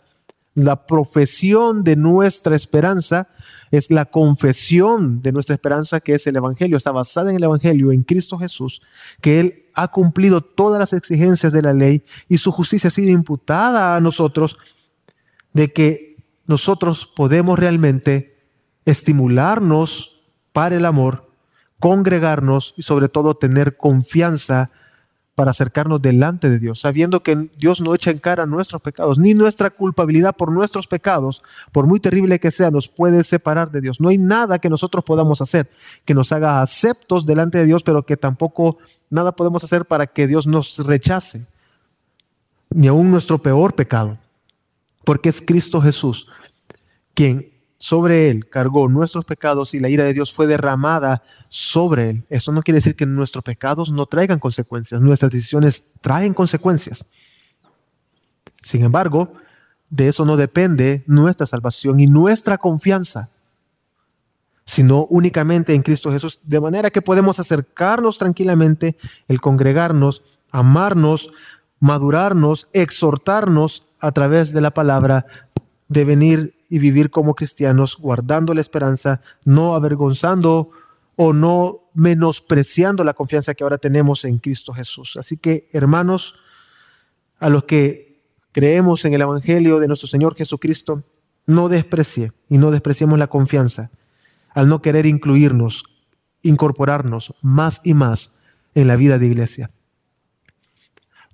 la 0.55 0.85
profesión 0.85 1.83
de 1.83 1.95
nuestra 1.95 2.55
esperanza 2.55 3.27
es 3.71 3.89
la 3.89 4.05
confesión 4.05 5.19
de 5.21 5.31
nuestra 5.31 5.55
esperanza 5.55 5.99
que 5.99 6.13
es 6.13 6.27
el 6.27 6.35
Evangelio. 6.35 6.77
Está 6.77 6.91
basada 6.91 7.31
en 7.31 7.37
el 7.37 7.43
Evangelio, 7.43 7.91
en 7.91 8.03
Cristo 8.03 8.37
Jesús, 8.37 8.81
que 9.19 9.39
Él 9.39 9.65
ha 9.73 9.87
cumplido 9.87 10.41
todas 10.41 10.79
las 10.79 10.93
exigencias 10.93 11.51
de 11.53 11.63
la 11.63 11.73
ley 11.73 12.03
y 12.29 12.37
su 12.37 12.51
justicia 12.51 12.89
ha 12.89 12.91
sido 12.91 13.09
imputada 13.09 13.95
a 13.95 13.99
nosotros, 13.99 14.57
de 15.53 15.73
que 15.73 16.17
nosotros 16.45 17.09
podemos 17.15 17.57
realmente 17.57 18.37
estimularnos 18.85 20.21
para 20.51 20.75
el 20.75 20.85
amor, 20.85 21.31
congregarnos 21.79 22.75
y 22.77 22.83
sobre 22.83 23.09
todo 23.09 23.35
tener 23.35 23.77
confianza 23.77 24.69
para 25.35 25.51
acercarnos 25.51 26.01
delante 26.01 26.49
de 26.49 26.59
Dios, 26.59 26.81
sabiendo 26.81 27.23
que 27.23 27.49
Dios 27.57 27.81
no 27.81 27.95
echa 27.95 28.11
en 28.11 28.19
cara 28.19 28.45
nuestros 28.45 28.81
pecados, 28.81 29.17
ni 29.17 29.33
nuestra 29.33 29.71
culpabilidad 29.71 30.35
por 30.35 30.51
nuestros 30.51 30.85
pecados, 30.85 31.41
por 31.71 31.87
muy 31.87 31.99
terrible 31.99 32.39
que 32.39 32.51
sea, 32.51 32.69
nos 32.69 32.87
puede 32.87 33.23
separar 33.23 33.71
de 33.71 33.81
Dios. 33.81 33.99
No 33.99 34.09
hay 34.09 34.17
nada 34.17 34.59
que 34.59 34.69
nosotros 34.69 35.03
podamos 35.03 35.41
hacer 35.41 35.69
que 36.05 36.13
nos 36.13 36.31
haga 36.31 36.61
aceptos 36.61 37.25
delante 37.25 37.57
de 37.57 37.65
Dios, 37.65 37.83
pero 37.83 38.05
que 38.05 38.17
tampoco 38.17 38.77
nada 39.09 39.31
podemos 39.31 39.63
hacer 39.63 39.85
para 39.85 40.07
que 40.07 40.27
Dios 40.27 40.45
nos 40.45 40.77
rechace, 40.79 41.45
ni 42.69 42.87
aun 42.87 43.09
nuestro 43.09 43.39
peor 43.39 43.73
pecado, 43.73 44.17
porque 45.03 45.29
es 45.29 45.41
Cristo 45.41 45.81
Jesús 45.81 46.27
quien 47.13 47.52
sobre 47.83 48.29
él 48.29 48.47
cargó 48.47 48.87
nuestros 48.87 49.25
pecados 49.25 49.73
y 49.73 49.79
la 49.81 49.89
ira 49.89 50.05
de 50.05 50.13
Dios 50.13 50.31
fue 50.31 50.47
derramada 50.47 51.21
sobre 51.49 52.11
él. 52.11 52.23
Eso 52.29 52.53
no 52.53 52.61
quiere 52.61 52.77
decir 52.77 52.95
que 52.95 53.05
nuestros 53.05 53.43
pecados 53.43 53.91
no 53.91 54.05
traigan 54.05 54.39
consecuencias, 54.39 55.01
nuestras 55.01 55.29
decisiones 55.31 55.83
traen 55.99 56.33
consecuencias. 56.33 57.05
Sin 58.61 58.85
embargo, 58.85 59.33
de 59.89 60.07
eso 60.07 60.23
no 60.23 60.37
depende 60.37 61.03
nuestra 61.07 61.45
salvación 61.45 61.99
y 61.99 62.07
nuestra 62.07 62.57
confianza, 62.57 63.31
sino 64.63 65.03
únicamente 65.09 65.73
en 65.73 65.81
Cristo 65.81 66.09
Jesús, 66.09 66.39
de 66.41 66.61
manera 66.61 66.89
que 66.89 67.01
podemos 67.01 67.37
acercarnos 67.41 68.17
tranquilamente, 68.17 68.95
el 69.27 69.41
congregarnos, 69.41 70.23
amarnos, 70.51 71.31
madurarnos, 71.81 72.69
exhortarnos 72.71 73.85
a 73.99 74.13
través 74.13 74.53
de 74.53 74.61
la 74.61 74.71
palabra, 74.71 75.25
de 75.89 76.05
venir 76.05 76.55
y 76.73 76.79
vivir 76.79 77.11
como 77.11 77.35
cristianos 77.35 77.97
guardando 77.99 78.51
la 78.55 78.61
esperanza, 78.61 79.21
no 79.45 79.75
avergonzando 79.75 80.71
o 81.15 81.31
no 81.31 81.81
menospreciando 81.93 83.03
la 83.03 83.13
confianza 83.13 83.53
que 83.53 83.63
ahora 83.63 83.77
tenemos 83.77 84.25
en 84.25 84.39
Cristo 84.39 84.73
Jesús. 84.73 85.15
Así 85.15 85.37
que, 85.37 85.69
hermanos, 85.71 86.33
a 87.39 87.49
los 87.49 87.65
que 87.65 88.23
creemos 88.51 89.05
en 89.05 89.13
el 89.13 89.21
Evangelio 89.21 89.79
de 89.79 89.85
nuestro 89.87 90.07
Señor 90.07 90.33
Jesucristo, 90.33 91.03
no 91.45 91.69
desprecie 91.69 92.31
y 92.49 92.57
no 92.57 92.71
despreciemos 92.71 93.19
la 93.19 93.27
confianza 93.27 93.91
al 94.49 94.67
no 94.67 94.81
querer 94.81 95.05
incluirnos, 95.05 95.83
incorporarnos 96.41 97.35
más 97.43 97.81
y 97.83 97.93
más 97.93 98.41
en 98.73 98.87
la 98.87 98.95
vida 98.95 99.19
de 99.19 99.27
iglesia. 99.27 99.69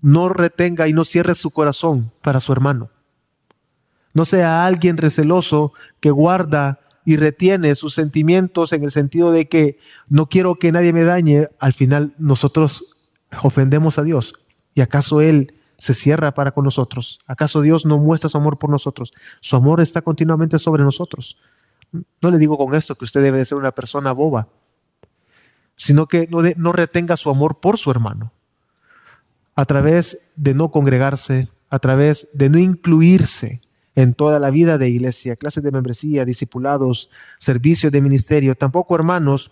No 0.02 0.28
retenga 0.28 0.90
y 0.90 0.92
no 0.92 1.06
cierre 1.06 1.34
su 1.34 1.50
corazón 1.50 2.12
para 2.22 2.42
su 2.42 2.52
hermano. 2.52 2.90
No 4.14 4.26
sea 4.26 4.66
alguien 4.66 4.98
receloso 4.98 5.74
que 6.00 6.12
guarda 6.12 6.80
y 7.06 7.16
retiene 7.16 7.74
sus 7.76 7.94
sentimientos 7.94 8.74
en 8.74 8.84
el 8.84 8.92
sentido 8.92 9.32
de 9.32 9.48
que 9.48 9.80
no 10.10 10.28
quiero 10.28 10.56
que 10.56 10.72
nadie 10.72 10.94
me 10.94 11.04
dañe. 11.04 11.50
Al 11.60 11.74
final 11.74 12.14
nosotros 12.18 12.86
ofendemos 13.44 13.98
a 13.98 14.04
Dios. 14.04 14.34
¿Y 14.74 14.82
acaso 14.82 15.22
Él 15.22 15.54
se 15.78 15.94
cierra 15.94 16.34
para 16.34 16.52
con 16.52 16.66
nosotros? 16.66 17.20
¿Acaso 17.26 17.62
Dios 17.62 17.86
no 17.86 17.98
muestra 17.98 18.30
su 18.30 18.38
amor 18.38 18.58
por 18.58 18.70
nosotros? 18.70 19.12
Su 19.42 19.56
amor 19.56 19.82
está 19.82 20.02
continuamente 20.02 20.60
sobre 20.60 20.84
nosotros. 20.84 21.38
No 22.22 22.30
le 22.30 22.38
digo 22.38 22.58
con 22.58 22.76
esto 22.76 22.96
que 22.96 23.06
usted 23.06 23.24
debe 23.24 23.40
de 23.40 23.46
ser 23.46 23.58
una 23.58 23.72
persona 23.72 24.12
boba, 24.12 24.48
sino 25.76 26.08
que 26.08 26.28
no, 26.28 26.42
no 26.58 26.72
retenga 26.72 27.18
su 27.18 27.30
amor 27.30 27.60
por 27.60 27.78
su 27.78 27.90
hermano 27.90 28.34
a 29.56 29.66
través 29.66 30.32
de 30.36 30.54
no 30.54 30.72
congregarse, 30.72 31.50
a 31.70 31.80
través 31.80 32.28
de 32.34 32.50
no 32.50 32.60
incluirse 32.60 33.62
en 34.02 34.14
toda 34.14 34.40
la 34.40 34.50
vida 34.50 34.78
de 34.78 34.88
iglesia, 34.88 35.36
clases 35.36 35.62
de 35.62 35.72
membresía, 35.72 36.24
discipulados, 36.24 37.10
servicios 37.38 37.92
de 37.92 38.02
ministerio. 38.02 38.56
Tampoco, 38.56 38.96
hermanos, 38.96 39.52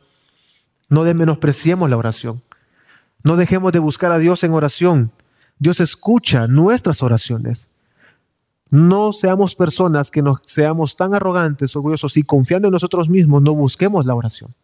no 0.87 1.03
de 1.03 1.13
menospreciemos 1.13 1.89
la 1.89 1.97
oración. 1.97 2.41
No 3.23 3.35
dejemos 3.35 3.73
de 3.73 3.79
buscar 3.79 4.13
a 4.13 4.19
Dios 4.19 4.45
en 4.45 4.53
oración. 4.53 5.11
Dios 5.59 5.81
escucha 5.81 6.47
nuestras 6.47 7.03
oraciones. 7.03 7.69
No 8.69 9.11
seamos 9.11 9.53
personas 9.53 10.11
que 10.11 10.21
nos 10.21 10.39
seamos 10.45 10.95
tan 10.95 11.13
arrogantes, 11.13 11.75
orgullosos 11.75 12.15
y 12.15 12.23
confiando 12.23 12.69
en 12.69 12.73
nosotros 12.73 13.09
mismos, 13.09 13.41
no 13.41 13.53
busquemos 13.53 14.05
la 14.05 14.15
oración. 14.15 14.55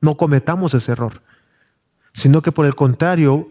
No 0.00 0.16
cometamos 0.16 0.72
ese 0.74 0.92
error, 0.92 1.20
sino 2.12 2.42
que 2.42 2.52
por 2.52 2.64
el 2.64 2.76
contrario, 2.76 3.48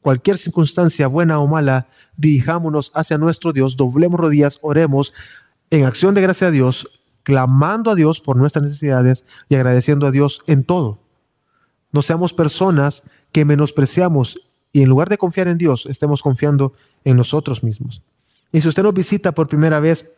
cualquier 0.00 0.38
circunstancia 0.38 1.06
buena 1.06 1.38
o 1.38 1.46
mala, 1.46 1.88
dirijámonos 2.16 2.92
hacia 2.94 3.18
nuestro 3.18 3.52
Dios, 3.52 3.76
doblemos 3.76 4.20
rodillas, 4.20 4.58
oremos 4.62 5.12
en 5.70 5.84
acción 5.84 6.14
de 6.14 6.22
gracia 6.22 6.48
a 6.48 6.50
Dios, 6.50 6.88
clamando 7.22 7.90
a 7.90 7.94
Dios 7.94 8.20
por 8.20 8.36
nuestras 8.36 8.64
necesidades 8.64 9.24
y 9.48 9.56
agradeciendo 9.56 10.06
a 10.06 10.10
Dios 10.10 10.40
en 10.46 10.64
todo. 10.64 11.00
No 11.92 12.02
seamos 12.02 12.32
personas 12.32 13.02
que 13.32 13.44
menospreciamos 13.44 14.38
y 14.72 14.82
en 14.82 14.88
lugar 14.88 15.08
de 15.08 15.18
confiar 15.18 15.48
en 15.48 15.58
Dios, 15.58 15.86
estemos 15.86 16.22
confiando 16.22 16.74
en 17.04 17.16
nosotros 17.16 17.62
mismos. 17.62 18.02
Y 18.52 18.60
si 18.60 18.68
usted 18.68 18.82
nos 18.82 18.94
visita 18.94 19.32
por 19.32 19.48
primera 19.48 19.80
vez, 19.80 20.10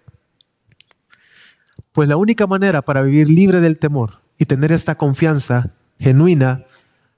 pues 1.93 2.09
la 2.09 2.17
única 2.17 2.47
manera 2.47 2.83
para 2.83 3.03
vivir 3.03 3.29
libre 3.29 3.61
del 3.61 3.79
temor 3.79 4.21
y 4.39 4.47
tener 4.47 4.73
esta 4.73 4.97
confianza 4.97 5.75
genuina 5.99 6.65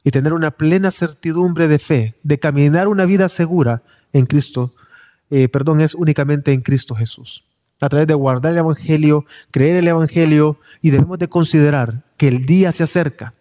y 0.04 0.10
tener 0.10 0.32
una 0.32 0.50
plena 0.50 0.90
certidumbre 0.90 1.68
de 1.68 1.78
fe, 1.78 2.14
de 2.22 2.38
caminar 2.38 2.88
una 2.88 3.04
vida 3.04 3.28
segura 3.28 3.82
en 4.12 4.26
Cristo, 4.26 4.74
eh, 5.30 5.48
perdón, 5.48 5.80
es 5.80 5.94
únicamente 5.94 6.52
en 6.52 6.60
Cristo 6.60 6.94
Jesús. 6.94 7.44
A 7.80 7.88
través 7.88 8.06
de 8.06 8.14
guardar 8.14 8.52
el 8.52 8.58
Evangelio, 8.58 9.24
creer 9.50 9.76
el 9.76 9.88
Evangelio 9.88 10.58
y 10.80 10.90
debemos 10.90 11.18
de 11.18 11.28
considerar 11.28 12.02
que 12.16 12.28
el 12.28 12.46
día 12.46 12.72
se 12.72 12.82
acerca, 12.82 13.34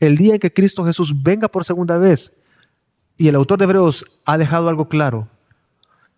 el 0.00 0.16
día 0.16 0.34
en 0.34 0.40
que 0.40 0.52
Cristo 0.52 0.84
Jesús 0.84 1.22
venga 1.22 1.48
por 1.48 1.64
segunda 1.64 1.98
vez. 1.98 2.32
Y 3.16 3.28
el 3.28 3.34
autor 3.34 3.58
de 3.58 3.64
Hebreos 3.64 4.04
ha 4.24 4.38
dejado 4.38 4.68
algo 4.68 4.88
claro, 4.88 5.28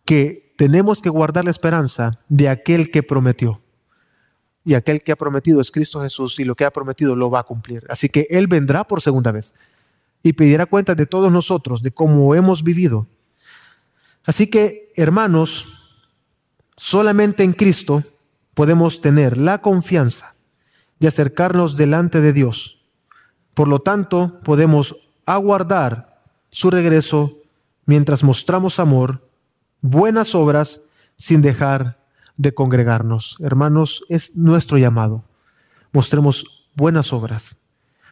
que 0.05 0.53
tenemos 0.57 1.01
que 1.01 1.09
guardar 1.09 1.45
la 1.45 1.51
esperanza 1.51 2.21
de 2.29 2.49
aquel 2.49 2.91
que 2.91 3.03
prometió. 3.03 3.61
Y 4.65 4.75
aquel 4.75 5.03
que 5.03 5.13
ha 5.13 5.17
prometido 5.17 5.61
es 5.61 5.71
Cristo 5.71 6.03
Jesús 6.03 6.39
y 6.39 6.45
lo 6.45 6.55
que 6.55 6.67
ha 6.67 6.71
prometido 6.71 7.17
lo 7.17 7.31
va 7.31 7.41
a 7.41 7.45
cumplir. 7.45 7.87
Así 7.89 8.11
que 8.11 8.27
Él 8.29 8.47
vendrá 8.47 8.85
por 8.85 9.01
segunda 9.01 9.33
vez 9.33 9.55
y 10.23 10.33
pedirá 10.35 10.67
cuenta 10.67 10.95
de 10.95 11.07
todos 11.07 11.33
nosotros, 11.33 11.83
de 11.83 11.91
cómo 11.91 12.35
hemos 12.35 12.63
vivido. 12.63 13.07
Así 14.25 14.49
que, 14.49 14.93
hermanos, 14.97 15.67
solamente 16.77 17.43
en 17.43 17.53
Cristo 17.53 18.05
podemos 18.55 19.01
tener 19.01 19.39
la 19.39 19.63
confianza 19.63 20.35
de 20.99 21.09
acercarnos 21.09 21.77
delante 21.77 22.21
de 22.21 22.33
Dios. 22.33 22.85
Por 23.55 23.69
lo 23.69 23.81
tanto, 23.81 24.41
podemos 24.45 24.97
aguardar 25.25 26.23
su 26.51 26.71
regreso 26.71 27.39
mientras 27.87 28.23
mostramos 28.23 28.79
amor, 28.79 29.27
buenas 29.81 30.35
obras, 30.35 30.83
sin 31.17 31.41
dejar 31.41 31.99
de 32.37 32.53
congregarnos. 32.53 33.37
Hermanos, 33.41 34.05
es 34.09 34.35
nuestro 34.37 34.79
llamado. 34.79 35.25
Mostremos 35.93 36.69
buenas 36.75 37.13
obras. 37.13 37.59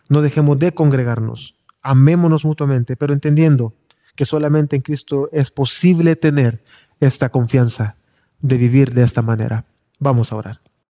No 0.09 0.23
dejemos 0.23 0.59
de 0.59 0.73
congregarnos 0.73 1.58
amémonos 1.89 2.45
mutuamente, 2.45 2.97
pero 2.97 3.15
entendiendo 3.15 3.73
que 4.15 4.27
solamente 4.27 4.77
en 4.77 4.83
Cristo 4.83 5.31
es 5.33 5.51
posible 5.51 6.17
tener 6.17 6.61
esta 7.01 7.31
confianza 7.31 7.97
de 8.41 8.59
vivir 8.59 8.93
de 8.93 9.05
esta 9.05 9.23
manera. 9.23 9.65
Vamos 9.99 10.31
a 10.31 10.37
orar. 10.37 10.68